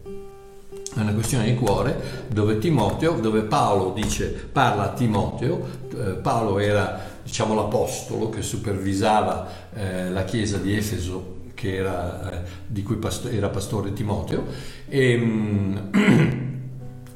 è 0.94 1.00
una 1.00 1.12
questione 1.12 1.44
di 1.44 1.54
cuore 1.54 2.24
dove 2.28 2.56
Timoteo, 2.56 3.20
dove 3.20 3.42
Paolo 3.42 3.92
dice, 3.92 4.28
parla 4.50 4.84
a 4.84 4.92
Timoteo, 4.94 5.60
eh, 5.90 6.12
Paolo 6.12 6.58
era 6.58 7.15
diciamo 7.26 7.54
l'apostolo 7.54 8.30
che 8.30 8.40
supervisava 8.40 9.48
eh, 9.74 10.10
la 10.10 10.24
chiesa 10.24 10.58
di 10.58 10.74
Efeso 10.74 11.34
era, 11.74 12.44
eh, 12.44 12.48
di 12.66 12.82
cui 12.82 12.96
pasto- 12.96 13.28
era 13.28 13.48
pastore 13.48 13.92
Timoteo. 13.92 14.44
E, 14.88 15.16
mm, 15.16 15.76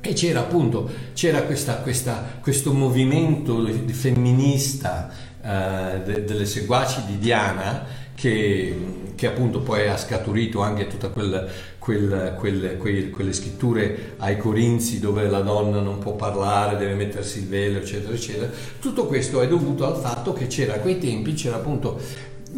e 0.02 0.12
c'era 0.14 0.40
appunto 0.40 0.88
c'era 1.12 1.42
questa, 1.42 1.76
questa, 1.76 2.38
questo 2.40 2.72
movimento 2.72 3.66
femminista 3.88 5.10
eh, 5.42 6.00
de- 6.04 6.24
delle 6.24 6.46
seguaci 6.46 7.04
di 7.06 7.18
Diana 7.18 7.84
che, 8.14 9.12
che, 9.14 9.26
appunto 9.26 9.60
poi 9.60 9.88
ha 9.88 9.96
scaturito 9.96 10.60
anche 10.60 10.86
tutte 10.86 11.10
quel, 11.10 11.48
quel, 11.80 12.36
quelle, 12.38 12.76
quelle, 12.76 13.32
scritture 13.32 14.12
ai 14.18 14.36
Corinzi 14.36 15.00
dove 15.00 15.26
la 15.26 15.40
donna 15.40 15.80
non 15.80 15.98
può 15.98 16.14
parlare, 16.14 16.76
deve 16.76 16.94
mettersi 16.94 17.38
il 17.38 17.48
velo, 17.48 17.78
eccetera, 17.78 18.14
eccetera. 18.14 18.50
Tutto 18.78 19.06
questo 19.06 19.40
è 19.40 19.48
dovuto 19.48 19.86
al 19.86 19.96
fatto 19.96 20.32
che 20.32 20.46
c'era 20.46 20.74
a 20.74 20.78
quei 20.78 20.98
tempi, 20.98 21.32
c'era 21.32 21.56
appunto 21.56 21.98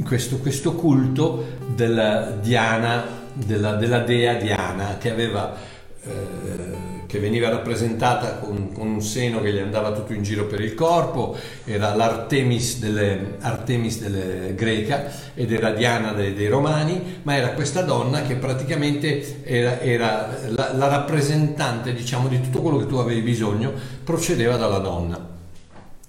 questo, 0.04 0.38
questo 0.38 0.74
culto 0.74 1.44
della 1.74 2.36
Diana, 2.42 3.04
della, 3.32 3.76
della 3.76 4.00
dea 4.00 4.34
Diana, 4.34 4.98
che 4.98 5.10
aveva... 5.10 5.56
Eh, 6.04 6.71
che 7.12 7.18
veniva 7.18 7.50
rappresentata 7.50 8.38
con, 8.38 8.72
con, 8.72 8.86
un 8.86 9.02
seno 9.02 9.42
che 9.42 9.52
gli 9.52 9.58
andava 9.58 9.92
tutto 9.92 10.14
in 10.14 10.22
giro 10.22 10.46
per 10.46 10.62
il 10.62 10.72
corpo, 10.72 11.36
era 11.66 11.94
l'Artemis 11.94 12.78
delle, 12.78 13.36
Artemis 13.40 14.00
delle 14.00 14.54
greca 14.54 15.12
ed 15.34 15.52
era 15.52 15.72
Diana 15.72 16.12
dei, 16.12 16.32
dei, 16.32 16.48
romani, 16.48 17.20
ma 17.24 17.36
era 17.36 17.50
questa 17.50 17.82
donna 17.82 18.22
che 18.22 18.36
praticamente 18.36 19.44
era, 19.44 19.78
era 19.80 20.38
la, 20.48 20.72
la 20.72 20.88
rappresentante 20.88 21.92
diciamo, 21.92 22.28
di 22.28 22.40
tutto 22.40 22.62
quello 22.62 22.78
che 22.78 22.86
tu 22.86 22.96
avevi 22.96 23.20
bisogno, 23.20 23.74
procedeva 24.02 24.56
dalla 24.56 24.78
donna. 24.78 25.28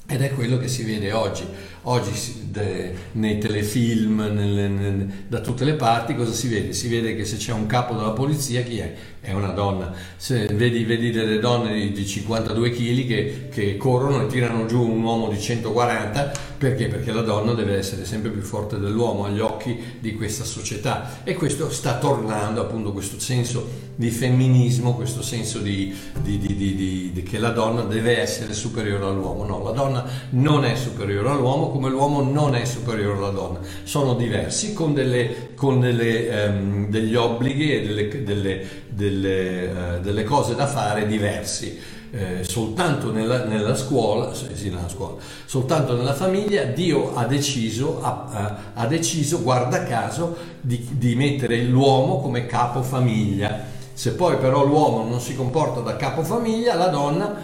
Ed 0.08 0.22
è 0.22 0.32
quello 0.32 0.58
che 0.58 0.70
si 0.70 0.86
vede 0.86 1.12
oggi. 1.12 1.46
Oggi 1.82 2.13
de, 2.54 2.94
nei 3.13 3.39
telefilm, 3.39 4.30
nelle, 4.32 4.68
nelle, 4.68 5.08
da 5.28 5.39
tutte 5.39 5.66
le 5.66 5.74
parti, 5.74 6.16
cosa 6.16 6.32
si 6.32 6.48
vede? 6.48 6.72
Si 6.74 6.88
vede 6.88 7.16
che 7.16 7.26
se 7.26 7.38
c'è 7.38 7.52
un 7.52 7.66
capo 7.66 7.96
della 7.96 8.12
polizia, 8.12 8.62
chi 8.62 8.78
è? 8.78 8.94
È 9.20 9.32
una 9.32 9.50
donna. 9.50 9.92
Se 10.18 10.46
vedi, 10.54 10.84
vedi 10.84 11.10
delle 11.10 11.39
donne 11.39 11.74
di, 11.74 11.92
di 11.92 12.06
52 12.06 12.70
kg 12.70 13.08
che, 13.08 13.48
che, 13.50 13.78
corrono 13.78 14.24
e 14.24 14.28
tirano 14.28 14.66
giù 14.68 14.82
un 14.82 15.02
uomo 15.02 15.30
di 15.30 15.39
140, 15.39 16.32
perché? 16.58 16.88
Perché 16.88 17.12
la 17.12 17.22
donna 17.22 17.54
deve 17.54 17.76
essere 17.76 18.06
sempre 18.06 18.30
più 18.30 18.42
forte 18.42 18.78
dell'uomo 18.78 19.26
agli 19.26 19.39
occhi 19.39 19.98
di 20.00 20.13
questa 20.13 20.44
società. 20.44 21.22
E 21.24 21.34
questo 21.34 21.72
sta 21.72 21.98
tornando 21.98 22.62
appunto 22.62 22.92
questo 22.92 23.20
senso 23.20 23.92
di 23.96 24.10
femminismo, 24.10 24.96
questo 24.96 25.22
senso 25.22 25.60
di, 25.60 25.96
di, 26.22 26.38
di 26.39 27.24
che 27.24 27.38
la 27.39 27.52
donna 27.52 27.84
deve 27.84 28.20
essere 28.20 28.54
superiore 28.54 29.06
all'uomo. 29.06 29.46
No, 29.46 29.63
la 29.63 29.72
donna 29.72 30.06
non 30.32 30.66
è 30.66 30.76
superiore 30.76 31.30
all'uomo 31.30 31.70
come 31.70 31.89
l'uomo 31.89 32.22
non 32.22 32.43
è 32.52 32.66
superiore 32.66 33.18
alla 33.18 33.30
donna, 33.30 33.60
sono 33.84 34.16
diversi 34.16 34.74
con, 34.74 34.94
delle, 34.94 35.52
con 35.56 35.80
delle, 35.80 36.48
um, 36.48 36.90
degli 36.90 37.16
obblighi 37.16 37.74
e 37.74 37.82
delle, 38.24 38.68
delle, 38.90 39.68
uh, 39.68 40.02
delle, 40.02 40.24
cose 40.24 40.56
da 40.56 40.68
fare 40.68 41.08
diversi. 41.08 41.80
Eh, 42.16 42.44
soltanto 42.44 43.12
nella, 43.12 43.46
nella, 43.46 43.74
scuola, 43.74 44.36
sì, 44.36 44.70
nella, 44.70 44.88
scuola, 44.88 45.16
soltanto 45.46 45.96
nella 45.96 46.14
famiglia, 46.14 46.62
Dio 46.62 47.16
ha 47.16 47.26
deciso, 47.26 48.04
ha, 48.04 48.58
ha 48.76 48.86
deciso 48.86 49.42
guarda 49.42 49.84
caso, 49.84 50.36
di, 50.62 50.88
di 50.92 51.16
mettere 51.16 51.64
l'uomo 51.64 52.20
come 52.22 52.46
capofamiglia. 52.46 53.66
Se 53.94 54.12
poi 54.12 54.38
però 54.38 54.64
l'uomo 54.64 55.10
non 55.10 55.20
si 55.20 55.36
comporta 55.36 55.80
da 55.80 55.96
capofamiglia, 55.96 56.76
la 56.76 56.88
donna 56.90 57.36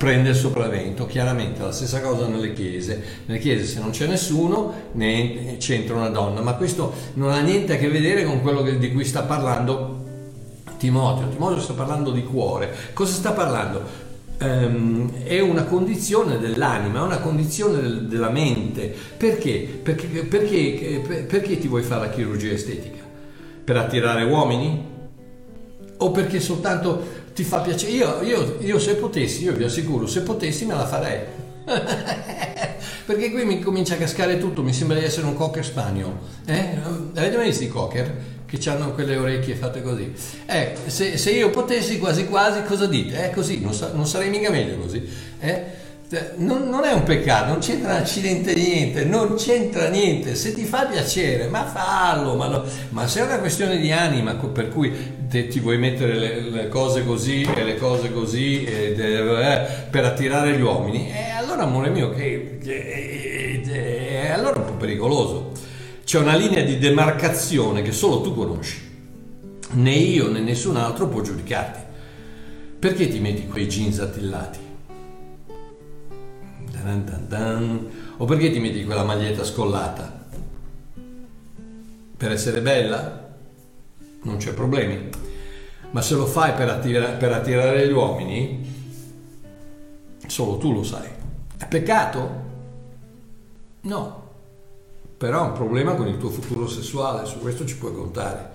prende 0.00 0.30
il 0.30 0.34
sopravvento. 0.34 1.04
Chiaramente 1.04 1.60
la 1.60 1.72
stessa 1.72 2.00
cosa 2.00 2.26
nelle 2.26 2.54
chiese. 2.54 3.02
Nelle 3.26 3.38
chiese 3.38 3.66
se 3.66 3.80
non 3.80 3.90
c'è 3.90 4.06
nessuno 4.06 4.72
ne 4.92 5.58
c'entra 5.58 5.94
una 5.94 6.08
donna, 6.08 6.40
ma 6.40 6.54
questo 6.54 6.90
non 7.14 7.30
ha 7.32 7.40
niente 7.40 7.74
a 7.74 7.76
che 7.76 7.90
vedere 7.90 8.24
con 8.24 8.40
quello 8.40 8.62
di 8.62 8.92
cui 8.92 9.04
sta 9.04 9.24
parlando 9.24 9.98
Timoteo, 10.78 11.28
Timoteo 11.28 11.60
sta 11.60 11.74
parlando 11.74 12.12
di 12.12 12.24
cuore. 12.24 12.74
Cosa 12.94 13.12
sta 13.12 13.32
parlando? 13.32 14.08
Um, 14.40 15.12
è 15.22 15.38
una 15.40 15.64
condizione 15.64 16.38
dell'anima, 16.38 17.00
è 17.00 17.02
una 17.02 17.18
condizione 17.18 17.82
del, 17.82 18.06
della 18.06 18.30
mente. 18.30 18.94
Perché? 19.18 19.80
Perché, 19.82 20.06
perché? 20.06 21.26
perché 21.28 21.58
ti 21.58 21.68
vuoi 21.68 21.82
fare 21.82 22.06
la 22.06 22.10
chirurgia 22.10 22.52
estetica? 22.52 23.04
Per 23.62 23.76
attirare 23.76 24.24
uomini? 24.24 24.82
O 25.98 26.10
perché 26.10 26.40
soltanto 26.40 27.19
ti 27.34 27.44
fa 27.44 27.60
piacere? 27.60 27.92
Io, 27.92 28.22
io, 28.22 28.56
io 28.60 28.78
se 28.78 28.94
potessi, 28.94 29.44
io 29.44 29.52
vi 29.52 29.64
assicuro, 29.64 30.06
se 30.06 30.22
potessi 30.22 30.64
me 30.64 30.74
la 30.74 30.86
farei. 30.86 31.20
perché 33.06 33.30
qui 33.30 33.44
mi 33.44 33.60
comincia 33.60 33.94
a 33.94 33.98
cascare 33.98 34.38
tutto, 34.38 34.62
mi 34.62 34.72
sembra 34.72 34.98
di 34.98 35.04
essere 35.04 35.26
un 35.26 35.34
cocker 35.34 35.64
spaniel. 35.64 36.12
Eh? 36.46 36.78
Avete 37.14 37.36
mai 37.36 37.46
visto 37.46 37.64
i 37.64 37.68
cocker? 37.68 38.38
che 38.58 38.68
hanno 38.68 38.92
quelle 38.94 39.16
orecchie 39.16 39.54
fatte 39.54 39.80
così. 39.80 40.12
Eh, 40.46 40.74
se, 40.86 41.16
se, 41.16 41.30
io 41.30 41.50
potessi 41.50 41.98
quasi 42.00 42.26
quasi, 42.26 42.64
cosa 42.64 42.86
dite? 42.86 43.28
Eh, 43.28 43.30
così, 43.30 43.60
non, 43.60 43.72
sa, 43.72 43.92
non 43.92 44.06
sarei 44.06 44.28
mica 44.28 44.50
meglio 44.50 44.76
così. 44.76 45.08
Eh? 45.38 45.64
Non, 46.38 46.68
non, 46.68 46.82
è 46.82 46.92
un 46.92 47.04
peccato, 47.04 47.52
non 47.52 47.60
c'entra 47.60 47.98
accidente 47.98 48.52
niente, 48.52 49.04
non 49.04 49.36
c'entra 49.36 49.88
niente, 49.88 50.34
se 50.34 50.52
ti 50.52 50.64
fa 50.64 50.86
piacere, 50.86 51.46
ma 51.46 51.64
fallo, 51.66 52.34
ma, 52.34 52.48
no, 52.48 52.64
ma 52.88 53.06
se 53.06 53.20
è 53.20 53.22
una 53.22 53.38
questione 53.38 53.78
di 53.78 53.92
anima 53.92 54.34
per 54.34 54.70
cui 54.70 54.92
te, 55.28 55.46
ti 55.46 55.60
vuoi 55.60 55.78
mettere 55.78 56.18
le, 56.18 56.40
le, 56.40 56.68
cose 56.68 57.04
così 57.04 57.42
e 57.42 57.62
le 57.62 57.76
cose 57.76 58.12
così 58.12 58.64
eh, 58.64 58.96
eh, 58.98 59.66
per 59.88 60.04
attirare 60.04 60.56
gli 60.56 60.60
uomini, 60.60 61.12
eh, 61.12 61.30
allora 61.30 61.62
amore 61.62 61.90
mio, 61.90 62.10
che, 62.10 62.58
che, 62.60 63.60
che, 63.64 64.32
allora 64.32 64.56
è 64.56 64.58
un 64.58 64.64
po' 64.64 64.72
pericoloso. 64.72 65.52
C'è 66.02 66.18
una 66.18 66.34
linea 66.34 66.64
di 66.64 66.78
demarcazione 66.78 67.82
che 67.82 67.92
solo 67.92 68.20
tu 68.20 68.34
conosci. 68.34 68.88
Né 69.74 69.92
io 69.92 70.28
né 70.28 70.40
nessun 70.40 70.76
altro 70.76 71.06
può 71.06 71.20
giudicarti. 71.20 71.78
Perché 72.80 73.06
ti 73.06 73.20
metti 73.20 73.46
quei 73.46 73.68
jeans 73.68 74.00
attillati? 74.00 74.69
Dan 76.82 77.04
dan 77.04 77.28
dan. 77.28 77.88
O 78.16 78.24
perché 78.24 78.50
ti 78.50 78.58
metti 78.58 78.84
quella 78.84 79.04
maglietta 79.04 79.44
scollata? 79.44 80.26
Per 82.16 82.30
essere 82.30 82.60
bella? 82.60 83.28
Non 84.22 84.36
c'è 84.36 84.52
problemi. 84.52 85.08
Ma 85.90 86.02
se 86.02 86.14
lo 86.14 86.26
fai 86.26 86.52
per, 86.54 86.68
attira- 86.68 87.12
per 87.12 87.32
attirare 87.32 87.86
gli 87.86 87.92
uomini, 87.92 88.72
solo 90.26 90.56
tu 90.56 90.72
lo 90.72 90.84
sai. 90.84 91.08
È 91.56 91.66
peccato? 91.66 92.48
No, 93.82 94.20
però 95.20 95.40
ha 95.40 95.46
un 95.48 95.52
problema 95.52 95.94
con 95.96 96.06
il 96.06 96.16
tuo 96.16 96.30
futuro 96.30 96.66
sessuale, 96.66 97.26
su 97.26 97.40
questo 97.40 97.66
ci 97.66 97.76
puoi 97.76 97.92
contare. 97.92 98.54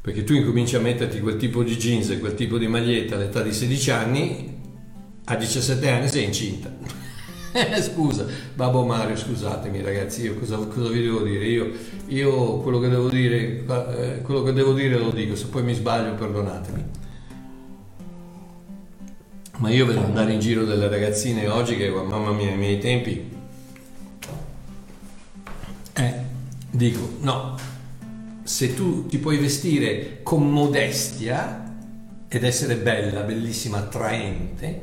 Perché 0.00 0.24
tu 0.24 0.32
incominci 0.32 0.74
a 0.74 0.80
metterti 0.80 1.20
quel 1.20 1.36
tipo 1.36 1.62
di 1.62 1.76
jeans 1.76 2.08
e 2.10 2.18
quel 2.18 2.34
tipo 2.34 2.56
di 2.56 2.66
maglietta 2.66 3.16
all'età 3.16 3.42
di 3.42 3.52
16 3.52 3.90
anni, 3.90 4.58
a 5.24 5.34
17 5.36 5.90
anni 5.90 6.08
sei 6.08 6.24
incinta. 6.24 6.72
Scusa, 7.80 8.26
Babbo 8.54 8.84
Mario, 8.84 9.16
scusatemi 9.16 9.82
ragazzi, 9.82 10.22
io 10.22 10.34
cosa, 10.36 10.56
cosa 10.56 10.88
vi 10.88 11.02
devo 11.02 11.22
dire? 11.22 11.44
Io, 11.44 11.72
io 12.06 12.58
quello, 12.58 12.78
che 12.78 12.88
devo 12.88 13.08
dire, 13.08 13.64
eh, 13.66 14.22
quello 14.22 14.42
che 14.42 14.52
devo 14.52 14.72
dire 14.72 14.98
lo 14.98 15.10
dico, 15.10 15.34
se 15.36 15.46
poi 15.46 15.62
mi 15.62 15.74
sbaglio 15.74 16.14
perdonatemi. 16.14 16.84
Ma 19.58 19.70
io 19.70 19.86
vedo 19.86 20.04
andare 20.04 20.32
in 20.32 20.40
giro 20.40 20.64
delle 20.64 20.88
ragazzine 20.88 21.48
oggi 21.48 21.76
che, 21.76 21.88
mamma 21.88 22.32
mia, 22.32 22.50
ai 22.50 22.58
miei 22.58 22.78
tempi 22.78 23.34
eh, 25.98 26.14
dico, 26.70 27.16
no, 27.20 27.56
se 28.42 28.74
tu 28.74 29.06
ti 29.06 29.16
puoi 29.16 29.38
vestire 29.38 30.20
con 30.22 30.50
modestia 30.50 31.74
ed 32.28 32.44
essere 32.44 32.76
bella, 32.76 33.22
bellissima, 33.22 33.78
attraente, 33.78 34.82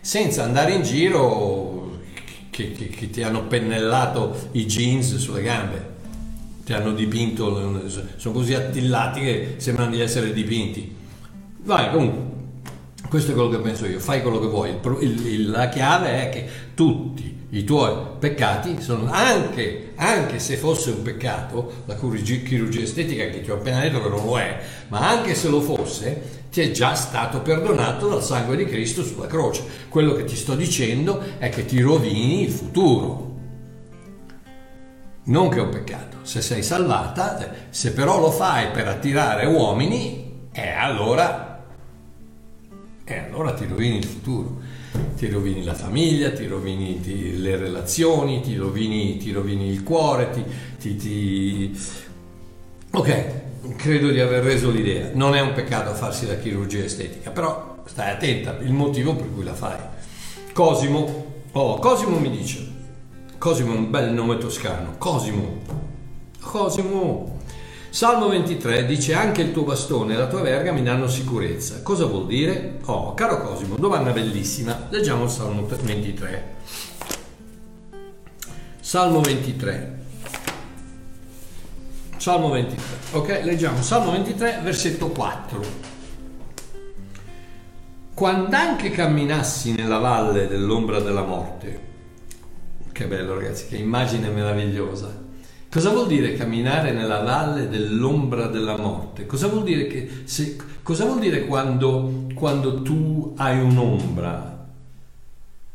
senza 0.00 0.44
andare 0.44 0.74
in 0.74 0.82
giro 0.82 1.81
che, 2.52 2.72
che, 2.72 2.88
che 2.88 3.08
ti 3.08 3.22
hanno 3.22 3.46
pennellato 3.46 4.50
i 4.52 4.66
jeans 4.66 5.16
sulle 5.16 5.40
gambe, 5.40 5.90
ti 6.66 6.74
hanno 6.74 6.92
dipinto, 6.92 7.88
sono 8.16 8.34
così 8.34 8.52
attillati 8.52 9.20
che 9.20 9.54
sembrano 9.56 9.92
di 9.92 10.00
essere 10.00 10.34
dipinti. 10.34 10.94
Vai, 11.62 11.90
comunque, 11.90 12.40
questo 13.08 13.30
è 13.30 13.34
quello 13.34 13.48
che 13.48 13.58
penso 13.58 13.86
io, 13.86 13.98
fai 13.98 14.20
quello 14.20 14.38
che 14.38 14.48
vuoi. 14.48 14.76
Il, 15.00 15.26
il, 15.26 15.50
la 15.50 15.70
chiave 15.70 16.28
è 16.28 16.28
che 16.28 16.46
tutti 16.74 17.40
i 17.48 17.64
tuoi 17.64 17.94
peccati 18.18 18.82
sono 18.82 19.10
anche, 19.10 19.92
anche 19.94 20.38
se 20.38 20.56
fosse 20.56 20.90
un 20.90 21.00
peccato, 21.00 21.84
la 21.86 21.94
chirurgia 21.94 22.82
estetica 22.82 23.28
che 23.30 23.40
ti 23.40 23.50
ho 23.50 23.54
appena 23.54 23.80
detto 23.80 24.02
che 24.02 24.10
non 24.10 24.26
lo 24.26 24.38
è, 24.38 24.60
ma 24.88 25.08
anche 25.08 25.34
se 25.34 25.48
lo 25.48 25.62
fosse, 25.62 26.41
ti 26.52 26.60
è 26.60 26.70
già 26.70 26.94
stato 26.94 27.40
perdonato 27.40 28.08
dal 28.08 28.22
sangue 28.22 28.56
di 28.56 28.66
Cristo 28.66 29.02
sulla 29.02 29.26
croce. 29.26 29.64
Quello 29.88 30.12
che 30.12 30.24
ti 30.24 30.36
sto 30.36 30.54
dicendo 30.54 31.18
è 31.38 31.48
che 31.48 31.64
ti 31.64 31.80
rovini 31.80 32.42
il 32.42 32.50
futuro. 32.50 33.30
Non 35.24 35.48
che 35.48 35.56
è 35.56 35.62
un 35.62 35.70
peccato, 35.70 36.18
se 36.20 36.42
sei 36.42 36.62
salvata, 36.62 37.54
se 37.70 37.94
però 37.94 38.20
lo 38.20 38.30
fai 38.30 38.70
per 38.70 38.86
attirare 38.86 39.46
uomini, 39.46 40.48
e 40.52 40.60
eh, 40.60 40.72
allora, 40.72 41.64
eh, 43.02 43.18
allora 43.18 43.54
ti 43.54 43.64
rovini 43.64 43.96
il 43.96 44.04
futuro 44.04 44.80
ti 45.16 45.26
rovini 45.30 45.64
la 45.64 45.72
famiglia, 45.72 46.32
ti 46.32 46.46
rovini 46.46 47.00
ti, 47.00 47.40
le 47.40 47.56
relazioni, 47.56 48.42
ti 48.42 48.56
rovini, 48.56 49.16
ti 49.16 49.32
rovini 49.32 49.70
il 49.70 49.82
cuore, 49.82 50.30
ti, 50.76 50.96
ti, 50.96 51.78
Ok, 52.90 53.41
credo 53.76 54.10
di 54.10 54.20
aver 54.20 54.42
reso 54.42 54.70
l'idea. 54.70 55.10
Non 55.14 55.34
è 55.34 55.40
un 55.40 55.52
peccato 55.52 55.94
farsi 55.94 56.26
la 56.26 56.36
chirurgia 56.36 56.84
estetica, 56.84 57.30
però 57.30 57.82
stai 57.86 58.10
attenta, 58.10 58.56
il 58.60 58.72
motivo 58.72 59.14
per 59.14 59.32
cui 59.32 59.44
la 59.44 59.54
fai. 59.54 59.78
Cosimo, 60.52 61.26
oh, 61.52 61.78
Cosimo 61.78 62.18
mi 62.18 62.30
dice, 62.30 62.70
Cosimo 63.38 63.74
è 63.74 63.76
un 63.76 63.90
bel 63.90 64.12
nome 64.12 64.38
toscano, 64.38 64.94
Cosimo, 64.98 65.60
Cosimo, 66.40 67.40
Salmo 67.92 68.28
23 68.28 68.86
dice 68.86 69.12
anche 69.12 69.42
il 69.42 69.52
tuo 69.52 69.64
bastone 69.64 70.14
e 70.14 70.16
la 70.16 70.26
tua 70.26 70.40
verga 70.40 70.72
mi 70.72 70.82
danno 70.82 71.08
sicurezza. 71.08 71.82
Cosa 71.82 72.06
vuol 72.06 72.26
dire? 72.26 72.78
Oh, 72.86 73.12
caro 73.12 73.42
Cosimo, 73.42 73.76
domanda 73.76 74.12
bellissima. 74.12 74.86
Leggiamo 74.88 75.24
il 75.24 75.30
Salmo 75.30 75.66
23. 75.66 76.54
Salmo 78.80 79.20
23. 79.20 80.01
Salmo 82.22 82.50
23. 82.50 83.18
Ok, 83.18 83.40
leggiamo 83.42 83.82
Salmo 83.82 84.12
23, 84.12 84.60
versetto 84.62 85.08
4. 85.08 85.60
Quando 88.14 88.54
anche 88.54 88.90
camminassi 88.92 89.72
nella 89.72 89.98
valle 89.98 90.46
dell'ombra 90.46 91.00
della 91.00 91.24
morte, 91.24 91.80
che 92.92 93.06
bello 93.08 93.34
ragazzi, 93.34 93.66
che 93.66 93.74
immagine 93.74 94.28
meravigliosa 94.28 95.12
Cosa 95.68 95.90
vuol 95.90 96.06
dire 96.06 96.34
camminare 96.34 96.92
nella 96.92 97.22
valle 97.22 97.68
dell'ombra 97.68 98.46
della 98.46 98.76
morte? 98.76 99.26
Cosa 99.26 99.48
vuol 99.48 99.64
dire, 99.64 99.88
che 99.88 100.08
se, 100.22 100.56
cosa 100.84 101.04
vuol 101.06 101.18
dire 101.18 101.44
quando, 101.46 102.26
quando 102.34 102.82
tu 102.82 103.34
hai 103.36 103.60
un'ombra? 103.60 104.68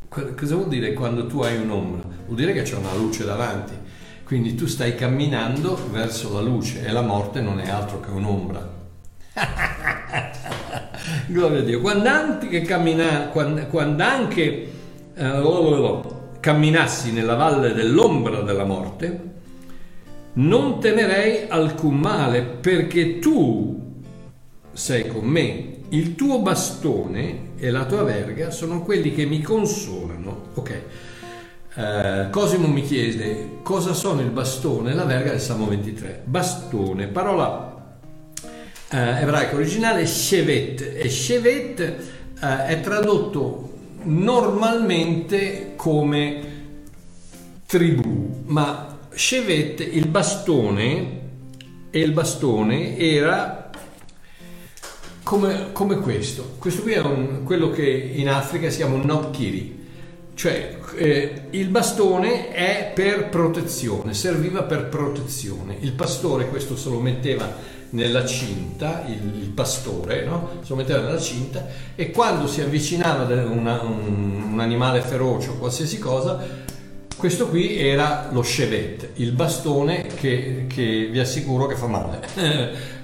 Cosa 0.08 0.54
vuol 0.54 0.68
dire 0.68 0.94
quando 0.94 1.26
tu 1.26 1.40
hai 1.40 1.58
un'ombra? 1.58 2.08
Vuol 2.24 2.38
dire 2.38 2.54
che 2.54 2.62
c'è 2.62 2.76
una 2.76 2.94
luce 2.94 3.26
davanti. 3.26 3.87
Quindi 4.28 4.54
tu 4.54 4.66
stai 4.66 4.94
camminando 4.94 5.88
verso 5.90 6.34
la 6.34 6.42
luce 6.42 6.84
e 6.84 6.92
la 6.92 7.00
morte 7.00 7.40
non 7.40 7.60
è 7.60 7.70
altro 7.70 7.98
che 7.98 8.10
un'ombra. 8.10 8.76
Gloria 11.28 11.60
a 11.60 11.62
Dio. 11.62 11.80
Quando 11.80 12.10
anche, 12.10 12.60
cammina, 12.60 13.28
quando, 13.28 13.66
quando 13.68 14.02
anche 14.02 14.70
eh, 15.14 16.00
camminassi 16.40 17.10
nella 17.12 17.36
valle 17.36 17.72
dell'ombra 17.72 18.42
della 18.42 18.64
morte, 18.64 19.20
non 20.34 20.78
temerei 20.78 21.46
alcun 21.48 21.96
male 21.96 22.42
perché 22.42 23.18
tu 23.20 24.02
sei 24.70 25.08
con 25.08 25.24
me. 25.24 25.76
Il 25.88 26.16
tuo 26.16 26.40
bastone 26.40 27.52
e 27.56 27.70
la 27.70 27.86
tua 27.86 28.02
verga 28.02 28.50
sono 28.50 28.82
quelli 28.82 29.14
che 29.14 29.24
mi 29.24 29.40
consolano. 29.40 30.48
Ok. 30.52 30.82
Uh, 31.74 32.30
Cosimo 32.30 32.66
mi 32.66 32.82
chiede 32.82 33.58
cosa 33.62 33.92
sono 33.92 34.20
il 34.22 34.30
bastone 34.30 34.90
e 34.90 34.94
la 34.94 35.04
verga 35.04 35.30
del 35.30 35.40
Salmo 35.40 35.66
23. 35.66 36.22
Bastone, 36.24 37.06
parola 37.08 37.96
uh, 38.90 38.96
ebraica 38.96 39.54
originale 39.54 40.06
shevet 40.06 40.94
e 40.96 41.08
shevet 41.08 41.96
uh, 42.40 42.46
è 42.66 42.80
tradotto 42.80 43.72
normalmente 44.04 45.74
come 45.76 46.56
tribù, 47.66 48.44
ma 48.46 48.96
Chevet 49.18 49.80
il 49.80 50.06
bastone 50.06 51.20
e 51.90 52.00
il 52.00 52.12
bastone 52.12 52.96
era 52.96 53.70
come, 55.24 55.72
come 55.72 55.98
questo. 55.98 56.54
Questo 56.58 56.82
qui 56.82 56.92
è 56.92 57.00
un, 57.00 57.42
quello 57.42 57.70
che 57.70 57.84
in 57.86 58.28
Africa 58.28 58.70
si 58.70 58.76
chiama 58.76 58.94
un 58.94 59.02
nokiri, 59.02 59.86
Cioè, 60.34 60.77
eh, 60.96 61.42
il 61.50 61.68
bastone 61.68 62.50
è 62.50 62.92
per 62.94 63.28
protezione, 63.28 64.14
serviva 64.14 64.62
per 64.62 64.86
protezione. 64.86 65.76
Il 65.80 65.92
pastore 65.92 66.48
questo 66.48 66.76
se 66.76 66.88
lo 66.88 67.00
metteva 67.00 67.76
nella 67.90 68.26
cinta, 68.26 69.04
il, 69.06 69.42
il 69.42 69.48
pastore 69.48 70.24
no? 70.24 70.58
se 70.60 70.68
lo 70.70 70.76
metteva 70.76 71.00
nella 71.00 71.18
cinta 71.18 71.66
e 71.94 72.10
quando 72.10 72.46
si 72.46 72.60
avvicinava 72.60 73.24
una, 73.46 73.80
un, 73.80 74.50
un 74.52 74.60
animale 74.60 75.00
feroce 75.00 75.50
o 75.50 75.54
qualsiasi 75.54 75.98
cosa, 75.98 76.66
questo 77.16 77.48
qui 77.48 77.76
era 77.78 78.28
lo 78.30 78.42
chevet, 78.42 79.10
il 79.14 79.32
bastone 79.32 80.06
che, 80.06 80.66
che 80.68 81.08
vi 81.10 81.18
assicuro 81.18 81.66
che 81.66 81.74
fa 81.74 81.86
male. 81.86 82.26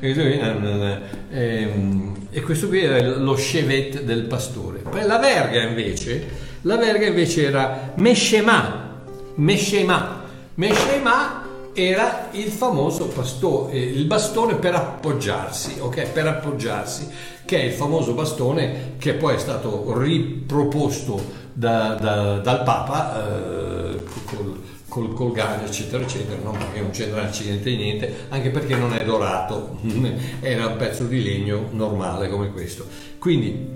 Ehm, 1.31 2.29
e 2.31 2.41
questo 2.43 2.69
qui 2.69 2.85
era 2.85 3.17
lo 3.17 3.35
chevet 3.35 4.03
del 4.03 4.25
pastore. 4.25 4.83
La 5.05 5.19
verga 5.19 5.63
invece 5.63 6.44
la 6.65 6.77
verga 6.77 7.07
invece 7.07 7.45
era 7.45 7.93
Meshema. 7.97 9.03
Meshema. 9.37 10.23
Meshema 10.55 11.43
era 11.75 12.29
il 12.33 12.51
famoso 12.51 13.07
pastore, 13.09 13.79
il 13.79 14.05
bastone 14.05 14.55
per 14.55 14.75
appoggiarsi, 14.75 15.77
ok? 15.81 16.09
Per 16.11 16.27
appoggiarsi, 16.27 17.09
che 17.45 17.61
è 17.61 17.65
il 17.65 17.73
famoso 17.73 18.13
bastone 18.13 18.93
che 18.99 19.15
poi 19.15 19.35
è 19.35 19.39
stato 19.39 19.99
riproposto 19.99 21.43
da, 21.53 21.95
da, 21.95 22.39
dal 22.39 22.63
Papa 22.63 23.29
eh, 23.29 24.03
col, 24.25 24.61
col, 24.89 25.13
col 25.15 25.33
Ganio, 25.33 25.67
eccetera, 25.67 26.03
eccetera, 26.03 26.41
non 26.43 26.57
perché 26.57 26.81
non 26.81 26.91
c'entra 26.91 27.29
di 27.29 27.77
niente, 27.77 28.27
anche 28.29 28.51
perché 28.51 28.77
non 28.77 28.95
è 28.95 29.05
dorato, 29.05 29.81
era 30.41 30.69
un 30.69 30.77
pezzo 30.77 31.05
di 31.05 31.23
legno 31.23 31.69
normale 31.73 32.29
come 32.29 32.53
questo. 32.53 32.87
Quindi 33.19 33.73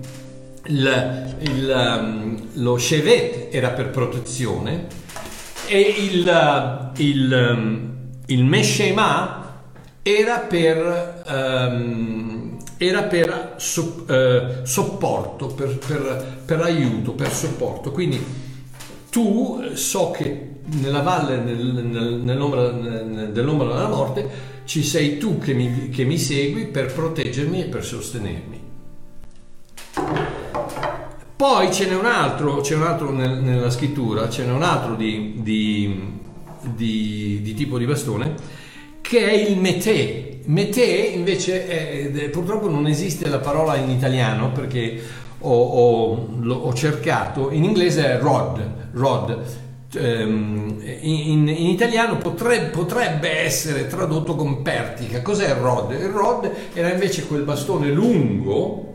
il, 0.65 1.35
il, 1.39 1.97
um, 1.99 2.47
lo 2.53 2.75
chevet 2.75 3.53
era 3.53 3.69
per 3.69 3.89
protezione 3.89 4.87
e 5.67 5.79
il, 5.79 6.91
il, 6.97 7.53
um, 7.53 7.93
il 8.25 8.43
meshema 8.43 9.63
era 10.01 10.39
per, 10.39 11.23
um, 11.27 12.57
era 12.77 13.03
per 13.03 13.55
so, 13.57 14.05
uh, 14.07 14.65
sopporto, 14.65 15.47
per, 15.47 15.77
per, 15.77 16.41
per, 16.45 16.61
aiuto, 16.61 17.13
per 17.13 17.31
sopporto. 17.31 17.91
Quindi 17.91 18.23
tu 19.09 19.61
so 19.73 20.11
che 20.11 20.47
nella 20.81 21.01
valle 21.01 21.37
nel, 21.37 21.57
nel, 21.57 22.13
nell'ombra, 22.23 22.71
nel, 22.71 23.31
dell'ombra 23.31 23.67
della 23.67 23.87
morte 23.87 24.57
ci 24.65 24.83
sei 24.83 25.17
tu 25.17 25.39
che 25.39 25.53
mi, 25.53 25.89
che 25.89 26.03
mi 26.03 26.17
segui 26.17 26.67
per 26.67 26.93
proteggermi 26.93 27.63
e 27.63 27.65
per 27.65 27.83
sostenermi. 27.83 28.67
Poi 31.39 31.71
ce 31.71 31.87
n'è 31.87 31.95
un 31.95 32.05
altro, 32.05 32.59
c'è 32.59 32.75
un 32.75 32.81
altro 32.81 33.13
nel, 33.13 33.37
nella 33.41 33.69
scrittura, 33.69 34.27
ce 34.27 34.43
n'è 34.43 34.51
un 34.51 34.61
altro 34.61 34.95
di, 34.95 35.35
di, 35.37 36.19
di, 36.75 37.39
di, 37.41 37.53
tipo 37.53 37.77
di 37.77 37.85
bastone 37.85 38.35
che 38.99 39.25
è 39.25 39.31
il 39.31 39.57
metè. 39.57 40.39
Metè 40.43 41.11
invece 41.15 41.65
è, 41.65 42.29
purtroppo 42.29 42.69
non 42.69 42.87
esiste 42.87 43.29
la 43.29 43.39
parola 43.39 43.77
in 43.77 43.89
italiano 43.89 44.51
perché 44.51 45.01
ho, 45.39 45.63
ho, 45.63 46.27
ho 46.45 46.73
cercato, 46.73 47.51
in 47.51 47.63
inglese 47.63 48.05
è 48.05 48.19
rod, 48.19 48.89
rod. 48.91 49.41
Um, 49.95 50.77
in, 50.83 51.47
in, 51.47 51.67
italiano 51.67 52.17
potrebbe, 52.17 52.67
potrebbe, 52.67 53.29
essere 53.29 53.87
tradotto 53.87 54.35
con 54.35 54.61
pertica. 54.61 55.21
Cos'è 55.21 55.47
il 55.47 55.55
rod? 55.55 55.91
Il 55.91 56.09
rod 56.09 56.51
era 56.73 56.91
invece 56.91 57.25
quel 57.27 57.43
bastone 57.43 57.89
lungo 57.91 58.88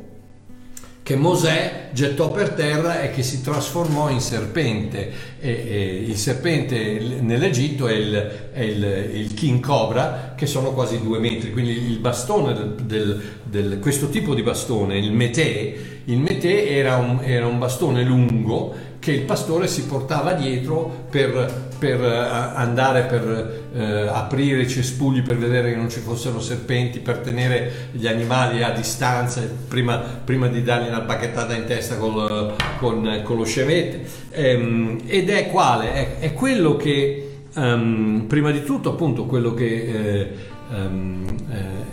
che 1.05 1.17
Mosè 1.17 1.91
gettò 1.93 2.31
per 2.31 2.55
terra 2.55 3.03
e 3.03 3.11
che 3.11 3.23
si 3.23 3.43
trasformò 3.43 4.09
in 4.09 4.21
serpente. 4.21 5.13
E, 5.39 5.51
e 5.51 6.05
il 6.09 6.17
serpente 6.17 6.99
nell'Egitto 7.21 7.87
è, 7.87 7.93
il, 7.93 8.49
è 8.51 8.63
il, 8.63 9.11
il, 9.13 9.35
king 9.35 9.61
cobra, 9.61 10.33
che 10.35 10.47
sono 10.47 10.73
quasi 10.73 11.03
due 11.03 11.19
metri. 11.19 11.53
Quindi 11.53 11.73
il 11.73 11.99
bastone, 11.99 12.55
del, 12.55 12.75
del, 12.87 13.23
del, 13.43 13.79
questo 13.81 14.09
tipo 14.09 14.35
di 14.35 14.43
bastone, 14.43 14.97
il 14.97 15.13
metè, 15.13 15.75
il 16.05 16.19
metè 16.19 16.69
era 16.71 16.97
un, 16.97 17.21
era 17.23 17.47
un 17.47 17.59
bastone 17.59 18.03
lungo 18.03 18.75
che 19.05 19.13
il 19.13 19.25
pastore 19.25 19.69
si 19.69 19.85
portava 19.85 20.33
dietro 20.33 21.05
per, 21.11 21.69
per 21.79 22.03
eh, 22.03 22.17
andare 22.55 23.03
per 23.03 23.67
eh, 23.75 24.09
aprire 24.09 24.63
i 24.63 24.69
cespugli 24.69 25.21
per 25.21 25.37
vedere 25.37 25.73
che 25.73 25.77
non 25.77 25.91
ci 25.91 26.01
fossero 26.01 26.41
serpenti, 26.41 27.01
per 27.01 27.19
tenere 27.19 27.91
gli 27.93 28.07
animali 28.07 28.63
a 28.63 28.71
distanza 28.71 29.43
prima, 29.69 29.99
prima 29.99 30.47
di 30.49 30.63
dargli 30.63 30.89
una 30.89 31.01
bacchettata 31.01 31.55
in 31.55 31.67
testa 31.67 31.97
col, 31.97 32.55
con, 32.79 33.21
con, 33.23 33.37
lo 33.37 33.45
scemette. 33.45 34.07
Ehm, 34.31 35.03
ed 35.05 35.29
è 35.29 35.51
quale? 35.51 35.93
È, 35.93 36.19
è 36.21 36.33
quello 36.33 36.77
che, 36.77 37.41
um, 37.57 38.25
prima 38.27 38.53
di 38.53 38.65
tutto, 38.65 38.93
appunto, 38.93 39.27
quello 39.27 39.53
che... 39.53 39.67
Eh, 39.67 40.53
um, 40.71 41.25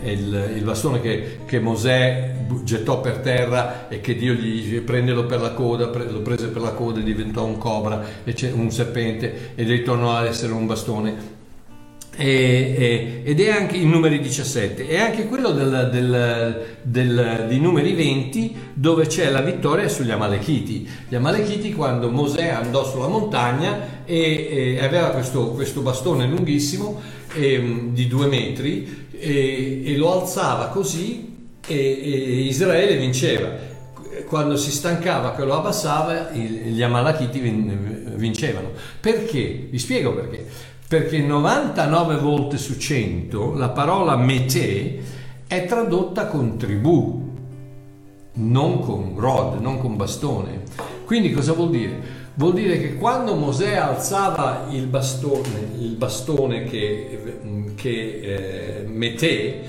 eh, 0.02 0.12
il, 0.12 0.52
il, 0.56 0.64
bastone 0.64 1.00
che, 1.00 1.38
che, 1.44 1.60
Mosè 1.60 2.34
gettò 2.62 3.00
per 3.00 3.18
terra 3.18 3.88
e 3.88 4.00
che 4.00 4.14
Dio 4.14 4.32
gli 4.32 4.80
prendelo 4.80 5.26
per 5.26 5.40
la 5.40 5.52
coda, 5.52 5.88
pre, 5.88 6.10
lo 6.10 6.20
prese 6.20 6.48
per 6.48 6.62
la 6.62 6.72
coda 6.72 7.00
e 7.00 7.02
diventò 7.02 7.44
un 7.44 7.58
cobra, 7.58 8.02
un 8.52 8.70
serpente 8.70 9.52
e 9.54 9.62
ritornò 9.64 10.16
ad 10.16 10.26
essere 10.26 10.52
un 10.52 10.66
bastone. 10.66 11.40
E, 12.14 12.26
e, 12.76 13.22
ed 13.24 13.40
è 13.40 13.48
anche 13.48 13.78
i 13.78 13.86
numeri 13.86 14.20
17 14.20 14.86
è 14.86 14.98
anche 14.98 15.26
quello 15.26 15.50
del, 15.50 15.88
del, 15.90 16.76
del, 16.82 17.46
di 17.48 17.58
numeri 17.58 17.94
20 17.94 18.54
dove 18.74 19.06
c'è 19.06 19.30
la 19.30 19.40
vittoria 19.40 19.88
sugli 19.88 20.10
Amalechiti 20.10 20.86
gli 21.08 21.14
Amalechiti 21.14 21.72
quando 21.72 22.10
Mosè 22.10 22.48
andò 22.48 22.84
sulla 22.84 23.08
montagna 23.08 24.04
e, 24.04 24.76
e 24.76 24.84
aveva 24.84 25.08
questo, 25.08 25.52
questo 25.52 25.80
bastone 25.80 26.26
lunghissimo 26.26 27.00
eh, 27.34 27.88
di 27.90 28.06
due 28.06 28.26
metri 28.26 29.08
e, 29.12 29.82
e, 29.84 29.96
lo 29.96 30.20
alzava 30.20 30.66
così 30.66 31.48
e, 31.66 31.74
e, 31.74 32.40
Israele 32.46 32.96
vinceva. 32.96 33.70
Quando 34.26 34.56
si 34.56 34.70
stancava 34.70 35.34
che 35.34 35.44
lo 35.44 35.54
abbassava, 35.54 36.30
gli 36.30 36.82
Amalachiti 36.82 37.38
vincevano. 37.40 38.70
Perché? 39.00 39.68
Vi 39.70 39.78
spiego 39.78 40.14
perché. 40.14 40.46
Perché 40.88 41.18
99 41.18 42.16
volte 42.16 42.58
su 42.58 42.76
100 42.76 43.54
la 43.54 43.70
parola 43.70 44.16
mete 44.16 45.00
è 45.46 45.64
tradotta 45.66 46.26
con 46.26 46.56
tribù, 46.58 47.30
non 48.34 48.80
con 48.80 49.14
rod, 49.16 49.60
non 49.60 49.78
con 49.78 49.96
bastone. 49.96 50.62
Quindi 51.04 51.32
cosa 51.32 51.52
vuol 51.52 51.70
dire? 51.70 52.21
Vuol 52.34 52.54
dire 52.54 52.80
che 52.80 52.94
quando 52.94 53.34
Mosè 53.34 53.74
alzava 53.74 54.66
il 54.70 54.86
bastone, 54.86 55.68
il 55.78 55.96
bastone 55.96 56.64
che, 56.64 57.20
che 57.74 58.20
eh, 58.22 58.86
Metè, 58.86 59.60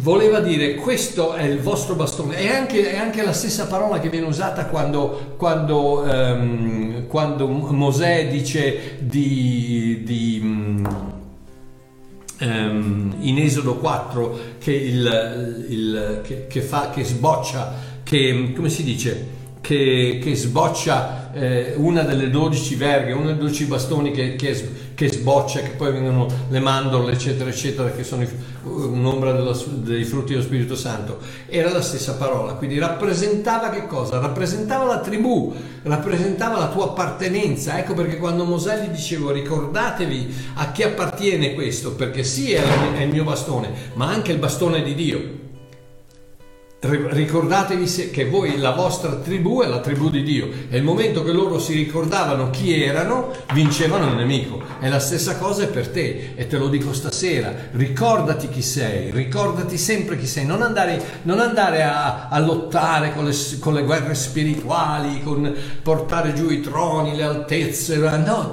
voleva 0.00 0.40
dire 0.40 0.74
questo 0.74 1.34
è 1.34 1.44
il 1.44 1.60
vostro 1.60 1.94
bastone. 1.94 2.36
È 2.36 2.48
anche, 2.48 2.90
è 2.90 2.96
anche 2.96 3.22
la 3.22 3.32
stessa 3.32 3.66
parola 3.66 4.00
che 4.00 4.08
viene 4.08 4.26
usata 4.26 4.66
quando, 4.66 5.34
quando, 5.36 6.00
um, 6.00 7.06
quando 7.06 7.46
Mosè 7.46 8.28
dice 8.28 8.96
di, 8.98 10.02
di 10.04 10.40
um, 12.40 13.14
in 13.20 13.38
Esodo 13.38 13.76
4 13.76 14.38
che, 14.58 14.72
il, 14.72 15.66
il, 15.68 16.20
che, 16.24 16.46
che, 16.48 16.60
fa, 16.62 16.90
che 16.90 17.04
sboccia, 17.04 17.74
che 18.02 18.52
come 18.56 18.68
si 18.68 18.82
dice? 18.82 19.35
Che, 19.66 20.20
che 20.22 20.36
sboccia 20.36 21.32
eh, 21.32 21.74
una 21.74 22.02
delle 22.02 22.30
12 22.30 22.76
verghe, 22.76 23.10
uno 23.10 23.26
dei 23.26 23.36
12 23.36 23.64
bastoni 23.64 24.12
che, 24.12 24.36
che, 24.36 24.92
che, 24.94 25.12
sboccia, 25.12 25.58
che 25.58 25.70
poi 25.70 25.90
vengono 25.90 26.28
le 26.48 26.60
mandorle, 26.60 27.10
eccetera, 27.10 27.50
eccetera, 27.50 27.90
che 27.90 28.04
sono 28.04 28.24
un'ombra 28.62 29.32
della, 29.32 29.56
dei 29.66 30.04
frutti 30.04 30.34
dello 30.34 30.44
Spirito 30.44 30.76
Santo. 30.76 31.18
Era 31.48 31.72
la 31.72 31.82
stessa 31.82 32.14
parola, 32.14 32.52
quindi 32.52 32.78
rappresentava 32.78 33.70
che 33.70 33.88
cosa? 33.88 34.20
Rappresentava 34.20 34.84
la 34.84 35.00
tribù, 35.00 35.52
rappresentava 35.82 36.58
la 36.58 36.68
tua 36.68 36.84
appartenenza. 36.84 37.76
Ecco 37.76 37.94
perché 37.94 38.18
quando 38.18 38.44
Mosè 38.44 38.84
gli 38.84 38.90
dicevo 38.90 39.32
ricordatevi 39.32 40.34
a 40.54 40.70
chi 40.70 40.84
appartiene 40.84 41.54
questo, 41.54 41.94
perché 41.94 42.22
sì 42.22 42.52
è 42.52 43.02
il 43.02 43.10
mio 43.10 43.24
bastone, 43.24 43.68
ma 43.94 44.06
anche 44.06 44.30
il 44.30 44.38
bastone 44.38 44.84
di 44.84 44.94
Dio 44.94 45.44
ricordatevi 46.86 48.10
che 48.10 48.24
voi, 48.24 48.58
la 48.58 48.72
vostra 48.72 49.16
tribù 49.16 49.62
è 49.62 49.66
la 49.66 49.80
tribù 49.80 50.10
di 50.10 50.22
Dio. 50.22 50.48
E 50.68 50.76
il 50.76 50.82
momento 50.82 51.22
che 51.22 51.32
loro 51.32 51.58
si 51.58 51.74
ricordavano 51.74 52.50
chi 52.50 52.82
erano, 52.82 53.30
vincevano 53.52 54.08
il 54.08 54.16
nemico. 54.16 54.62
E 54.80 54.88
la 54.88 54.98
stessa 54.98 55.36
cosa 55.36 55.64
è 55.64 55.68
per 55.68 55.88
te. 55.88 56.32
E 56.34 56.46
te 56.46 56.58
lo 56.58 56.68
dico 56.68 56.92
stasera, 56.92 57.52
ricordati 57.72 58.48
chi 58.48 58.62
sei, 58.62 59.10
ricordati 59.10 59.78
sempre 59.78 60.18
chi 60.18 60.26
sei, 60.26 60.44
non 60.44 60.62
andare, 60.62 61.20
non 61.22 61.40
andare 61.40 61.82
a, 61.82 62.28
a, 62.28 62.38
lottare 62.38 63.14
con 63.14 63.24
le, 63.24 63.34
con 63.58 63.74
le, 63.74 63.82
guerre 63.82 64.14
spirituali, 64.14 65.22
con 65.22 65.54
portare 65.82 66.32
giù 66.32 66.50
i 66.50 66.60
troni, 66.60 67.16
le 67.16 67.24
altezze, 67.24 67.96
no, 67.96 68.52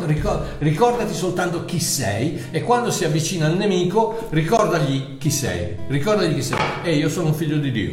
ricordati 0.59 1.13
soltanto 1.13 1.65
chi 1.65 1.79
sei. 1.79 2.45
E 2.51 2.61
quando 2.63 2.91
si 2.91 3.05
avvicina 3.05 3.45
al 3.45 3.57
nemico 3.57 4.27
ricordagli 4.29 5.17
chi 5.17 5.29
sei, 5.29 5.75
ricordagli 5.88 6.36
chi 6.36 6.43
sei, 6.43 6.59
e 6.84 6.95
io 6.95 7.09
sono 7.09 7.27
un 7.27 7.34
figlio 7.34 7.57
di 7.57 7.71
Dio 7.71 7.91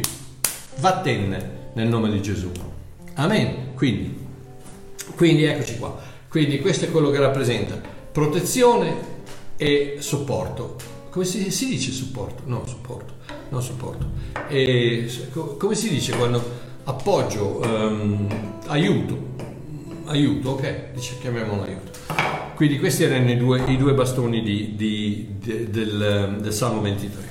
vattene 0.81 1.59
nel 1.73 1.87
nome 1.87 2.09
di 2.09 2.21
Gesù. 2.21 2.51
Amen. 3.13 3.73
Quindi, 3.75 4.17
Quindi 5.15 5.43
eccoci 5.43 5.77
qua. 5.77 5.97
Quindi 6.27 6.59
questo 6.59 6.85
è 6.85 6.91
quello 6.91 7.11
che 7.11 7.19
rappresenta 7.19 7.79
protezione 8.11 9.09
e 9.55 9.97
supporto. 9.99 10.75
Come 11.11 11.25
si, 11.25 11.51
si 11.51 11.67
dice 11.67 11.91
supporto? 11.91 12.43
No, 12.45 12.65
supporto. 12.65 13.13
No, 13.49 13.61
supporto. 13.61 14.09
E, 14.47 15.09
come 15.57 15.75
si 15.75 15.89
dice 15.89 16.15
quando 16.15 16.41
appoggio, 16.85 17.59
um, 17.63 18.27
aiuto, 18.67 19.17
aiuto, 20.05 20.51
ok, 20.51 20.93
dice, 20.93 21.17
chiamiamolo 21.19 21.63
aiuto. 21.63 21.91
Quindi 22.55 22.79
questi 22.79 23.03
erano 23.03 23.29
i 23.29 23.37
due, 23.37 23.63
i 23.67 23.77
due 23.77 23.93
bastoni 23.93 24.41
di, 24.41 24.75
di, 24.75 25.35
di, 25.37 25.69
del, 25.69 26.37
del 26.39 26.53
Salmo 26.53 26.81
23. 26.81 27.30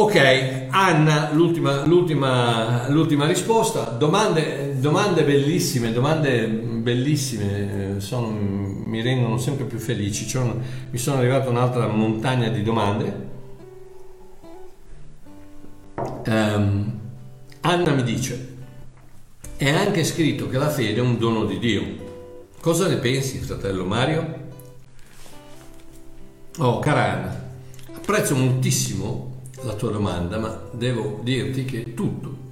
Ok, 0.00 0.68
Anna, 0.70 1.30
l'ultima, 1.30 1.84
l'ultima, 1.84 2.88
l'ultima 2.88 3.26
risposta. 3.26 3.82
Domande, 3.82 4.80
domande, 4.80 5.24
bellissime, 5.24 5.92
domande 5.92 6.46
bellissime, 6.46 7.96
eh, 7.96 8.00
sono, 8.00 8.30
mi 8.30 9.02
rendono 9.02 9.36
sempre 9.36 9.66
più 9.66 9.78
felici. 9.78 10.26
Cioè, 10.26 10.54
mi 10.88 10.96
sono 10.96 11.18
arrivata 11.18 11.50
un'altra 11.50 11.86
montagna 11.88 12.48
di 12.48 12.62
domande. 12.62 13.28
Um, 16.24 16.98
Anna 17.60 17.92
mi 17.92 18.02
dice, 18.02 18.54
è 19.58 19.68
anche 19.68 20.02
scritto 20.04 20.48
che 20.48 20.56
la 20.56 20.70
fede 20.70 20.98
è 20.98 21.02
un 21.02 21.18
dono 21.18 21.44
di 21.44 21.58
Dio. 21.58 21.82
Cosa 22.58 22.88
ne 22.88 22.96
pensi, 22.96 23.36
fratello 23.36 23.84
Mario? 23.84 24.48
Oh, 26.56 26.78
cara 26.78 27.12
Anna, 27.12 27.50
apprezzo 27.92 28.34
moltissimo 28.34 29.29
la 29.62 29.74
tua 29.74 29.90
domanda, 29.90 30.38
ma 30.38 30.60
devo 30.72 31.20
dirti 31.22 31.64
che 31.64 31.94
tutto 31.94 32.48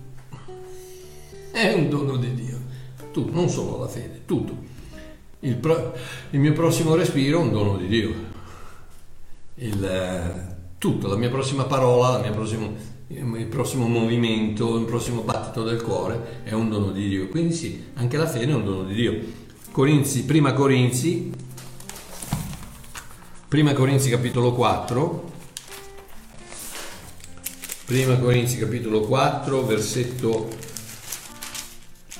è 1.53 1.73
un 1.73 1.89
dono 1.89 2.17
di 2.17 2.35
Dio. 2.35 2.57
Tutto, 3.11 3.33
non 3.33 3.49
solo 3.49 3.79
la 3.81 3.89
fede, 3.89 4.23
tutto. 4.25 4.67
Il, 5.41 5.57
pro, 5.57 5.95
il 6.31 6.41
mio 6.41 6.53
prossimo 6.53 6.95
respiro 6.95 7.41
è 7.41 7.43
un 7.43 7.53
dono 7.53 7.77
di 7.77 7.87
Dio. 7.89 8.15
Il, 9.57 9.85
eh, 9.85 10.57
tutto, 10.79 11.09
la 11.09 11.17
mia 11.17 11.31
prossima 11.31 11.65
parola, 11.65 12.19
mia 12.19 12.31
prossimo, 12.31 12.75
il 13.09 13.47
prossimo 13.47 13.89
movimento, 13.89 14.77
il 14.79 14.85
prossimo 14.85 15.23
battito 15.23 15.65
del 15.65 15.83
cuore 15.83 16.43
è 16.45 16.53
un 16.53 16.69
dono 16.69 16.91
di 16.91 17.09
Dio. 17.09 17.29
Quindi 17.29 17.55
sì, 17.55 17.87
anche 17.95 18.17
la 18.17 18.27
fede 18.27 18.53
è 18.53 18.55
un 18.55 18.65
dono 18.65 18.85
di 18.85 18.95
Dio. 18.95 19.19
Corinzi, 19.73 20.25
prima 20.25 20.53
Corinzi, 20.53 21.33
prima 23.49 23.73
Corinzi 23.73 24.11
capitolo 24.11 24.53
4, 24.53 25.28
Prima 27.89 28.19
Corinzi 28.19 28.59
capitolo 28.59 29.01
4, 29.01 29.65
versetto 29.65 30.51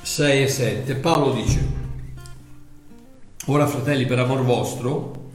6 0.01 0.41
e 0.41 0.47
7. 0.47 0.95
Paolo 0.95 1.31
dice, 1.31 1.59
ora 3.45 3.67
fratelli 3.67 4.07
per 4.07 4.17
amor 4.17 4.43
vostro, 4.43 5.29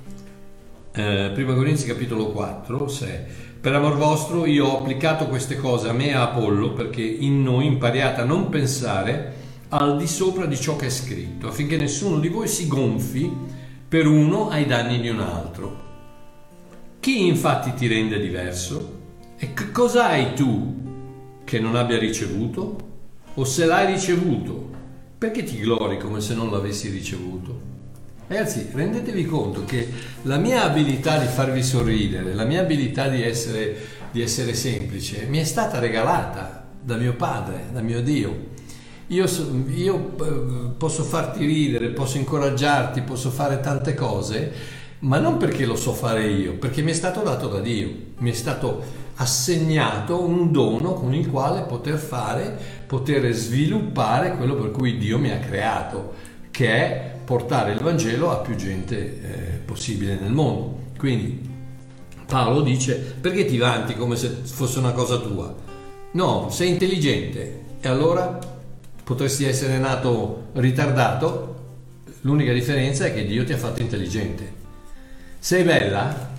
eh, 0.92 1.30
prima 1.32 1.54
Corinzi 1.54 1.86
capitolo 1.86 2.32
4, 2.32 2.88
6. 2.88 3.18
Per 3.60 3.74
amor 3.76 3.96
vostro 3.96 4.44
io 4.44 4.66
ho 4.66 4.78
applicato 4.78 5.28
queste 5.28 5.54
cose 5.54 5.88
a 5.88 5.92
me 5.92 6.08
e 6.08 6.14
a 6.14 6.22
Apollo 6.22 6.72
perché 6.72 7.02
in 7.02 7.40
noi 7.40 7.66
impariate 7.66 8.22
a 8.22 8.24
non 8.24 8.48
pensare 8.48 9.34
al 9.68 9.96
di 9.96 10.08
sopra 10.08 10.46
di 10.46 10.56
ciò 10.56 10.74
che 10.74 10.86
è 10.86 10.90
scritto, 10.90 11.46
affinché 11.46 11.76
nessuno 11.76 12.18
di 12.18 12.26
voi 12.26 12.48
si 12.48 12.66
gonfi 12.66 13.32
per 13.86 14.08
uno 14.08 14.48
ai 14.48 14.66
danni 14.66 15.00
di 15.00 15.08
un 15.10 15.20
altro. 15.20 15.82
Chi 16.98 17.24
infatti 17.24 17.72
ti 17.74 17.86
rende 17.86 18.18
diverso? 18.18 18.93
E 19.44 19.52
che 19.52 19.70
cosa 19.72 20.06
hai 20.06 20.32
tu 20.32 21.42
che 21.44 21.60
non 21.60 21.76
abbia 21.76 21.98
ricevuto? 21.98 22.78
O 23.34 23.44
se 23.44 23.66
l'hai 23.66 23.92
ricevuto, 23.92 24.70
perché 25.18 25.42
ti 25.42 25.58
glori 25.58 25.98
come 25.98 26.22
se 26.22 26.32
non 26.32 26.50
l'avessi 26.50 26.88
ricevuto? 26.88 27.60
Ragazzi, 28.26 28.68
rendetevi 28.72 29.26
conto 29.26 29.66
che 29.66 29.86
la 30.22 30.38
mia 30.38 30.64
abilità 30.64 31.18
di 31.18 31.26
farvi 31.26 31.62
sorridere, 31.62 32.32
la 32.32 32.46
mia 32.46 32.62
abilità 32.62 33.08
di 33.08 33.22
essere, 33.22 33.76
di 34.10 34.22
essere 34.22 34.54
semplice, 34.54 35.26
mi 35.28 35.36
è 35.36 35.44
stata 35.44 35.78
regalata 35.78 36.66
da 36.80 36.96
mio 36.96 37.12
padre, 37.12 37.66
da 37.70 37.82
mio 37.82 38.00
Dio. 38.00 38.46
Io, 39.08 39.26
io, 39.74 40.16
eh, 40.22 40.70
posso 40.78 41.02
farti 41.02 41.44
ridere, 41.44 41.88
posso 41.88 42.16
incoraggiarti, 42.16 43.02
posso 43.02 43.28
fare 43.28 43.60
tante 43.60 43.92
cose, 43.92 44.52
ma 45.00 45.18
non 45.18 45.36
perché 45.36 45.66
lo 45.66 45.76
so 45.76 45.92
fare 45.92 46.28
io, 46.28 46.54
perché 46.54 46.80
mi 46.80 46.92
è 46.92 46.94
stato 46.94 47.20
dato 47.20 47.48
da 47.48 47.60
Dio, 47.60 47.90
mi 48.16 48.30
è 48.30 48.34
stato 48.34 49.02
assegnato 49.16 50.20
un 50.22 50.50
dono 50.50 50.94
con 50.94 51.14
il 51.14 51.28
quale 51.28 51.62
poter 51.62 51.98
fare, 51.98 52.56
poter 52.86 53.32
sviluppare 53.32 54.36
quello 54.36 54.54
per 54.54 54.70
cui 54.70 54.98
Dio 54.98 55.18
mi 55.18 55.30
ha 55.30 55.38
creato, 55.38 56.14
che 56.50 56.68
è 56.68 57.14
portare 57.24 57.72
il 57.72 57.80
Vangelo 57.80 58.30
a 58.30 58.36
più 58.36 58.54
gente 58.56 58.96
eh, 58.96 59.58
possibile 59.64 60.18
nel 60.20 60.32
mondo. 60.32 60.82
Quindi 60.98 61.52
Paolo 62.26 62.62
dice 62.62 62.94
perché 63.20 63.44
ti 63.44 63.58
vanti 63.58 63.94
come 63.94 64.16
se 64.16 64.28
fosse 64.28 64.78
una 64.78 64.92
cosa 64.92 65.18
tua? 65.18 65.54
No, 66.12 66.48
sei 66.50 66.70
intelligente 66.70 67.62
e 67.80 67.88
allora 67.88 68.38
potresti 69.02 69.44
essere 69.44 69.78
nato 69.78 70.46
ritardato, 70.54 71.54
l'unica 72.22 72.52
differenza 72.52 73.04
è 73.04 73.14
che 73.14 73.26
Dio 73.26 73.44
ti 73.44 73.52
ha 73.52 73.58
fatto 73.58 73.82
intelligente. 73.82 74.62
Sei 75.38 75.62
bella? 75.62 76.32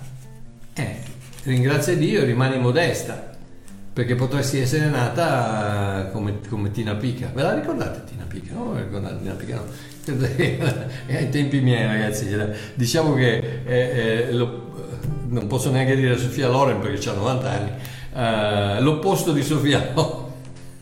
Eh, 0.74 1.05
ringrazia 1.46 1.96
Dio 1.96 2.20
e 2.20 2.24
rimani 2.24 2.58
modesta, 2.58 3.34
perché 3.92 4.14
potresti 4.14 4.58
essere 4.58 4.88
nata 4.88 6.10
come, 6.12 6.40
come 6.48 6.70
Tina 6.70 6.94
Pica. 6.94 7.30
Ve 7.34 7.42
la 7.42 7.54
ricordate 7.54 8.04
Tina 8.04 8.24
Pica? 8.28 8.52
No, 8.52 8.76
ricordate 8.76 9.18
Tina 9.18 9.34
Pica? 9.34 9.54
No. 9.54 9.64
ai 11.08 11.28
tempi 11.30 11.60
miei 11.60 11.86
ragazzi, 11.86 12.28
diciamo 12.74 13.14
che 13.14 13.62
eh, 13.64 14.26
eh, 14.28 14.32
lo, 14.32 14.74
non 15.28 15.46
posso 15.48 15.70
neanche 15.70 15.96
dire 15.96 16.16
Sofia 16.16 16.48
Loren 16.48 16.78
perché 16.78 17.08
ha 17.08 17.14
90 17.14 17.50
anni, 17.50 17.70
eh, 18.14 18.80
l'opposto 18.80 19.32
di 19.32 19.42
Sofia 19.42 19.90
Loren 19.94 20.24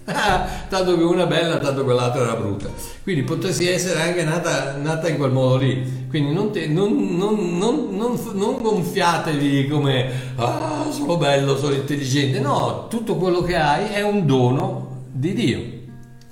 tanto 0.75 0.97
che 0.97 1.05
una 1.05 1.23
è 1.23 1.27
bella, 1.29 1.59
tanto 1.59 1.85
quell'altra 1.85 2.23
era 2.23 2.35
brutta. 2.35 2.69
Quindi 3.05 3.23
potresti 3.23 3.69
essere 3.69 4.01
anche 4.01 4.25
nata, 4.25 4.77
nata 4.77 5.09
in 5.09 5.19
quel 5.19 5.31
modo 5.31 5.57
lì. 5.57 6.07
Quindi 6.09 6.33
non, 6.33 6.51
te, 6.51 6.67
non, 6.67 7.17
non, 7.17 7.89
non, 7.91 8.59
gonfiatevi 8.61 9.69
come 9.69 10.11
ah, 10.35 10.87
sono 10.91 11.17
bello, 11.17 11.57
sono 11.57 11.75
intelligente. 11.75 12.41
No, 12.41 12.87
tutto 12.89 13.15
quello 13.15 13.43
che 13.43 13.55
hai 13.55 13.93
è 13.93 14.03
un 14.03 14.27
dono 14.27 15.05
di 15.13 15.33
Dio. 15.33 15.63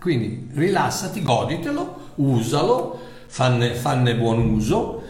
Quindi 0.01 0.49
rilassati, 0.55 1.23
goditelo, 1.23 1.97
usalo, 2.17 2.99
fanne, 3.27 3.75
fanne 3.75 4.17
buon 4.17 4.41
uso, 4.51 5.03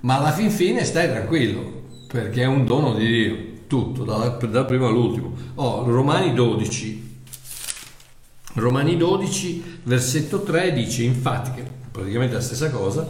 ma 0.00 0.18
alla 0.18 0.32
fin 0.32 0.50
fine 0.50 0.84
stai 0.84 1.08
tranquillo, 1.08 1.82
perché 2.06 2.42
è 2.42 2.46
un 2.46 2.66
dono 2.66 2.92
di 2.92 3.06
Dio, 3.06 3.36
tutto, 3.66 4.04
dal, 4.04 4.36
dal 4.36 4.66
primo 4.66 4.88
all'ultimo. 4.88 5.32
Oh, 5.54 5.84
Romani 5.84 6.34
12, 6.34 7.03
Romani 8.54 8.96
12, 8.96 9.80
versetto 9.82 10.42
3 10.42 10.72
dice 10.72 11.02
infatti, 11.02 11.50
che 11.56 11.64
praticamente 11.90 12.34
la 12.34 12.40
stessa 12.40 12.70
cosa, 12.70 13.04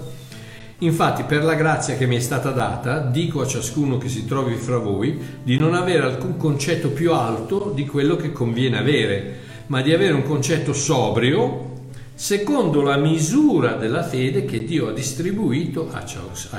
infatti 0.78 1.24
per 1.24 1.44
la 1.44 1.54
grazia 1.54 1.96
che 1.96 2.06
mi 2.06 2.16
è 2.16 2.20
stata 2.20 2.50
data, 2.50 3.00
dico 3.00 3.42
a 3.42 3.46
ciascuno 3.46 3.98
che 3.98 4.08
si 4.08 4.24
trovi 4.24 4.54
fra 4.54 4.78
voi 4.78 5.18
di 5.42 5.58
non 5.58 5.74
avere 5.74 6.06
alcun 6.06 6.38
concetto 6.38 6.90
più 6.90 7.12
alto 7.12 7.72
di 7.74 7.84
quello 7.84 8.16
che 8.16 8.32
conviene 8.32 8.78
avere, 8.78 9.36
ma 9.66 9.82
di 9.82 9.92
avere 9.92 10.14
un 10.14 10.22
concetto 10.22 10.72
sobrio, 10.72 11.72
secondo 12.14 12.80
la 12.80 12.96
misura 12.96 13.72
della 13.74 14.02
fede 14.02 14.46
che 14.46 14.64
Dio 14.64 14.88
ha 14.88 14.92
distribuito 14.92 15.90
a, 15.92 16.04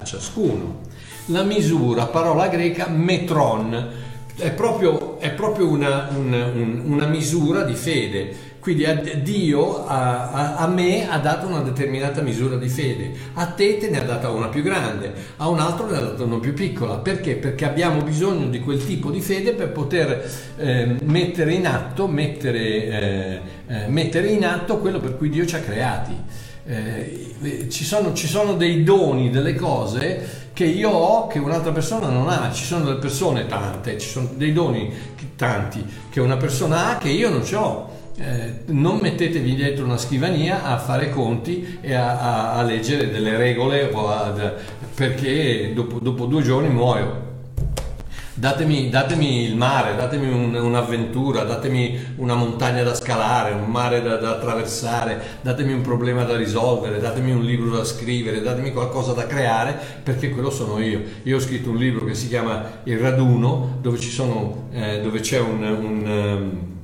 ciascuno. 0.03 0.81
La 1.29 1.41
misura, 1.41 2.05
parola 2.05 2.47
greca 2.49 2.87
metron, 2.87 4.03
è 4.37 4.51
proprio, 4.51 5.17
è 5.17 5.31
proprio 5.31 5.69
una, 5.69 6.09
una, 6.15 6.51
una 6.53 7.07
misura 7.07 7.63
di 7.63 7.73
fede 7.73 8.53
quindi 8.65 9.21
Dio 9.21 9.85
a, 9.85 10.31
a, 10.31 10.55
a, 10.55 10.67
me 10.67 11.07
ha 11.07 11.19
dato 11.19 11.45
una 11.45 11.61
determinata 11.61 12.21
misura 12.21 12.55
di 12.55 12.67
fede, 12.67 13.11
a 13.33 13.45
te 13.45 13.77
te 13.77 13.91
ne 13.91 13.99
ha 13.99 14.03
data 14.03 14.31
una 14.31 14.47
più 14.47 14.63
grande, 14.63 15.13
a 15.37 15.47
un 15.49 15.59
altro 15.59 15.87
ne 15.87 15.97
ha 15.97 15.99
data 15.99 16.23
una 16.23 16.39
più 16.39 16.55
piccola. 16.55 16.95
Perché? 16.95 17.35
Perché 17.35 17.63
abbiamo 17.63 18.01
bisogno 18.01 18.47
di 18.47 18.59
quel 18.61 18.83
tipo 18.83 19.11
di 19.11 19.21
fede 19.21 19.53
per 19.53 19.69
poter 19.69 20.31
eh, 20.57 20.95
mettere 21.03 21.53
in 21.53 21.67
atto, 21.67 22.07
mettere, 22.07 22.59
eh, 22.59 23.39
eh, 23.67 23.87
mettere 23.87 24.29
in 24.29 24.43
atto 24.43 24.79
quello 24.79 24.99
per 24.99 25.15
cui 25.15 25.29
Dio 25.29 25.45
ci 25.45 25.55
ha 25.57 25.59
creati. 25.59 26.15
Eh, 26.65 27.67
ci 27.69 27.83
sono, 27.83 28.13
ci 28.13 28.25
sono 28.25 28.55
dei 28.55 28.83
doni, 28.83 29.29
delle 29.29 29.53
cose 29.53 30.47
che 30.53 30.65
io 30.65 30.89
ho 30.89 31.27
che 31.27 31.37
un'altra 31.37 31.71
persona 31.71 32.09
non 32.09 32.29
ha. 32.29 32.51
Ci 32.51 32.65
sono 32.65 32.85
delle 32.85 32.97
persone 32.97 33.45
tante, 33.45 33.99
ci 33.99 34.09
sono 34.09 34.31
dei 34.33 34.53
doni 34.53 34.91
tanti 35.35 35.85
che 36.09 36.19
una 36.19 36.37
persona 36.37 36.89
ha 36.89 36.97
che 36.97 37.09
io 37.09 37.29
non 37.29 37.43
ho 37.53 38.03
eh, 38.17 38.61
non 38.67 38.99
mettetevi 38.99 39.55
dietro 39.55 39.83
una 39.83 39.97
scrivania 39.97 40.63
a 40.63 40.77
fare 40.77 41.09
conti 41.09 41.79
e 41.81 41.93
a, 41.93 42.19
a, 42.19 42.53
a 42.53 42.63
leggere 42.63 43.11
delle 43.11 43.35
regole 43.35 43.91
a, 43.93 44.53
perché 44.93 45.73
dopo, 45.73 45.99
dopo, 45.99 46.25
due 46.25 46.41
giorni 46.41 46.69
muoio. 46.69 47.23
Datemi, 48.37 48.89
datemi 48.89 49.43
il 49.45 49.55
mare, 49.55 49.95
datemi 49.95 50.29
un, 50.29 50.55
un'avventura, 50.55 51.43
datemi 51.43 51.97
una 52.17 52.35
montagna 52.35 52.83
da 52.83 52.93
scalare, 52.93 53.53
un 53.53 53.69
mare 53.69 54.01
da, 54.01 54.17
da, 54.17 54.31
attraversare, 54.31 55.21
datemi 55.41 55.71
un 55.71 55.81
problema 55.81 56.23
da 56.23 56.35
risolvere, 56.35 56.99
datemi 56.99 57.31
un 57.31 57.43
libro 57.43 57.69
da 57.69 57.85
scrivere, 57.85 58.41
datemi 58.41 58.73
qualcosa 58.73 59.13
da 59.13 59.25
creare, 59.25 59.77
perché 60.03 60.31
quello 60.31 60.49
sono 60.49 60.79
io. 60.79 61.01
Io 61.23 61.37
ho 61.37 61.39
scritto 61.39 61.69
un 61.69 61.77
libro 61.77 62.05
che 62.05 62.13
si 62.13 62.27
chiama 62.27 62.81
Il 62.83 62.97
raduno, 62.97 63.77
dove, 63.81 63.97
sono, 64.01 64.67
eh, 64.71 64.99
dove 65.01 65.21
c'è 65.21 65.39
un, 65.39 65.63
un 65.63 66.05
um, 66.05 66.74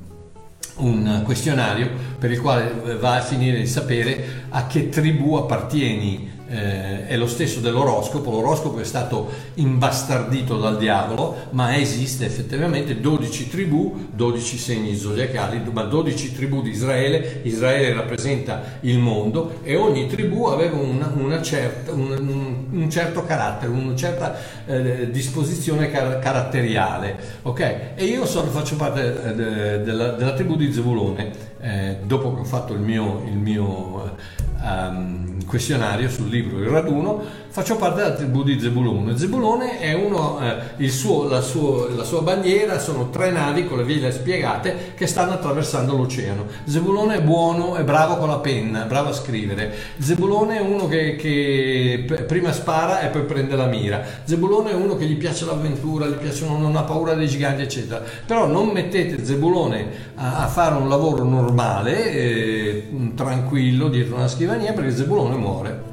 un 0.82 1.22
questionario 1.24 1.90
per 2.18 2.30
il 2.30 2.40
quale 2.40 2.96
va 2.98 3.16
a 3.16 3.20
finire 3.20 3.58
di 3.58 3.66
sapere 3.66 4.44
a 4.50 4.66
che 4.66 4.88
tribù 4.88 5.34
appartieni 5.34 6.40
eh, 6.52 7.06
è 7.06 7.16
lo 7.16 7.26
stesso 7.26 7.60
dell'oroscopo, 7.60 8.30
l'oroscopo 8.30 8.78
è 8.78 8.84
stato 8.84 9.30
imbastardito 9.54 10.58
dal 10.58 10.76
diavolo, 10.76 11.48
ma 11.50 11.76
esiste 11.76 12.26
effettivamente 12.26 13.00
12 13.00 13.48
tribù, 13.48 14.08
12 14.12 14.58
segni 14.58 14.94
zodiacali, 14.94 15.62
ma 15.72 15.82
12 15.82 16.34
tribù 16.34 16.60
di 16.60 16.70
Israele, 16.70 17.40
Israele 17.44 17.94
rappresenta 17.94 18.78
il 18.80 18.98
mondo 18.98 19.60
e 19.62 19.76
ogni 19.76 20.06
tribù 20.06 20.44
aveva 20.44 20.76
una, 20.76 21.10
una 21.16 21.40
certa, 21.40 21.92
un, 21.92 22.66
un, 22.70 22.90
certo 22.90 23.24
carattere, 23.24 23.72
una 23.72 23.96
certa 23.96 24.36
eh, 24.66 25.10
disposizione 25.10 25.90
car- 25.90 26.18
caratteriale, 26.18 27.16
ok? 27.42 27.60
E 27.94 28.04
io 28.04 28.26
sono, 28.26 28.50
faccio 28.50 28.76
parte 28.76 29.00
eh, 29.00 29.34
de, 29.34 29.82
della, 29.82 30.10
della, 30.10 30.34
tribù 30.34 30.56
di 30.56 30.70
Zebulone, 30.70 31.50
eh, 31.62 31.98
dopo 32.02 32.34
che 32.34 32.40
ho 32.40 32.44
fatto 32.44 32.72
il 32.72 32.80
mio, 32.80 33.22
il 33.24 33.36
mio 33.36 34.16
um, 34.60 35.44
questionario 35.46 36.08
sul 36.08 36.28
libro 36.28 36.58
Il 36.58 36.66
raduno, 36.66 37.22
faccio 37.52 37.76
parte 37.76 38.00
della 38.00 38.14
tribù 38.14 38.42
di 38.42 38.58
Zebulone. 38.58 39.14
Zebulone 39.18 39.78
è 39.78 39.92
uno, 39.92 40.40
eh, 40.78 40.88
suo, 40.88 41.28
la, 41.28 41.42
suo, 41.42 41.86
la, 41.94 42.02
sua 42.02 42.22
bandiera 42.22 42.78
sono 42.78 43.10
tre 43.10 43.30
navi 43.30 43.66
con 43.66 43.76
le 43.76 43.84
ville 43.84 44.10
spiegate 44.10 44.94
che 44.94 45.06
stanno 45.06 45.32
attraversando 45.32 45.94
l'oceano. 45.94 46.46
Zebulone 46.64 47.16
è 47.16 47.20
buono, 47.20 47.76
è 47.76 47.84
bravo 47.84 48.16
con 48.16 48.28
la 48.28 48.38
penna, 48.38 48.84
bravo 48.84 49.10
a 49.10 49.12
scrivere. 49.12 49.70
Zebulone 49.98 50.56
è 50.56 50.60
uno 50.62 50.88
che, 50.88 51.14
che 51.16 52.24
prima 52.26 52.52
spara 52.52 53.00
e 53.00 53.08
poi 53.08 53.24
prende 53.24 53.54
la 53.54 53.66
mira. 53.66 54.02
Zebulone 54.24 54.70
è 54.70 54.74
uno 54.74 54.96
che 54.96 55.04
gli 55.04 55.18
piace 55.18 55.44
l'avventura, 55.44 56.06
gli 56.06 56.14
piace, 56.14 56.46
non 56.46 56.74
ha 56.74 56.82
paura 56.84 57.12
dei 57.12 57.28
giganti, 57.28 57.60
eccetera. 57.60 58.02
Però 58.24 58.46
non 58.46 58.68
mettete 58.68 59.22
Zebulone 59.26 59.90
a, 60.14 60.44
a 60.44 60.46
fare 60.46 60.76
un 60.76 60.88
lavoro 60.88 61.22
normale, 61.22 62.12
eh, 62.12 62.88
tranquillo, 63.14 63.88
dietro 63.88 64.16
una 64.16 64.28
scrivania, 64.28 64.72
perché 64.72 64.90
Zebulone 64.92 65.36
muore. 65.36 65.91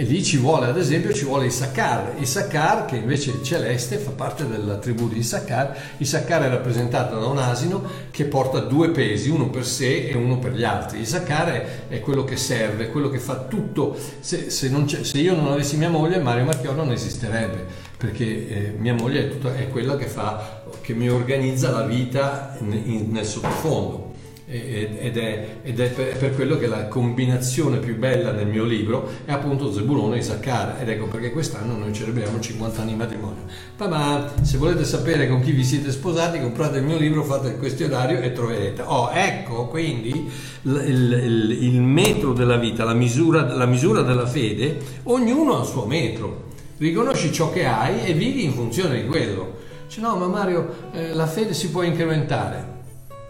E 0.00 0.04
lì 0.04 0.22
ci 0.22 0.36
vuole, 0.36 0.66
ad 0.66 0.78
esempio, 0.78 1.12
ci 1.12 1.24
vuole 1.24 1.46
Issachar. 1.46 2.14
Issachar, 2.20 2.84
che 2.84 2.94
invece 2.94 3.32
è 3.32 3.40
celeste, 3.42 3.96
fa 3.96 4.12
parte 4.12 4.46
della 4.46 4.76
tribù 4.76 5.08
di 5.08 5.18
Issachar. 5.18 5.76
Issachar 5.96 6.42
è 6.42 6.48
rappresentato 6.48 7.18
da 7.18 7.26
un 7.26 7.38
asino 7.38 7.82
che 8.12 8.26
porta 8.26 8.60
due 8.60 8.90
pesi, 8.90 9.28
uno 9.28 9.50
per 9.50 9.66
sé 9.66 10.06
e 10.06 10.14
uno 10.14 10.38
per 10.38 10.52
gli 10.52 10.62
altri. 10.62 11.00
Issachar 11.00 11.48
è, 11.48 11.66
è 11.88 11.98
quello 11.98 12.22
che 12.22 12.36
serve, 12.36 12.90
quello 12.90 13.08
che 13.10 13.18
fa 13.18 13.38
tutto. 13.48 13.98
Se, 14.20 14.50
se, 14.50 14.70
se, 15.02 15.18
io 15.18 15.34
non 15.34 15.50
avessi 15.50 15.76
mia 15.76 15.90
moglie, 15.90 16.20
Mario 16.20 16.44
Marchiò 16.44 16.70
non 16.74 16.92
esisterebbe, 16.92 17.66
perché 17.96 18.48
eh, 18.48 18.74
mia 18.78 18.94
moglie 18.94 19.24
è, 19.24 19.28
tutta, 19.28 19.56
è 19.56 19.68
quella 19.68 19.96
che, 19.96 20.06
fa, 20.06 20.62
che 20.80 20.94
mi 20.94 21.10
organizza 21.10 21.72
la 21.72 21.82
vita 21.82 22.56
in, 22.60 22.72
in, 22.72 23.10
nel 23.10 23.26
sottofondo 23.26 24.07
ed 24.50 25.18
è, 25.18 25.58
ed 25.62 25.78
è 25.78 25.90
per, 25.90 26.16
per, 26.16 26.34
quello 26.34 26.56
che 26.56 26.66
la 26.66 26.86
combinazione 26.86 27.76
più 27.76 27.98
bella 27.98 28.32
nel 28.32 28.46
mio 28.46 28.64
libro 28.64 29.06
è 29.26 29.32
appunto 29.32 29.70
Zebulone 29.70 30.16
e 30.16 30.18
Isaccar 30.20 30.80
ed 30.80 30.88
ecco 30.88 31.04
perché 31.04 31.32
quest'anno 31.32 31.76
noi 31.76 31.92
celebriamo 31.92 32.40
50 32.40 32.80
anni 32.80 32.92
di 32.92 32.96
matrimonio. 32.96 33.42
Ma 33.76 34.32
se 34.40 34.56
volete 34.56 34.84
sapere 34.84 35.28
con 35.28 35.42
chi 35.42 35.52
vi 35.52 35.62
siete 35.62 35.90
sposati 35.90 36.40
comprate 36.40 36.78
il 36.78 36.84
mio 36.84 36.96
libro 36.96 37.24
fate 37.24 37.48
il 37.48 37.58
questionario 37.58 38.20
e 38.20 38.32
troverete. 38.32 38.80
Oh 38.86 39.10
ecco 39.12 39.66
quindi 39.66 40.30
il, 40.62 40.84
il, 40.86 41.64
il 41.64 41.82
metro 41.82 42.32
della 42.32 42.56
vita 42.56 42.84
la 42.84 42.94
misura, 42.94 43.54
la 43.54 43.66
misura 43.66 44.00
della 44.00 44.26
fede 44.26 44.78
ognuno 45.04 45.58
ha 45.58 45.60
il 45.60 45.66
suo 45.66 45.84
metro. 45.84 46.46
Riconosci 46.78 47.30
ciò 47.32 47.52
che 47.52 47.66
hai 47.66 48.02
e 48.06 48.14
vivi 48.14 48.44
in 48.44 48.52
funzione 48.52 49.02
di 49.02 49.06
quello. 49.06 49.56
Cioè, 49.88 50.02
no 50.02 50.16
ma 50.16 50.26
Mario 50.26 50.74
eh, 50.92 51.12
la 51.12 51.26
fede 51.26 51.52
si 51.52 51.68
può 51.68 51.82
incrementare? 51.82 52.76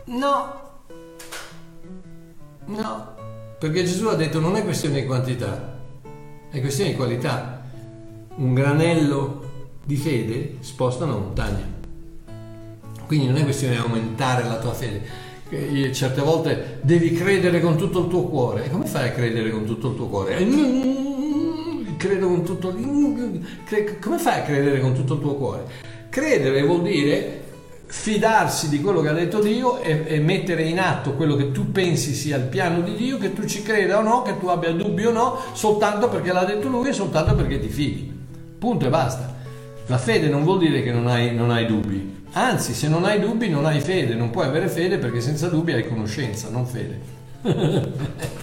No 0.05 0.57
No, 2.69 3.14
perché 3.59 3.83
Gesù 3.83 4.09
ha 4.09 4.14
detto 4.14 4.41
non 4.41 4.55
è 4.55 4.62
questione 4.62 5.01
di 5.01 5.07
quantità, 5.07 5.79
è 6.51 6.61
questione 6.61 6.91
di 6.91 6.97
qualità. 6.97 7.62
Un 8.37 8.53
granello 8.53 9.43
di 9.85 9.97
fede 9.97 10.59
sposta 10.61 11.05
una 11.05 11.14
montagna. 11.14 11.66
Quindi 13.07 13.27
non 13.27 13.37
è 13.37 13.43
questione 13.43 13.75
di 13.75 13.81
aumentare 13.81 14.45
la 14.45 14.59
tua 14.59 14.75
fede. 14.75 15.27
Certe 15.93 16.21
volte 16.21 16.81
devi 16.83 17.12
credere 17.12 17.59
con 17.61 17.79
tutto 17.79 18.01
il 18.01 18.09
tuo 18.09 18.25
cuore. 18.25 18.66
E 18.66 18.71
come 18.71 18.85
fai 18.85 19.09
a 19.09 19.12
credere 19.12 19.51
con 19.51 19.64
tutto 19.64 19.89
il 19.89 19.97
tuo 19.97 20.07
cuore? 20.09 20.37
Credo 21.97 22.27
con 22.29 22.45
tutto. 22.45 22.71
Come 22.71 24.19
fai 24.19 24.41
a 24.41 24.43
credere 24.43 24.81
con 24.81 24.93
tutto 24.93 25.14
il 25.14 25.21
tuo 25.21 25.35
cuore? 25.37 25.64
Credere 26.11 26.62
vuol 26.64 26.83
dire 26.83 27.45
fidarsi 27.91 28.68
di 28.68 28.82
quello 28.82 29.01
che 29.01 29.09
ha 29.09 29.12
detto 29.12 29.41
Dio 29.41 29.80
e, 29.80 30.05
e, 30.07 30.20
mettere 30.20 30.62
in 30.62 30.78
atto 30.78 31.14
quello 31.14 31.36
che 31.36 31.53
tu 31.53 31.72
pensi 31.72 32.12
sia 32.14 32.36
il 32.36 32.45
piano 32.45 32.82
di 32.82 32.95
Dio, 32.95 33.16
che 33.16 33.32
tu 33.32 33.47
ci 33.47 33.62
creda 33.62 33.99
o 33.99 34.03
no, 34.03 34.22
che 34.22 34.39
tu 34.39 34.49
abbia 34.49 34.70
dubbi 34.72 35.07
o 35.07 35.11
no, 35.11 35.39
soltanto 35.55 36.09
perché 36.09 36.32
l'ha 36.32 36.45
detto 36.45 36.68
Lui 36.68 36.89
e 36.89 36.93
soltanto 36.93 37.34
perché 37.34 37.59
ti 37.59 37.68
fidi. 37.68 38.12
Punto 38.59 38.86
e 38.86 38.91
basta. 38.91 39.36
La 39.86 39.97
fede 39.97 40.28
non 40.28 40.45
vuol 40.45 40.59
dire 40.59 40.82
che 40.82 40.93
non 40.93 41.07
hai, 41.07 41.34
non 41.34 41.51
hai 41.51 41.64
dubbi, 41.64 42.24
anzi 42.32 42.74
se 42.74 42.89
non 42.89 43.05
hai 43.05 43.20
dubbi 43.20 43.49
non 43.49 43.64
hai 43.64 43.80
fede, 43.80 44.14
non 44.14 44.28
puoi 44.28 44.47
avere 44.47 44.68
fede 44.68 44.99
perché 44.99 45.22
senza 45.22 45.49
dubbi 45.49 45.72
hai 45.72 45.89
conoscenza, 45.89 46.51
non 46.51 46.66
fede. 46.66 47.16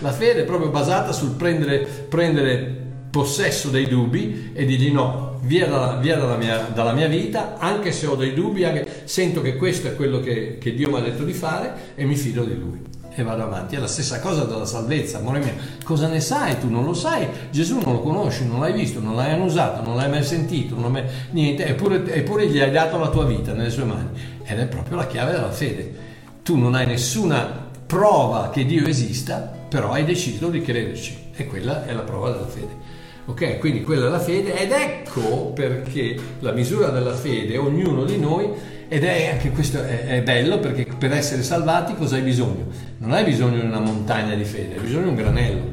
La 0.00 0.12
fede 0.12 0.40
è 0.40 0.44
proprio 0.44 0.70
basata 0.70 1.12
sul 1.12 1.32
prendere, 1.32 1.78
prendere 2.08 2.79
possesso 3.10 3.68
dei 3.68 3.88
dubbi 3.88 4.50
e 4.52 4.64
dirgli 4.64 4.92
no, 4.92 5.38
via 5.42 5.66
dalla, 5.66 5.96
via 5.96 6.16
dalla, 6.16 6.36
mia, 6.36 6.68
dalla 6.72 6.92
mia, 6.92 7.08
vita, 7.08 7.58
anche 7.58 7.92
se 7.92 8.06
ho 8.06 8.14
dei 8.14 8.34
dubbi, 8.34 8.64
anche, 8.64 9.02
sento 9.04 9.42
che 9.42 9.56
questo 9.56 9.88
è 9.88 9.96
quello 9.96 10.20
che, 10.20 10.58
che 10.58 10.74
Dio 10.74 10.90
mi 10.90 10.98
ha 10.98 11.00
detto 11.00 11.24
di 11.24 11.32
fare 11.32 11.92
e 11.94 12.04
mi 12.04 12.16
fido 12.16 12.44
di 12.44 12.56
Lui 12.56 12.90
e 13.14 13.22
vado 13.22 13.42
avanti. 13.42 13.76
È 13.76 13.78
la 13.78 13.86
stessa 13.86 14.20
cosa 14.20 14.44
della 14.44 14.64
salvezza, 14.64 15.18
amore 15.18 15.40
mio. 15.40 15.52
Cosa 15.84 16.08
ne 16.08 16.20
sai? 16.20 16.58
Tu 16.58 16.68
non 16.68 16.84
lo 16.84 16.94
sai. 16.94 17.26
Gesù 17.50 17.78
non 17.78 17.94
lo 17.94 18.00
conosci, 18.00 18.46
non 18.46 18.60
l'hai 18.60 18.72
visto, 18.72 19.00
non 19.00 19.14
l'hai 19.14 19.32
annusato, 19.32 19.82
non 19.82 19.96
l'hai 19.96 20.08
mai 20.08 20.22
sentito, 20.22 20.76
mai... 20.76 21.04
niente, 21.30 21.66
eppure, 21.66 22.04
eppure 22.12 22.46
gli 22.46 22.58
hai 22.58 22.70
dato 22.70 22.98
la 22.98 23.08
tua 23.08 23.24
vita 23.24 23.52
nelle 23.52 23.70
sue 23.70 23.84
mani. 23.84 24.08
Ed 24.44 24.58
è 24.58 24.66
proprio 24.66 24.96
la 24.96 25.06
chiave 25.06 25.32
della 25.32 25.50
fede. 25.50 26.08
Tu 26.42 26.56
non 26.56 26.74
hai 26.74 26.86
nessuna 26.86 27.68
prova 27.86 28.50
che 28.50 28.64
Dio 28.64 28.86
esista, 28.86 29.52
però 29.68 29.92
hai 29.92 30.04
deciso 30.04 30.48
di 30.48 30.60
crederci 30.62 31.16
e 31.34 31.46
quella 31.46 31.86
è 31.86 31.92
la 31.92 32.02
prova 32.02 32.30
della 32.30 32.46
fede. 32.46 32.89
Ok, 33.26 33.58
quindi 33.58 33.82
quella 33.82 34.06
è 34.06 34.10
la 34.10 34.18
fede 34.18 34.58
ed 34.58 34.72
ecco 34.72 35.52
perché 35.54 36.16
la 36.40 36.52
misura 36.52 36.88
della 36.88 37.14
fede, 37.14 37.58
ognuno 37.58 38.04
di 38.04 38.18
noi, 38.18 38.48
ed 38.88 39.04
è 39.04 39.30
anche 39.30 39.50
questo 39.50 39.82
è, 39.84 40.06
è, 40.06 40.22
bello 40.22 40.58
perché 40.58 40.84
per 40.98 41.12
essere 41.12 41.42
salvati 41.42 41.94
cosa 41.94 42.16
hai 42.16 42.22
bisogno? 42.22 42.66
Non 42.98 43.12
hai 43.12 43.22
bisogno 43.22 43.60
di 43.60 43.66
una 43.66 43.78
montagna 43.78 44.34
di 44.34 44.44
fede, 44.44 44.74
hai 44.74 44.80
bisogno 44.80 45.04
di 45.04 45.08
un 45.10 45.14
granello, 45.14 45.72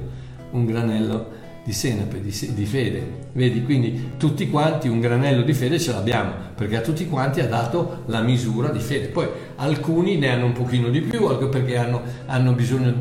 un 0.52 0.66
granello 0.66 1.36
di 1.64 1.74
senape, 1.74 2.22
di, 2.22 2.54
di 2.54 2.66
fede. 2.66 3.26
Vedi, 3.34 3.64
quindi 3.64 4.12
tutti 4.18 4.50
quanti 4.50 4.88
un 4.88 5.00
granello 5.00 5.41
di 5.41 5.54
fede 5.54 5.80
ce 5.80 5.91
l'abbiamo, 5.91 6.32
perché 6.56 6.78
a 6.78 6.82
tutti 6.82 7.08
quanti 7.08 7.41
ha 7.41 7.48
dato 7.48 8.04
la 8.06 8.22
misura 8.22 8.70
di 8.70 8.80
fede. 8.80 9.08
Poi 9.08 9.28
alcuni 9.56 10.18
ne 10.18 10.30
hanno 10.30 10.45
un 10.45 10.54
pochino 10.54 10.89
di 10.89 11.02
più, 11.02 11.28
perché 11.50 11.76
hanno, 11.76 12.02
hanno 12.28 12.52
bisogno 12.54 12.93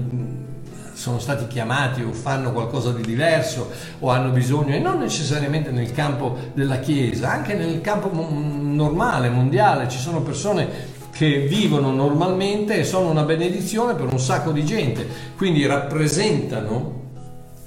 sono 0.97 1.19
stati 1.19 1.47
chiamati 1.47 2.01
o 2.01 2.13
fanno 2.13 2.53
qualcosa 2.53 2.91
di 2.91 3.03
diverso 3.03 3.71
o 3.99 4.09
hanno 4.09 4.31
bisogno, 4.31 4.75
e 4.75 4.79
non 4.79 4.99
necessariamente 4.99 5.71
nel 5.71 5.93
campo 5.93 6.39
della 6.55 6.79
Chiesa, 6.79 7.31
anche 7.31 7.53
nel 7.55 7.83
campo 7.83 8.11
normale, 8.11 9.29
mondiale, 9.29 9.91
ci 9.91 9.99
sono 9.99 10.23
persone 10.23 10.95
che 11.11 11.41
vivono 11.41 11.93
normalmente 11.93 12.79
e 12.79 12.85
sono 12.85 13.11
una 13.11 13.25
benedizione 13.25 13.95
per 13.95 14.11
un 14.11 14.19
sacco 14.19 14.53
di 14.53 14.65
gente, 14.65 15.07
quindi 15.37 15.67
rappresentano 15.67 17.05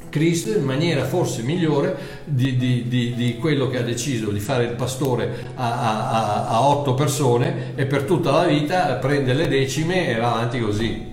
Cristo 0.10 0.50
in 0.50 0.64
maniera 0.64 1.06
forse 1.06 1.44
migliore 1.44 2.24
di, 2.26 2.58
di, 2.58 2.88
di, 2.88 3.14
di, 3.14 3.38
quello 3.38 3.68
che 3.68 3.78
ha 3.78 3.84
deciso 3.84 4.32
di 4.32 4.40
fare 4.40 4.64
il 4.64 4.74
pastore 4.74 5.52
a, 5.54 5.82
a, 5.82 6.48
a, 6.48 6.68
otto 6.68 6.96
persone 6.96 7.74
e 7.76 7.86
per 7.86 8.04
tutta 8.04 8.32
la 8.32 8.46
vita 8.46 8.94
prende 8.96 9.34
le 9.34 9.48
decime 9.48 10.08
e 10.08 10.16
va 10.16 10.32
avanti 10.34 10.60
così. 10.60 11.06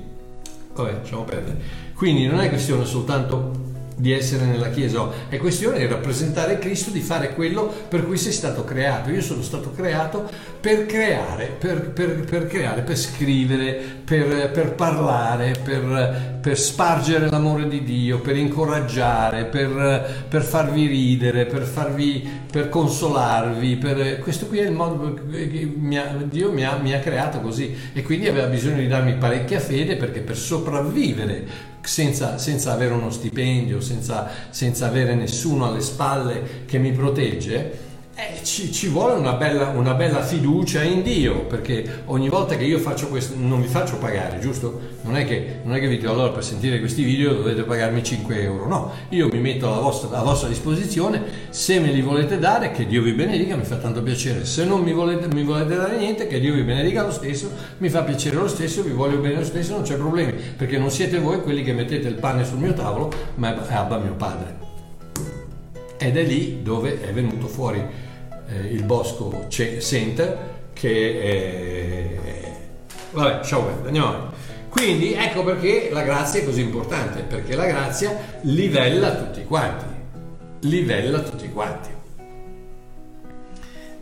Vabbè, 0.74 0.92
lasciamo 0.92 1.24
perdere. 1.24 1.85
Quindi 1.96 2.26
non 2.26 2.40
è 2.40 2.50
questione 2.50 2.84
soltanto 2.84 3.64
di 3.98 4.12
essere 4.12 4.44
nella 4.44 4.68
Chiesa, 4.68 5.10
è 5.30 5.38
questione 5.38 5.78
di 5.78 5.86
rappresentare 5.86 6.58
Cristo, 6.58 6.90
di 6.90 7.00
fare 7.00 7.32
quello 7.34 7.72
per 7.88 8.04
cui 8.04 8.18
sei 8.18 8.32
stato 8.32 8.62
creato. 8.62 9.10
Io 9.10 9.22
sono 9.22 9.40
stato 9.40 9.72
creato 9.72 10.28
per 10.60 10.84
creare, 10.84 11.46
per, 11.58 11.90
per, 11.90 12.24
per, 12.24 12.46
creare, 12.46 12.82
per 12.82 12.96
scrivere, 12.98 13.80
per, 14.04 14.50
per 14.50 14.74
parlare, 14.74 15.58
per, 15.62 16.56
spargere 16.56 17.30
l'amore 17.30 17.66
di 17.68 17.82
Dio, 17.82 18.20
per 18.20 18.36
incoraggiare, 18.36 19.46
per, 19.46 20.42
farvi 20.42 20.86
ridere, 20.86 21.46
per, 21.46 21.62
farvi, 21.62 22.28
per 22.50 22.68
consolarvi. 22.68 23.80
questo 24.20 24.46
qui 24.46 24.58
è 24.58 24.66
il 24.66 24.72
modo 24.72 25.18
che 25.30 25.72
Dio 26.28 26.52
mi 26.52 26.64
ha, 26.64 26.76
mi 26.76 26.92
ha 26.92 26.98
creato 26.98 27.40
così 27.40 27.74
e 27.94 28.02
quindi 28.02 28.28
aveva 28.28 28.46
bisogno 28.46 28.76
di 28.76 28.88
darmi 28.88 29.14
parecchia 29.14 29.58
fede 29.58 29.96
perché 29.96 30.20
per 30.20 30.36
sopravvivere 30.36 31.74
senza, 31.86 32.38
senza 32.38 32.72
avere 32.72 32.94
uno 32.94 33.10
stipendio, 33.10 33.80
senza, 33.80 34.28
senza 34.50 34.86
avere 34.86 35.14
nessuno 35.14 35.66
alle 35.66 35.80
spalle 35.80 36.64
che 36.66 36.78
mi 36.78 36.92
protegge, 36.92 37.85
eh, 38.18 38.42
ci, 38.42 38.72
ci, 38.72 38.88
vuole 38.88 39.12
una 39.12 39.34
bella, 39.34 39.68
una 39.68 39.92
bella, 39.92 40.22
fiducia 40.22 40.82
in 40.82 41.02
Dio, 41.02 41.44
perché 41.44 42.04
ogni 42.06 42.30
volta 42.30 42.56
che 42.56 42.64
io 42.64 42.78
faccio 42.78 43.08
questo, 43.08 43.34
non 43.36 43.60
vi 43.60 43.68
faccio 43.68 43.98
pagare, 43.98 44.38
giusto? 44.38 44.80
Non 45.02 45.18
è 45.18 45.26
che, 45.26 45.60
non 45.64 45.74
è 45.76 45.80
che 45.80 45.86
vi 45.86 45.98
dico 45.98 46.10
allora 46.10 46.30
per 46.30 46.42
sentire 46.42 46.78
questi 46.78 47.02
video 47.02 47.34
dovete 47.34 47.64
pagarmi 47.64 48.02
5 48.02 48.40
euro, 48.40 48.66
no, 48.66 48.92
io 49.10 49.28
mi 49.30 49.38
metto 49.38 49.66
alla 49.70 49.82
vostra, 49.82 50.08
alla 50.08 50.22
vostra 50.22 50.48
disposizione, 50.48 51.22
se 51.50 51.78
me 51.78 51.92
li 51.92 52.00
volete 52.00 52.38
dare, 52.38 52.70
che 52.70 52.86
Dio 52.86 53.02
vi 53.02 53.12
benedica, 53.12 53.54
mi 53.54 53.64
fa 53.64 53.76
tanto 53.76 54.02
piacere, 54.02 54.46
se 54.46 54.64
non 54.64 54.80
mi 54.80 54.94
volete, 54.94 55.28
mi 55.34 55.42
volete 55.42 55.76
dare 55.76 55.98
niente, 55.98 56.26
che 56.26 56.40
Dio 56.40 56.54
vi 56.54 56.62
benedica 56.62 57.04
lo 57.04 57.12
stesso, 57.12 57.50
mi 57.76 57.90
fa 57.90 58.02
piacere 58.02 58.36
lo 58.36 58.48
stesso, 58.48 58.82
vi 58.82 58.92
voglio 58.92 59.18
bene 59.18 59.40
lo 59.40 59.44
stesso, 59.44 59.74
non 59.74 59.82
c'è 59.82 59.96
problemi, 59.96 60.32
perché 60.56 60.78
non 60.78 60.90
siete 60.90 61.18
voi 61.18 61.42
quelli 61.42 61.62
che 61.62 61.74
mettete 61.74 62.08
il 62.08 62.14
pane 62.14 62.46
sul 62.46 62.60
mio 62.60 62.72
tavolo, 62.72 63.12
ma 63.34 63.54
è 63.54 63.74
Abba 63.74 63.98
mio 63.98 64.14
padre. 64.14 64.64
Ed 65.98 66.16
è 66.16 66.22
lì 66.22 66.62
dove 66.62 67.00
è 67.02 67.12
venuto 67.12 67.46
fuori 67.46 68.04
eh, 68.48 68.72
il 68.72 68.84
Bosco 68.84 69.46
Center 69.48 70.54
che 70.72 71.20
è... 71.20 72.54
Vabbè, 73.12 73.44
ciao, 73.44 73.66
andiamo 73.84 74.08
avanti. 74.08 74.34
Quindi 74.68 75.14
ecco 75.14 75.42
perché 75.42 75.88
la 75.90 76.02
grazia 76.02 76.40
è 76.40 76.44
così 76.44 76.60
importante, 76.60 77.22
perché 77.22 77.56
la 77.56 77.64
grazia 77.64 78.14
livella 78.42 79.14
tutti 79.14 79.42
quanti, 79.44 79.86
livella 80.60 81.20
tutti 81.20 81.48
quanti. 81.50 81.88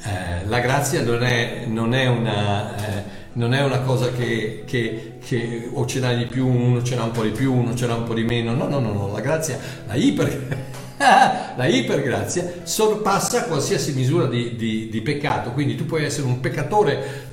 Eh, 0.02 0.46
la 0.46 0.58
grazia 0.58 1.02
non 1.02 1.22
è, 1.22 1.64
non 1.66 1.94
è, 1.94 2.08
una, 2.08 2.76
eh, 2.76 3.02
non 3.34 3.54
è 3.54 3.62
una, 3.62 3.80
cosa 3.82 4.10
che, 4.10 4.64
che, 4.66 5.18
che, 5.24 5.70
o 5.72 5.86
ce 5.86 6.00
n'hai 6.00 6.16
di 6.18 6.26
più, 6.26 6.48
uno 6.48 6.82
ce 6.82 6.96
n'ha 6.96 7.04
un 7.04 7.12
po' 7.12 7.22
di 7.22 7.30
più, 7.30 7.54
uno 7.54 7.72
ce 7.76 7.86
n'ha 7.86 7.94
un 7.94 8.02
po' 8.02 8.14
di 8.14 8.24
meno, 8.24 8.52
no, 8.52 8.66
no, 8.66 8.80
no, 8.80 8.92
no. 8.92 9.12
la 9.12 9.20
grazia, 9.20 9.56
la 9.86 9.94
iper 9.94 10.82
la 11.56 11.66
ipergrazia 11.66 12.60
sorpassa 12.62 13.44
qualsiasi 13.44 13.92
misura 13.92 14.26
di, 14.26 14.56
di, 14.56 14.88
di, 14.88 15.00
peccato, 15.00 15.50
quindi 15.52 15.74
tu 15.74 15.86
puoi 15.86 16.04
essere 16.04 16.26
un 16.26 16.40
peccatore 16.40 17.28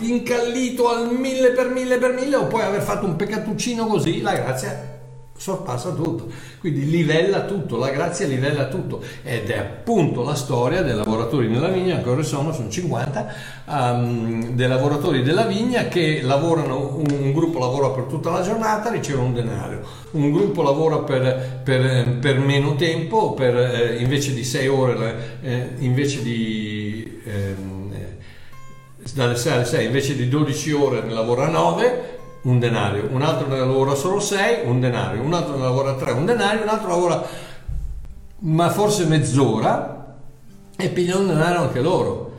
incallito 0.00 0.88
al 0.88 1.12
mille 1.12 1.50
per 1.50 1.68
mille 1.68 1.98
per 1.98 2.12
mille 2.12 2.36
o 2.36 2.46
puoi 2.46 2.62
aver 2.62 2.82
fatto 2.82 3.06
un 3.06 3.16
peccatuccino 3.16 3.86
così, 3.86 4.20
la 4.20 4.34
grazia 4.34 4.99
sorpassa 5.40 5.92
tutto, 5.92 6.28
quindi 6.58 6.90
livella 6.90 7.46
tutto, 7.46 7.78
la 7.78 7.88
grazia 7.88 8.26
livella 8.26 8.66
tutto. 8.66 9.02
Ed 9.22 9.48
è 9.48 9.56
appunto 9.56 10.22
la 10.22 10.34
storia 10.34 10.82
dei 10.82 10.94
lavoratori 10.94 11.48
nella 11.48 11.68
vigna, 11.68 11.96
ancora 11.96 12.22
sono, 12.22 12.52
sono 12.52 12.68
50, 12.68 13.34
um, 13.64 14.50
dei 14.50 14.68
lavoratori 14.68 15.22
della 15.22 15.46
vigna 15.46 15.88
che 15.88 16.20
lavorano, 16.22 16.96
un, 16.96 17.06
un, 17.08 17.32
gruppo 17.32 17.58
lavora 17.58 17.88
per 17.88 18.04
tutta 18.04 18.28
la 18.28 18.42
giornata, 18.42 18.90
riceve 18.90 19.20
un 19.20 19.32
denaro, 19.32 19.80
un 20.10 20.30
gruppo 20.30 20.60
lavora 20.60 20.98
per, 20.98 21.62
per, 21.64 22.18
per 22.20 22.38
meno 22.38 22.74
tempo, 22.74 23.32
per, 23.32 23.56
eh, 23.56 23.96
invece 23.98 24.34
di 24.34 24.44
6 24.44 24.68
ore, 24.68 25.38
eh, 25.40 25.68
invece 25.78 26.22
di... 26.22 27.20
Ehm, 27.24 27.78
dalle 29.14 29.34
6 29.34 29.52
alle 29.52 29.64
6 29.64 29.86
invece 29.86 30.14
di 30.14 30.28
12 30.28 30.72
ore 30.72 31.00
ne 31.00 31.12
lavora 31.14 31.48
9 31.48 32.19
un 32.42 32.58
denario, 32.58 33.08
un 33.10 33.22
altro 33.22 33.46
ne 33.46 33.58
lavora 33.58 33.94
solo 33.94 34.20
6, 34.20 34.66
un 34.66 34.80
denario, 34.80 35.22
un 35.22 35.34
altro 35.34 35.56
ne 35.56 35.62
lavora 35.62 35.94
3, 35.94 36.12
un 36.12 36.24
denario, 36.24 36.62
un 36.62 36.68
altro 36.68 36.88
lavora 36.88 37.22
ma 38.42 38.70
forse 38.70 39.04
mezz'ora 39.04 40.16
e 40.76 40.88
pigliano 40.88 41.20
un 41.20 41.26
denario 41.28 41.60
anche 41.60 41.80
loro. 41.80 42.29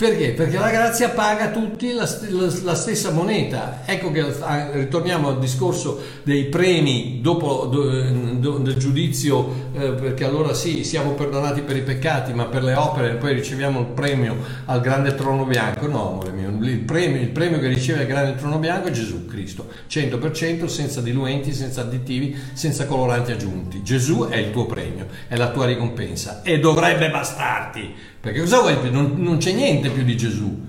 Perché? 0.00 0.30
Perché 0.30 0.56
la 0.56 0.70
grazia 0.70 1.10
paga 1.10 1.50
tutti 1.50 1.92
la, 1.92 2.08
la, 2.30 2.50
la, 2.62 2.74
stessa 2.74 3.10
moneta. 3.10 3.82
Ecco 3.84 4.10
che 4.10 4.24
ritorniamo 4.72 5.28
al 5.28 5.38
discorso 5.38 6.00
dei 6.22 6.44
premi 6.44 7.18
dopo 7.20 7.66
do, 7.66 8.10
do, 8.38 8.56
del 8.56 8.76
giudizio, 8.76 9.68
eh, 9.74 9.90
perché 9.90 10.24
allora 10.24 10.54
sì, 10.54 10.84
siamo 10.84 11.10
perdonati 11.10 11.60
per 11.60 11.76
i 11.76 11.82
peccati, 11.82 12.32
ma 12.32 12.46
per 12.46 12.62
le 12.62 12.76
opere 12.76 13.16
poi 13.16 13.34
riceviamo 13.34 13.80
il 13.80 13.86
premio 13.88 14.38
al 14.64 14.80
grande 14.80 15.14
trono 15.14 15.44
bianco. 15.44 15.86
No, 15.86 16.12
amore 16.12 16.30
mio, 16.30 16.48
il 16.48 16.78
premio, 16.78 17.20
il 17.20 17.28
premio 17.28 17.58
che 17.58 17.68
riceve 17.68 18.00
il 18.00 18.08
grande 18.08 18.36
trono 18.36 18.56
bianco 18.56 18.88
è 18.88 18.92
Gesù 18.92 19.26
Cristo, 19.26 19.68
100% 19.86 20.64
senza 20.64 21.02
diluenti, 21.02 21.52
senza 21.52 21.82
additivi, 21.82 22.34
senza 22.54 22.86
coloranti 22.86 23.32
aggiunti. 23.32 23.82
Gesù 23.82 24.26
è 24.30 24.38
il 24.38 24.50
tuo 24.50 24.64
premio, 24.64 25.08
è 25.28 25.36
la 25.36 25.50
tua 25.50 25.66
ricompensa 25.66 26.40
e 26.42 26.58
dovrebbe 26.58 27.10
bastarti 27.10 28.08
perché 28.20 28.40
cosa 28.40 28.60
vuoi? 28.60 28.90
Non, 28.90 29.14
non 29.16 29.38
c'è 29.38 29.52
niente 29.52 29.88
più 29.88 30.04
di 30.04 30.14
Gesù. 30.14 30.68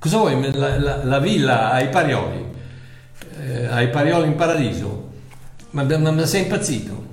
Cosa 0.00 0.16
vuoi? 0.18 0.52
La, 0.52 0.78
la, 0.78 1.04
la 1.04 1.18
villa 1.20 1.70
ai 1.70 1.88
Parioli, 1.90 2.44
eh, 3.40 3.66
ai 3.66 3.88
Parioli 3.88 4.26
in 4.26 4.34
paradiso. 4.34 5.06
Ma, 5.70 5.84
ma, 5.84 6.10
ma 6.10 6.26
sei 6.26 6.42
impazzito? 6.42 7.06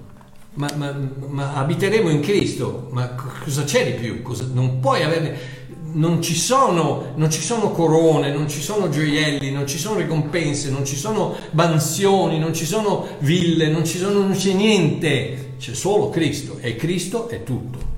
Ma, 0.54 0.68
ma, 0.76 0.96
ma, 1.28 1.54
abiteremo 1.54 2.10
in 2.10 2.22
Cristo, 2.22 2.88
ma 2.92 3.14
cosa 3.44 3.64
c'è 3.64 3.86
di 3.86 3.92
più? 3.92 4.24
Cosa, 4.24 4.48
non 4.52 4.80
puoi 4.80 5.04
averne. 5.04 5.54
Non 5.94 6.22
ci, 6.22 6.36
sono, 6.36 7.14
non 7.16 7.30
ci 7.32 7.42
sono 7.42 7.70
corone, 7.72 8.34
non 8.34 8.50
ci 8.50 8.62
sono 8.62 8.90
gioielli, 8.90 9.52
non 9.52 9.66
ci 9.66 9.78
sono 9.78 10.00
ricompense, 10.00 10.70
non 10.70 10.84
ci 10.84 10.96
sono 10.96 11.36
mansioni, 11.52 12.38
non 12.38 12.54
ci 12.54 12.66
sono 12.66 13.08
ville, 13.20 13.70
non, 13.70 13.86
ci 13.86 13.98
sono, 13.98 14.20
non 14.20 14.34
c'è 14.34 14.52
niente, 14.52 15.54
c'è 15.58 15.74
solo 15.74 16.10
Cristo 16.10 16.58
e 16.60 16.76
Cristo 16.76 17.30
è 17.30 17.44
tutto 17.44 17.95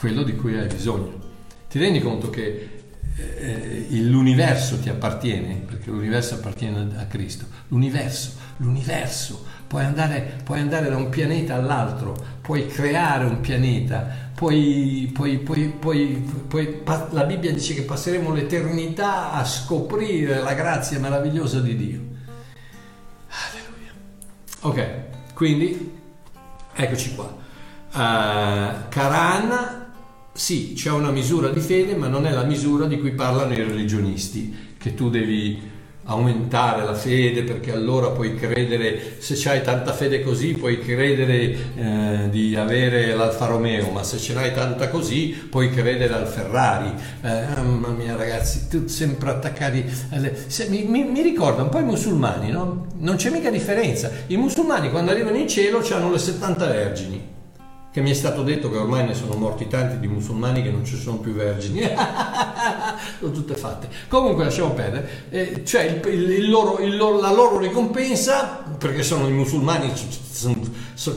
quello 0.00 0.22
di 0.22 0.34
cui 0.34 0.56
hai 0.56 0.66
bisogno. 0.66 1.12
Ti 1.68 1.78
rendi 1.78 2.00
conto 2.00 2.30
che 2.30 2.80
eh, 3.16 3.86
l'universo 3.90 4.80
ti 4.80 4.88
appartiene, 4.88 5.62
perché 5.66 5.90
l'universo 5.90 6.36
appartiene 6.36 6.96
a 6.96 7.04
Cristo. 7.04 7.44
L'universo, 7.68 8.32
l'universo. 8.56 9.44
Puoi 9.66 9.84
andare, 9.84 10.40
puoi 10.42 10.60
andare 10.60 10.88
da 10.88 10.96
un 10.96 11.10
pianeta 11.10 11.54
all'altro, 11.54 12.16
puoi 12.40 12.66
creare 12.66 13.26
un 13.26 13.40
pianeta, 13.40 14.30
puoi, 14.34 15.10
puoi, 15.12 15.38
puoi, 15.38 16.82
la 17.10 17.24
Bibbia 17.24 17.52
dice 17.52 17.74
che 17.74 17.82
passeremo 17.82 18.32
l'eternità 18.32 19.32
a 19.32 19.44
scoprire 19.44 20.40
la 20.40 20.54
grazia 20.54 20.98
meravigliosa 20.98 21.60
di 21.60 21.76
Dio. 21.76 22.00
Alleluia. 23.28 23.92
Ok, 24.60 25.34
quindi 25.34 25.92
eccoci 26.72 27.14
qua. 27.14 27.36
Uh, 27.92 28.88
Caran 28.88 29.79
sì, 30.32 30.72
c'è 30.74 30.90
una 30.90 31.10
misura 31.10 31.48
di 31.48 31.60
fede, 31.60 31.94
ma 31.94 32.06
non 32.06 32.26
è 32.26 32.30
la 32.30 32.44
misura 32.44 32.86
di 32.86 32.98
cui 32.98 33.12
parlano 33.12 33.52
i 33.52 33.62
religionisti, 33.62 34.54
che 34.78 34.94
tu 34.94 35.10
devi 35.10 35.78
aumentare 36.04 36.84
la 36.84 36.94
fede 36.94 37.42
perché 37.42 37.72
allora 37.72 38.10
puoi 38.10 38.34
credere, 38.34 39.16
se 39.18 39.48
hai 39.48 39.62
tanta 39.62 39.92
fede 39.92 40.22
così, 40.22 40.52
puoi 40.52 40.80
credere 40.80 41.56
eh, 41.76 42.28
di 42.30 42.56
avere 42.56 43.14
l'Alfa 43.14 43.46
Romeo, 43.46 43.90
ma 43.90 44.02
se 44.02 44.18
ce 44.18 44.34
l'hai 44.34 44.52
tanta 44.52 44.88
così, 44.88 45.28
puoi 45.48 45.70
credere 45.70 46.12
al 46.14 46.26
Ferrari. 46.26 46.92
Eh, 47.22 47.60
mamma 47.62 47.88
mia 47.88 48.16
ragazzi, 48.16 48.66
tutti 48.68 48.92
sempre 48.92 49.30
attaccati. 49.30 49.84
Alle... 50.10 50.36
Se, 50.46 50.68
mi, 50.68 50.82
mi, 50.82 51.04
mi, 51.04 51.22
ricorda 51.22 51.62
un 51.62 51.68
po' 51.68 51.78
i 51.78 51.84
musulmani, 51.84 52.50
no? 52.50 52.86
Non 52.98 53.16
c'è 53.16 53.30
mica 53.30 53.50
differenza. 53.50 54.10
I 54.26 54.36
musulmani 54.36 54.90
quando 54.90 55.10
arrivano 55.10 55.36
in 55.36 55.48
cielo 55.48 55.84
hanno 55.90 56.10
le 56.10 56.18
70 56.18 56.66
vergini 56.66 57.38
che 57.92 58.00
mi 58.00 58.10
è 58.10 58.14
stato 58.14 58.42
detto 58.42 58.70
che 58.70 58.76
ormai 58.76 59.04
ne 59.04 59.14
sono 59.14 59.34
morti 59.34 59.66
tanti 59.66 59.98
di 59.98 60.06
musulmani 60.06 60.62
che 60.62 60.70
non 60.70 60.84
ci 60.84 60.96
sono 60.96 61.16
più 61.16 61.32
vergini, 61.32 61.80
sono 63.18 63.32
tutte 63.32 63.54
fatte. 63.54 63.88
Comunque 64.06 64.44
lasciamo 64.44 64.70
perdere, 64.70 65.08
eh, 65.30 65.64
cioè 65.64 65.82
il, 65.82 66.12
il, 66.12 66.30
il 66.30 66.50
loro, 66.50 66.78
loro, 66.78 67.20
la 67.20 67.32
loro 67.32 67.58
ricompensa, 67.58 68.64
perché 68.78 69.02
sono 69.02 69.26
i 69.26 69.32
musulmani, 69.32 69.92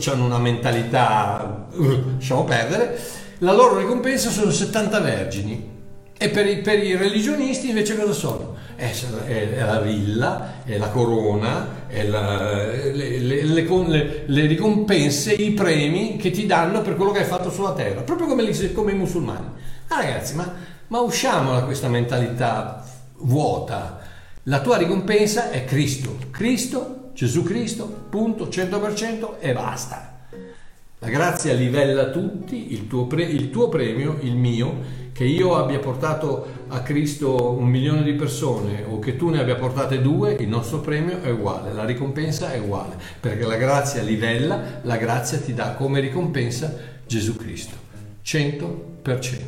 hanno 0.06 0.26
una 0.26 0.40
mentalità, 0.40 1.68
uh, 1.72 2.04
lasciamo 2.16 2.44
perdere, 2.44 3.00
la 3.40 3.54
loro 3.54 3.78
ricompensa 3.78 4.32
sono 4.32 4.50
70 4.50 5.00
vergini. 5.00 5.72
E 6.18 6.30
per 6.30 6.48
i, 6.48 6.62
per 6.62 6.82
i 6.82 6.96
religionisti 6.96 7.70
invece 7.70 7.98
cosa 7.98 8.14
sono? 8.14 8.53
È, 8.76 8.92
è, 9.26 9.54
è, 9.56 9.64
la 9.64 9.80
villa, 9.80 10.64
è 10.64 10.78
la 10.78 10.90
corona, 10.90 11.88
è 11.88 12.04
la, 12.04 12.66
le, 12.66 13.20
le, 13.20 13.44
le, 13.44 14.24
le, 14.26 14.46
ricompense, 14.46 15.34
i 15.34 15.52
premi 15.52 16.18
che 16.18 16.32
ti 16.32 16.46
danno 16.46 16.82
per 16.82 16.96
quello 16.96 17.12
che 17.12 17.20
hai 17.20 17.26
fatto 17.26 17.52
sulla 17.52 17.74
terra, 17.74 18.02
proprio 18.02 18.28
come, 18.28 18.72
come 18.74 18.92
i 18.92 18.96
musulmani. 18.96 19.46
Ah, 19.88 19.98
ragazzi, 19.98 20.36
ma, 20.36 20.54
ma 20.88 21.00
usciamo 21.00 21.54
da 21.54 21.64
questa 21.64 21.88
mentalità 21.88 22.84
vuota. 23.18 24.00
La 24.44 24.62
tua 24.62 24.78
ricompensa 24.78 25.50
è 25.52 25.64
Cristo. 25.66 26.18
Cristo 26.32 27.02
Gesù 27.14 27.44
Cristo, 27.44 27.86
punto, 28.10 28.48
100% 28.48 29.36
e 29.40 29.54
basta. 29.54 30.13
La 31.04 31.10
grazia 31.10 31.54
livella 31.54 32.12
tutti, 32.12 32.72
il 32.72 32.88
tuo, 32.88 33.08
pre- 33.08 33.26
il 33.26 33.50
tuo 33.50 33.68
premio, 33.68 34.20
il 34.22 34.38
mio, 34.38 35.12
che 35.12 35.26
io 35.26 35.58
abbia 35.58 35.80
portato 35.80 36.62
a 36.70 36.82
Cristo 36.82 37.52
un 37.52 37.68
milione 37.68 38.04
di 38.04 38.14
persone 38.14 38.86
o 38.88 39.00
che 39.00 39.18
tu 39.18 39.28
ne 39.28 39.42
abbia 39.42 39.56
portate 39.56 40.02
due, 40.02 40.32
il 40.32 40.48
nostro 40.48 40.80
premio 40.80 41.22
è 41.22 41.30
uguale, 41.30 41.74
la 41.74 41.84
ricompensa 41.84 42.54
è 42.54 42.60
uguale, 42.60 42.96
perché 43.20 43.46
la 43.46 43.58
grazia 43.58 44.02
livella, 44.02 44.80
la 44.84 44.96
grazia 44.96 45.40
ti 45.40 45.54
dà 45.54 45.74
come 45.74 46.00
ricompensa 46.00 46.74
Gesù 47.06 47.36
Cristo, 47.36 47.76
100%, 48.24 49.40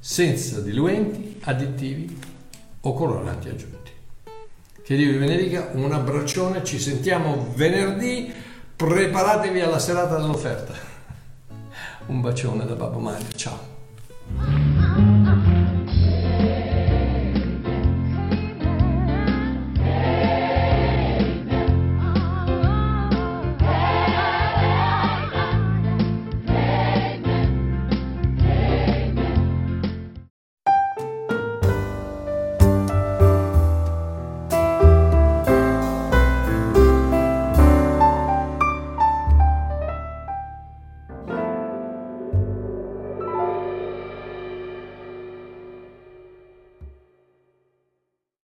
senza 0.00 0.60
diluenti, 0.60 1.38
additivi 1.44 2.18
o 2.80 2.92
coloranti 2.92 3.48
aggiunti. 3.48 3.92
Che 4.82 4.96
Dio 4.96 5.12
vi 5.12 5.18
benedica, 5.18 5.70
un 5.74 5.92
abbraccione, 5.92 6.64
ci 6.64 6.80
sentiamo 6.80 7.52
venerdì, 7.54 8.32
preparatevi 8.74 9.60
alla 9.60 9.78
serata 9.78 10.16
dell'offerta. 10.16 10.87
Un 12.08 12.22
bacione 12.22 12.64
da 12.64 12.74
Babbo 12.74 12.98
Mario, 12.98 13.28
ciao. 13.36 14.67